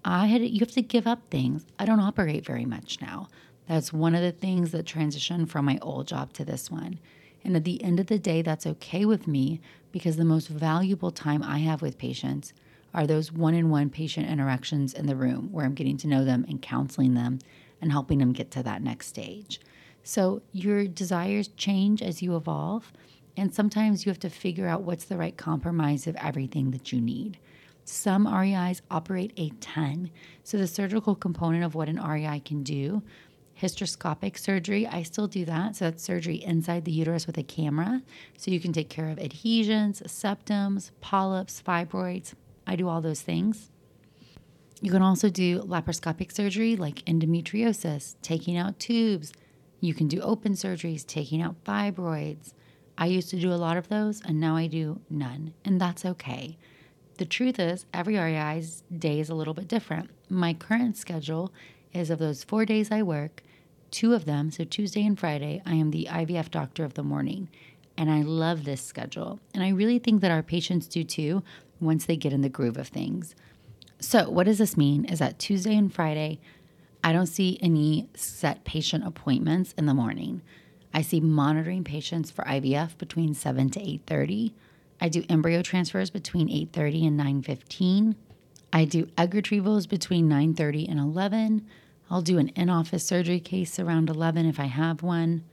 I 0.04 0.26
had 0.26 0.42
you 0.42 0.60
have 0.60 0.72
to 0.72 0.82
give 0.82 1.06
up 1.06 1.22
things. 1.30 1.64
I 1.78 1.86
don't 1.86 2.00
operate 2.00 2.44
very 2.44 2.66
much 2.66 3.00
now. 3.00 3.28
That's 3.66 3.92
one 3.92 4.14
of 4.14 4.22
the 4.22 4.32
things 4.32 4.72
that 4.72 4.84
transitioned 4.84 5.48
from 5.48 5.64
my 5.64 5.78
old 5.80 6.08
job 6.08 6.32
to 6.34 6.44
this 6.44 6.70
one. 6.70 6.98
And 7.44 7.56
at 7.56 7.64
the 7.64 7.82
end 7.82 8.00
of 8.00 8.06
the 8.06 8.18
day, 8.18 8.42
that's 8.42 8.66
okay 8.66 9.04
with 9.04 9.26
me 9.26 9.60
because 9.92 10.16
the 10.16 10.24
most 10.24 10.48
valuable 10.48 11.10
time 11.10 11.42
I 11.42 11.58
have 11.58 11.82
with 11.82 11.98
patients 11.98 12.52
are 12.92 13.06
those 13.06 13.32
one 13.32 13.54
on 13.54 13.70
one 13.70 13.90
patient 13.90 14.28
interactions 14.28 14.94
in 14.94 15.06
the 15.06 15.16
room 15.16 15.48
where 15.52 15.64
I'm 15.64 15.74
getting 15.74 15.96
to 15.98 16.08
know 16.08 16.24
them 16.24 16.44
and 16.48 16.60
counseling 16.60 17.14
them 17.14 17.38
and 17.80 17.92
helping 17.92 18.18
them 18.18 18.32
get 18.32 18.50
to 18.52 18.62
that 18.62 18.82
next 18.82 19.06
stage. 19.06 19.60
So 20.02 20.42
your 20.52 20.86
desires 20.86 21.48
change 21.48 22.02
as 22.02 22.22
you 22.22 22.36
evolve. 22.36 22.92
And 23.36 23.54
sometimes 23.54 24.04
you 24.04 24.10
have 24.10 24.18
to 24.20 24.30
figure 24.30 24.66
out 24.66 24.82
what's 24.82 25.04
the 25.04 25.16
right 25.16 25.36
compromise 25.36 26.06
of 26.06 26.16
everything 26.16 26.72
that 26.72 26.92
you 26.92 27.00
need. 27.00 27.38
Some 27.84 28.26
REIs 28.26 28.82
operate 28.90 29.32
a 29.36 29.50
10. 29.60 30.10
So 30.44 30.58
the 30.58 30.66
surgical 30.66 31.14
component 31.14 31.64
of 31.64 31.74
what 31.74 31.88
an 31.88 32.02
REI 32.02 32.40
can 32.40 32.62
do, 32.62 33.02
hysteroscopic 33.60 34.38
surgery, 34.38 34.86
I 34.86 35.02
still 35.02 35.28
do 35.28 35.44
that. 35.44 35.76
So 35.76 35.86
that's 35.86 36.02
surgery 36.02 36.36
inside 36.42 36.84
the 36.84 36.92
uterus 36.92 37.26
with 37.26 37.38
a 37.38 37.42
camera. 37.42 38.02
So 38.36 38.50
you 38.50 38.60
can 38.60 38.72
take 38.72 38.88
care 38.88 39.08
of 39.08 39.18
adhesions, 39.18 40.02
septums, 40.02 40.90
polyps, 41.00 41.62
fibroids, 41.66 42.34
I 42.66 42.76
do 42.76 42.88
all 42.88 43.00
those 43.00 43.20
things. 43.20 43.70
You 44.80 44.92
can 44.92 45.02
also 45.02 45.28
do 45.28 45.60
laparoscopic 45.62 46.32
surgery 46.32 46.76
like 46.76 47.04
endometriosis, 47.04 48.14
taking 48.22 48.56
out 48.56 48.78
tubes. 48.78 49.32
You 49.80 49.92
can 49.92 50.08
do 50.08 50.20
open 50.20 50.52
surgeries, 50.52 51.06
taking 51.06 51.42
out 51.42 51.62
fibroids. 51.64 52.52
I 52.96 53.06
used 53.06 53.28
to 53.30 53.40
do 53.40 53.52
a 53.52 53.54
lot 53.54 53.76
of 53.76 53.88
those, 53.88 54.22
and 54.24 54.38
now 54.38 54.56
I 54.56 54.68
do 54.68 55.00
none, 55.10 55.54
and 55.64 55.80
that's 55.80 56.04
okay. 56.04 56.58
The 57.18 57.24
truth 57.24 57.58
is, 57.58 57.86
every 57.92 58.16
REI's 58.16 58.82
day 58.96 59.20
is 59.20 59.30
a 59.30 59.34
little 59.34 59.54
bit 59.54 59.68
different. 59.68 60.10
My 60.28 60.54
current 60.54 60.96
schedule 60.96 61.52
is 61.92 62.10
of 62.10 62.18
those 62.18 62.44
four 62.44 62.64
days 62.64 62.92
I 62.92 63.02
work, 63.02 63.42
two 63.90 64.14
of 64.14 64.24
them, 64.24 64.50
so 64.50 64.64
Tuesday 64.64 65.04
and 65.04 65.18
Friday, 65.18 65.62
I 65.66 65.74
am 65.74 65.90
the 65.90 66.08
IVF 66.10 66.50
doctor 66.50 66.84
of 66.84 66.94
the 66.94 67.02
morning. 67.02 67.48
And 67.96 68.10
I 68.10 68.22
love 68.22 68.64
this 68.64 68.82
schedule. 68.82 69.40
And 69.52 69.62
I 69.62 69.70
really 69.70 69.98
think 69.98 70.22
that 70.22 70.30
our 70.30 70.42
patients 70.42 70.86
do 70.86 71.04
too 71.04 71.42
once 71.80 72.06
they 72.06 72.16
get 72.16 72.32
in 72.32 72.40
the 72.40 72.48
groove 72.48 72.78
of 72.78 72.88
things. 72.88 73.34
So, 73.98 74.30
what 74.30 74.44
does 74.44 74.58
this 74.58 74.76
mean 74.76 75.04
is 75.04 75.18
that 75.18 75.38
Tuesday 75.38 75.76
and 75.76 75.92
Friday, 75.92 76.40
I 77.04 77.12
don't 77.12 77.26
see 77.26 77.58
any 77.60 78.08
set 78.14 78.64
patient 78.64 79.06
appointments 79.06 79.74
in 79.76 79.86
the 79.86 79.94
morning. 79.94 80.42
I 80.92 81.02
see 81.02 81.20
monitoring 81.20 81.84
patients 81.84 82.30
for 82.30 82.44
IVF 82.44 82.96
between 82.98 83.34
7 83.34 83.70
to 83.70 83.80
8:30. 83.80 84.54
I 85.00 85.08
do 85.08 85.24
embryo 85.28 85.62
transfers 85.62 86.10
between 86.10 86.48
8:30 86.48 87.06
and 87.06 87.16
9:15. 87.16 88.16
I 88.72 88.84
do 88.84 89.08
egg 89.18 89.32
retrievals 89.32 89.88
between 89.88 90.28
9:30 90.28 90.88
and 90.88 90.98
11. 90.98 91.66
I'll 92.10 92.22
do 92.22 92.38
an 92.38 92.48
in-office 92.48 93.04
surgery 93.04 93.40
case 93.40 93.78
around 93.78 94.10
11 94.10 94.46
if 94.46 94.58
I 94.58 94.64
have 94.64 95.02
one. 95.02 95.44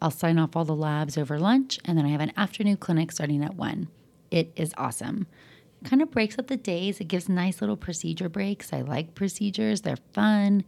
I'll 0.00 0.10
sign 0.10 0.38
off 0.38 0.54
all 0.54 0.64
the 0.64 0.74
labs 0.74 1.18
over 1.18 1.38
lunch 1.38 1.78
and 1.84 1.98
then 1.98 2.06
I 2.06 2.10
have 2.10 2.20
an 2.20 2.32
afternoon 2.36 2.76
clinic 2.76 3.10
starting 3.10 3.42
at 3.42 3.56
1. 3.56 3.88
It 4.30 4.52
is 4.54 4.72
awesome. 4.76 5.26
It 5.82 5.88
kind 5.88 6.02
of 6.02 6.10
breaks 6.10 6.38
up 6.38 6.46
the 6.46 6.56
days. 6.56 7.00
It 7.00 7.08
gives 7.08 7.28
nice 7.28 7.60
little 7.60 7.76
procedure 7.76 8.28
breaks. 8.28 8.72
I 8.72 8.82
like 8.82 9.14
procedures. 9.14 9.80
They're 9.80 9.98
fun. 10.12 10.64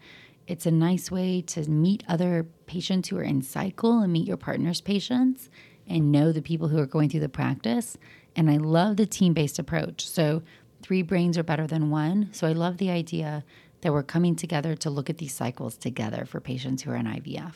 It's 0.47 0.67
a 0.67 0.71
nice 0.71 1.11
way 1.11 1.43
to 1.43 1.69
meet 1.69 2.03
other 2.09 2.47
patients 2.67 3.09
who 3.09 3.19
are 3.19 3.23
in 3.23 3.43
cycle 3.43 4.01
and 4.01 4.13
meet 4.13 4.27
your 4.27 4.37
partner's 4.37 4.81
patients 4.81 5.49
and 5.87 6.11
know 6.11 6.33
the 6.33 6.43
people 6.43 6.69
who 6.69 6.79
are 6.79 6.87
going 6.87 7.09
through 7.09 7.21
the 7.21 7.29
practice. 7.29 7.97
And 8.35 8.51
I 8.51 8.57
love 8.57 8.97
the 8.97 9.07
team 9.07 9.33
based 9.33 9.59
approach. 9.59 10.09
So, 10.09 10.43
three 10.83 11.03
brains 11.03 11.39
are 11.39 11.43
better 11.43 11.67
than 11.67 11.91
one. 11.91 12.29
So, 12.33 12.47
I 12.47 12.53
love 12.53 12.77
the 12.77 12.91
idea 12.91 13.45
that 13.81 13.93
we're 13.93 14.03
coming 14.03 14.37
together 14.37 14.75
to 14.77 14.91
look 14.91 15.11
at 15.11 15.19
these 15.19 15.35
cycles 15.35 15.77
together 15.77 16.25
for 16.25 16.41
patients 16.41 16.83
who 16.83 16.91
are 16.91 16.97
in 16.97 17.07
IVF. 17.07 17.55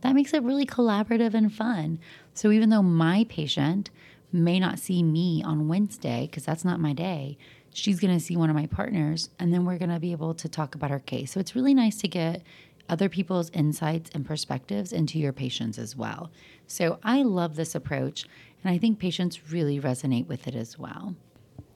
That 0.00 0.14
makes 0.14 0.32
it 0.32 0.42
really 0.42 0.66
collaborative 0.66 1.34
and 1.34 1.52
fun. 1.52 1.98
So, 2.34 2.50
even 2.50 2.70
though 2.70 2.82
my 2.82 3.26
patient 3.28 3.90
may 4.32 4.58
not 4.58 4.78
see 4.78 5.02
me 5.02 5.42
on 5.42 5.68
Wednesday, 5.68 6.26
because 6.26 6.44
that's 6.44 6.64
not 6.64 6.80
my 6.80 6.92
day, 6.92 7.36
she's 7.74 8.00
going 8.00 8.14
to 8.14 8.24
see 8.24 8.36
one 8.36 8.48
of 8.48 8.56
my 8.56 8.66
partners, 8.66 9.30
and 9.38 9.52
then 9.52 9.64
we're 9.64 9.78
going 9.78 9.90
to 9.90 10.00
be 10.00 10.12
able 10.12 10.34
to 10.34 10.48
talk 10.48 10.74
about 10.74 10.90
her 10.90 11.00
case. 11.00 11.32
So, 11.32 11.40
it's 11.40 11.54
really 11.54 11.74
nice 11.74 11.98
to 11.98 12.08
get 12.08 12.42
other 12.90 13.08
people's 13.08 13.50
insights 13.50 14.10
and 14.12 14.26
perspectives 14.26 14.92
into 14.92 15.18
your 15.18 15.32
patients 15.32 15.78
as 15.78 15.96
well. 15.96 16.30
So 16.66 16.98
I 17.04 17.22
love 17.22 17.54
this 17.54 17.74
approach, 17.74 18.26
and 18.62 18.74
I 18.74 18.78
think 18.78 18.98
patients 18.98 19.52
really 19.52 19.80
resonate 19.80 20.26
with 20.26 20.48
it 20.48 20.56
as 20.56 20.78
well. 20.78 21.14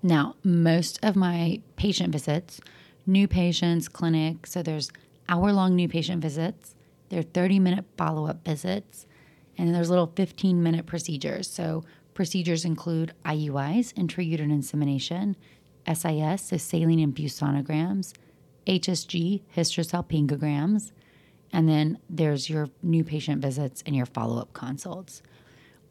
Now, 0.03 0.35
most 0.43 0.99
of 1.03 1.17
my 1.17 1.63
patient 1.77 2.13
visits, 2.13 2.61
new 3.07 3.29
patients, 3.29 3.89
clinic, 3.89 4.47
so 4.47 4.63
there's 4.63 4.91
hour 5.29 5.53
long 5.53 5.75
new 5.75 5.89
patient 5.89 6.23
visits, 6.23 6.75
there 7.09 7.21
are 7.21 7.23
30 7.23 7.59
minute 7.59 7.85
follow 7.97 8.27
up 8.27 8.45
visits, 8.45 9.07
and 9.57 9.75
there's 9.75 9.91
little 9.91 10.13
15 10.17 10.63
minute 10.63 10.87
procedures. 10.87 11.49
So 11.49 11.85
procedures 12.15 12.65
include 12.65 13.13
IUIs, 13.25 13.93
intrauterine 13.95 14.53
insemination, 14.53 15.37
SIS, 15.87 16.43
so 16.43 16.57
saline 16.57 17.01
infused 17.01 17.41
sonograms, 17.41 18.15
HSG, 18.67 19.43
hysterosalpingograms, 19.55 20.93
and 21.53 21.69
then 21.69 21.99
there's 22.09 22.49
your 22.49 22.69
new 22.83 23.05
patient 23.05 23.43
visits 23.43 23.83
and 23.87 23.95
your 23.95 24.07
follow 24.07 24.41
up 24.41 24.53
consults. 24.53 25.23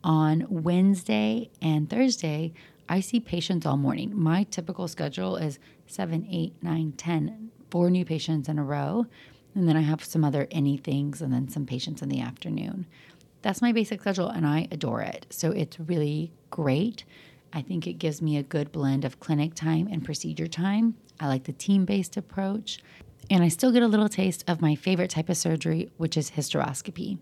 On 0.04 0.46
Wednesday 0.50 1.50
and 1.62 1.90
Thursday, 1.90 2.54
I 2.94 3.00
see 3.00 3.20
patients 3.20 3.66
all 3.66 3.76
morning. 3.76 4.12
My 4.14 4.44
typical 4.44 4.88
schedule 4.88 5.36
is 5.36 5.58
seven, 5.88 6.28
eight, 6.30 6.54
nine, 6.62 6.92
ten, 6.92 7.50
four 7.72 7.90
new 7.90 8.06
patients 8.06 8.48
in 8.48 8.60
a 8.60 8.64
row. 8.64 9.08
And 9.56 9.68
then 9.68 9.76
I 9.76 9.82
have 9.82 10.04
some 10.04 10.24
other 10.24 10.46
anythings 10.52 11.20
and 11.20 11.34
then 11.34 11.50
some 11.50 11.66
patients 11.66 12.04
in 12.04 12.10
the 12.10 12.22
afternoon. 12.22 12.86
That's 13.42 13.64
my 13.64 13.72
basic 13.72 14.02
schedule 14.02 14.30
and 14.30 14.46
I 14.46 14.68
adore 14.70 15.02
it. 15.02 15.26
So 15.32 15.50
it's 15.50 15.80
really 15.80 16.34
great. 16.52 17.04
I 17.52 17.64
think 17.64 17.88
it 17.88 17.94
gives 17.94 18.22
me 18.22 18.38
a 18.38 18.44
good 18.44 18.72
blend 18.72 19.06
of 19.06 19.20
clinic 19.20 19.56
time 19.56 19.88
and 19.92 20.06
procedure 20.06 20.46
time. 20.46 20.94
I 21.20 21.30
like 21.30 21.46
the 21.46 21.52
team 21.52 21.86
based 21.86 22.16
approach. 22.16 22.80
And 23.28 23.44
I 23.44 23.48
still 23.48 23.72
get 23.72 23.82
a 23.82 23.88
little 23.88 24.08
taste 24.08 24.44
of 24.48 24.62
my 24.62 24.76
favorite 24.76 25.10
type 25.10 25.30
of 25.30 25.38
surgery, 25.38 25.90
which 25.98 26.16
is 26.16 26.30
hysteroscopy. 26.30 27.18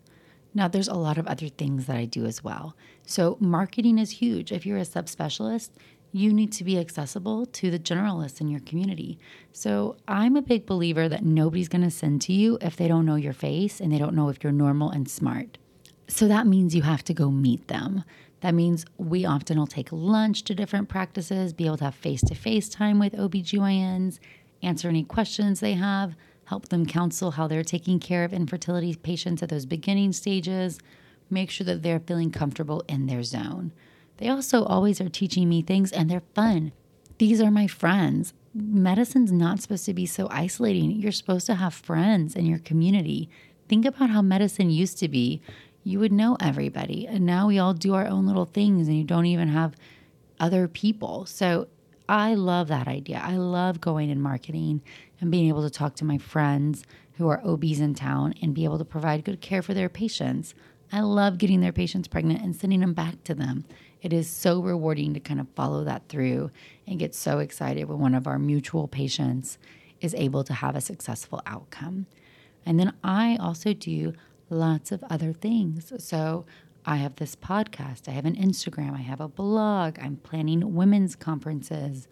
Now, 0.53 0.67
there's 0.67 0.87
a 0.87 0.93
lot 0.93 1.17
of 1.17 1.27
other 1.27 1.47
things 1.47 1.85
that 1.85 1.95
I 1.95 2.05
do 2.05 2.25
as 2.25 2.43
well. 2.43 2.75
So, 3.05 3.37
marketing 3.39 3.97
is 3.97 4.11
huge. 4.11 4.51
If 4.51 4.65
you're 4.65 4.77
a 4.77 4.81
subspecialist, 4.81 5.69
you 6.11 6.33
need 6.33 6.51
to 6.53 6.65
be 6.65 6.77
accessible 6.77 7.45
to 7.45 7.71
the 7.71 7.79
generalists 7.79 8.41
in 8.41 8.49
your 8.49 8.59
community. 8.61 9.17
So, 9.53 9.95
I'm 10.07 10.35
a 10.35 10.41
big 10.41 10.65
believer 10.65 11.07
that 11.07 11.23
nobody's 11.23 11.69
going 11.69 11.83
to 11.83 11.91
send 11.91 12.21
to 12.23 12.33
you 12.33 12.57
if 12.61 12.75
they 12.75 12.87
don't 12.87 13.05
know 13.05 13.15
your 13.15 13.33
face 13.33 13.79
and 13.79 13.91
they 13.91 13.97
don't 13.97 14.15
know 14.15 14.29
if 14.29 14.43
you're 14.43 14.51
normal 14.51 14.89
and 14.89 15.09
smart. 15.09 15.57
So, 16.07 16.27
that 16.27 16.47
means 16.47 16.75
you 16.75 16.81
have 16.81 17.03
to 17.05 17.13
go 17.13 17.31
meet 17.31 17.67
them. 17.69 18.03
That 18.41 18.55
means 18.55 18.85
we 18.97 19.23
often 19.23 19.57
will 19.57 19.67
take 19.67 19.91
lunch 19.91 20.43
to 20.43 20.55
different 20.55 20.89
practices, 20.89 21.53
be 21.53 21.67
able 21.67 21.77
to 21.77 21.85
have 21.85 21.95
face 21.95 22.21
to 22.23 22.35
face 22.35 22.67
time 22.67 22.99
with 22.99 23.13
OBGYNs, 23.13 24.19
answer 24.63 24.89
any 24.89 25.03
questions 25.03 25.59
they 25.59 25.73
have, 25.73 26.15
help 26.51 26.67
them 26.67 26.85
counsel 26.85 27.31
how 27.31 27.47
they're 27.47 27.63
taking 27.63 27.97
care 27.97 28.25
of 28.25 28.33
infertility 28.33 28.93
patients 28.93 29.41
at 29.41 29.47
those 29.47 29.65
beginning 29.65 30.11
stages, 30.11 30.77
make 31.29 31.49
sure 31.49 31.63
that 31.63 31.81
they're 31.81 32.01
feeling 32.01 32.29
comfortable 32.29 32.83
in 32.89 33.07
their 33.07 33.23
zone. 33.23 33.71
They 34.17 34.27
also 34.27 34.65
always 34.65 34.99
are 34.99 35.07
teaching 35.07 35.47
me 35.47 35.61
things 35.61 35.93
and 35.93 36.09
they're 36.09 36.23
fun. 36.35 36.73
These 37.19 37.39
are 37.39 37.51
my 37.51 37.67
friends. 37.67 38.33
Medicine's 38.53 39.31
not 39.31 39.61
supposed 39.61 39.85
to 39.85 39.93
be 39.93 40.05
so 40.05 40.27
isolating. 40.29 40.91
You're 40.91 41.13
supposed 41.13 41.45
to 41.45 41.55
have 41.55 41.73
friends 41.73 42.35
in 42.35 42.45
your 42.45 42.59
community. 42.59 43.29
Think 43.69 43.85
about 43.85 44.09
how 44.09 44.21
medicine 44.21 44.69
used 44.69 44.97
to 44.97 45.07
be. 45.07 45.41
You 45.85 45.99
would 45.99 46.11
know 46.11 46.35
everybody, 46.41 47.07
and 47.07 47.25
now 47.25 47.47
we 47.47 47.59
all 47.59 47.73
do 47.73 47.93
our 47.93 48.07
own 48.07 48.27
little 48.27 48.45
things, 48.45 48.89
and 48.89 48.97
you 48.97 49.05
don't 49.05 49.25
even 49.25 49.47
have 49.47 49.73
other 50.37 50.67
people. 50.67 51.25
So 51.25 51.69
I 52.09 52.33
love 52.33 52.67
that 52.67 52.89
idea. 52.89 53.21
I 53.23 53.37
love 53.37 53.79
going 53.79 54.09
in 54.09 54.21
marketing 54.21 54.81
and 55.21 55.31
being 55.31 55.47
able 55.47 55.61
to 55.61 55.69
talk 55.69 55.95
to 55.95 56.05
my 56.05 56.17
friends 56.17 56.83
who 57.13 57.29
are 57.29 57.45
OBs 57.45 57.79
in 57.79 57.93
town 57.93 58.33
and 58.41 58.53
be 58.53 58.65
able 58.65 58.79
to 58.79 58.85
provide 58.85 59.23
good 59.23 59.39
care 59.39 59.61
for 59.61 59.73
their 59.73 59.87
patients. 59.87 60.53
I 60.91 61.01
love 61.01 61.37
getting 61.37 61.61
their 61.61 61.71
patients 61.71 62.07
pregnant 62.07 62.41
and 62.41 62.55
sending 62.55 62.81
them 62.81 62.93
back 62.93 63.23
to 63.25 63.35
them. 63.35 63.63
It 64.01 64.11
is 64.11 64.29
so 64.29 64.61
rewarding 64.61 65.13
to 65.13 65.19
kind 65.19 65.39
of 65.39 65.47
follow 65.55 65.83
that 65.83 66.09
through 66.09 66.51
and 66.87 66.99
get 66.99 67.15
so 67.15 67.39
excited 67.39 67.87
when 67.87 67.99
one 67.99 68.15
of 68.15 68.27
our 68.27 68.39
mutual 68.39 68.87
patients 68.87 69.57
is 70.01 70.15
able 70.15 70.43
to 70.43 70.53
have 70.53 70.75
a 70.75 70.81
successful 70.81 71.41
outcome. 71.45 72.07
And 72.65 72.79
then 72.79 72.93
I 73.03 73.37
also 73.39 73.73
do 73.73 74.13
lots 74.49 74.91
of 74.91 75.03
other 75.09 75.31
things. 75.31 75.93
So 75.99 76.45
I 76.85 76.95
have 76.97 77.15
this 77.15 77.35
podcast, 77.35 78.07
I 78.07 78.11
have 78.11 78.25
an 78.25 78.35
Instagram, 78.35 78.95
I 78.95 79.01
have 79.01 79.21
a 79.21 79.27
blog, 79.27 79.99
I'm 79.99 80.17
planning 80.17 80.73
women's 80.73 81.15
conferences 81.15 82.07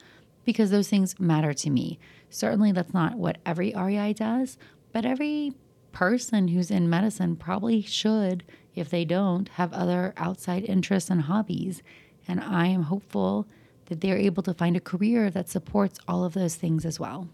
because 0.45 0.70
those 0.70 0.88
things 0.88 1.20
matter 1.20 1.53
to 1.53 1.70
me. 1.70 1.99
Certainly, 2.30 2.73
that's 2.73 2.93
not 2.93 3.15
what 3.15 3.38
every 3.45 3.73
REI 3.75 4.13
does, 4.13 4.57
but 4.91 5.05
every 5.05 5.53
person 5.91 6.49
who's 6.49 6.71
in 6.71 6.89
medicine 6.89 7.36
probably 7.36 7.82
should, 7.82 8.43
if 8.75 8.89
they 8.89 9.05
don't, 9.05 9.49
have 9.49 9.73
other 9.73 10.13
outside 10.17 10.63
interests 10.63 11.09
and 11.09 11.21
hobbies. 11.23 11.82
And 12.27 12.39
I 12.39 12.67
am 12.67 12.84
hopeful 12.84 13.47
that 13.86 14.01
they're 14.01 14.17
able 14.17 14.43
to 14.43 14.53
find 14.53 14.77
a 14.77 14.82
career 14.82 15.30
that 15.32 15.49
supports 15.49 15.99
all 16.07 16.23
of 16.23 16.34
those 16.34 16.55
things 16.55 16.86
as 16.86 16.99
well. 16.99 17.27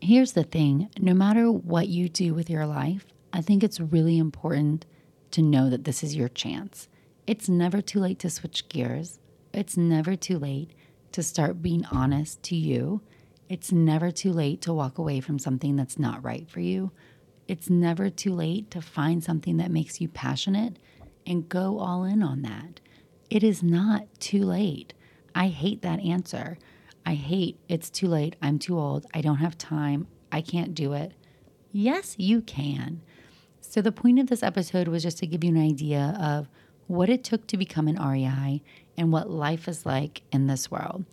Here's 0.00 0.32
the 0.32 0.44
thing 0.44 0.90
no 0.98 1.14
matter 1.14 1.50
what 1.50 1.88
you 1.88 2.08
do 2.08 2.34
with 2.34 2.50
your 2.50 2.66
life, 2.66 3.06
I 3.32 3.40
think 3.40 3.62
it's 3.62 3.80
really 3.80 4.18
important 4.18 4.86
to 5.32 5.42
know 5.42 5.68
that 5.70 5.84
this 5.84 6.02
is 6.02 6.14
your 6.14 6.28
chance. 6.28 6.88
It's 7.26 7.48
never 7.48 7.80
too 7.80 8.00
late 8.00 8.18
to 8.20 8.30
switch 8.30 8.68
gears. 8.68 9.18
It's 9.52 9.76
never 9.76 10.14
too 10.16 10.38
late 10.38 10.70
to 11.12 11.22
start 11.22 11.62
being 11.62 11.84
honest 11.86 12.42
to 12.44 12.56
you. 12.56 13.00
It's 13.48 13.72
never 13.72 14.10
too 14.10 14.32
late 14.32 14.60
to 14.62 14.72
walk 14.72 14.98
away 14.98 15.20
from 15.20 15.38
something 15.38 15.76
that's 15.76 15.98
not 15.98 16.24
right 16.24 16.48
for 16.48 16.60
you. 16.60 16.92
It's 17.46 17.68
never 17.68 18.08
too 18.08 18.32
late 18.32 18.70
to 18.70 18.80
find 18.80 19.22
something 19.22 19.58
that 19.58 19.70
makes 19.70 20.00
you 20.00 20.08
passionate 20.08 20.78
and 21.26 21.48
go 21.48 21.78
all 21.78 22.04
in 22.04 22.22
on 22.22 22.42
that. 22.42 22.80
It 23.30 23.42
is 23.42 23.62
not 23.62 24.06
too 24.18 24.44
late. 24.44 24.94
I 25.34 25.48
hate 25.48 25.82
that 25.82 26.00
answer. 26.00 26.58
I 27.04 27.14
hate 27.14 27.58
it's 27.68 27.90
too 27.90 28.08
late. 28.08 28.36
I'm 28.40 28.58
too 28.58 28.78
old. 28.78 29.06
I 29.12 29.20
don't 29.20 29.36
have 29.36 29.58
time. 29.58 30.06
I 30.32 30.40
can't 30.40 30.74
do 30.74 30.94
it. 30.94 31.12
Yes, 31.70 32.14
you 32.18 32.40
can. 32.40 33.02
So, 33.60 33.82
the 33.82 33.92
point 33.92 34.20
of 34.20 34.28
this 34.28 34.42
episode 34.42 34.88
was 34.88 35.02
just 35.02 35.18
to 35.18 35.26
give 35.26 35.42
you 35.42 35.50
an 35.50 35.60
idea 35.60 36.16
of 36.20 36.48
what 36.86 37.08
it 37.08 37.24
took 37.24 37.46
to 37.48 37.56
become 37.56 37.88
an 37.88 37.96
REI 37.96 38.62
and 38.96 39.12
what 39.12 39.28
life 39.28 39.68
is 39.68 39.84
like 39.84 40.22
in 40.30 40.46
this 40.46 40.70
world. 40.70 41.04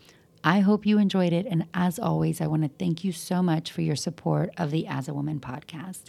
I 0.44 0.62
hope 0.62 0.86
you 0.86 0.98
enjoyed 0.98 1.34
it. 1.34 1.46
And 1.46 1.68
as 1.74 2.00
always, 2.00 2.42
I 2.42 2.48
want 2.48 2.64
to 2.64 2.70
thank 2.70 3.04
you 3.04 3.12
so 3.12 3.44
much 3.44 3.72
for 3.72 3.82
your 3.82 3.96
support 3.96 4.52
of 4.58 4.72
the 4.72 4.88
As 4.88 5.08
a 5.08 5.14
Woman 5.14 5.40
podcast. 5.40 6.06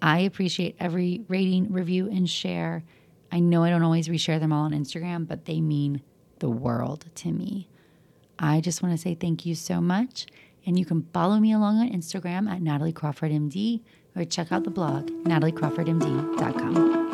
I 0.00 0.20
appreciate 0.20 0.76
every 0.78 1.22
rating, 1.28 1.72
review, 1.72 2.06
and 2.08 2.28
share. 2.28 2.84
I 3.30 3.40
know 3.40 3.64
I 3.64 3.70
don't 3.70 3.82
always 3.82 4.08
reshare 4.08 4.40
them 4.40 4.52
all 4.52 4.64
on 4.64 4.72
Instagram, 4.72 5.26
but 5.26 5.44
they 5.44 5.60
mean 5.60 6.02
the 6.38 6.48
world 6.48 7.06
to 7.16 7.32
me. 7.32 7.68
I 8.38 8.60
just 8.60 8.82
want 8.82 8.94
to 8.94 9.02
say 9.02 9.14
thank 9.14 9.44
you 9.44 9.54
so 9.54 9.80
much. 9.80 10.26
And 10.64 10.78
you 10.78 10.84
can 10.84 11.08
follow 11.12 11.38
me 11.38 11.52
along 11.52 11.78
on 11.78 11.90
Instagram 11.90 12.48
at 12.48 12.62
Natalie 12.62 12.92
Crawford 12.92 13.32
MD 13.32 13.80
or 14.14 14.24
check 14.24 14.52
out 14.52 14.64
the 14.64 14.70
blog, 14.70 15.10
nataliecrawfordmd.com. 15.24 17.07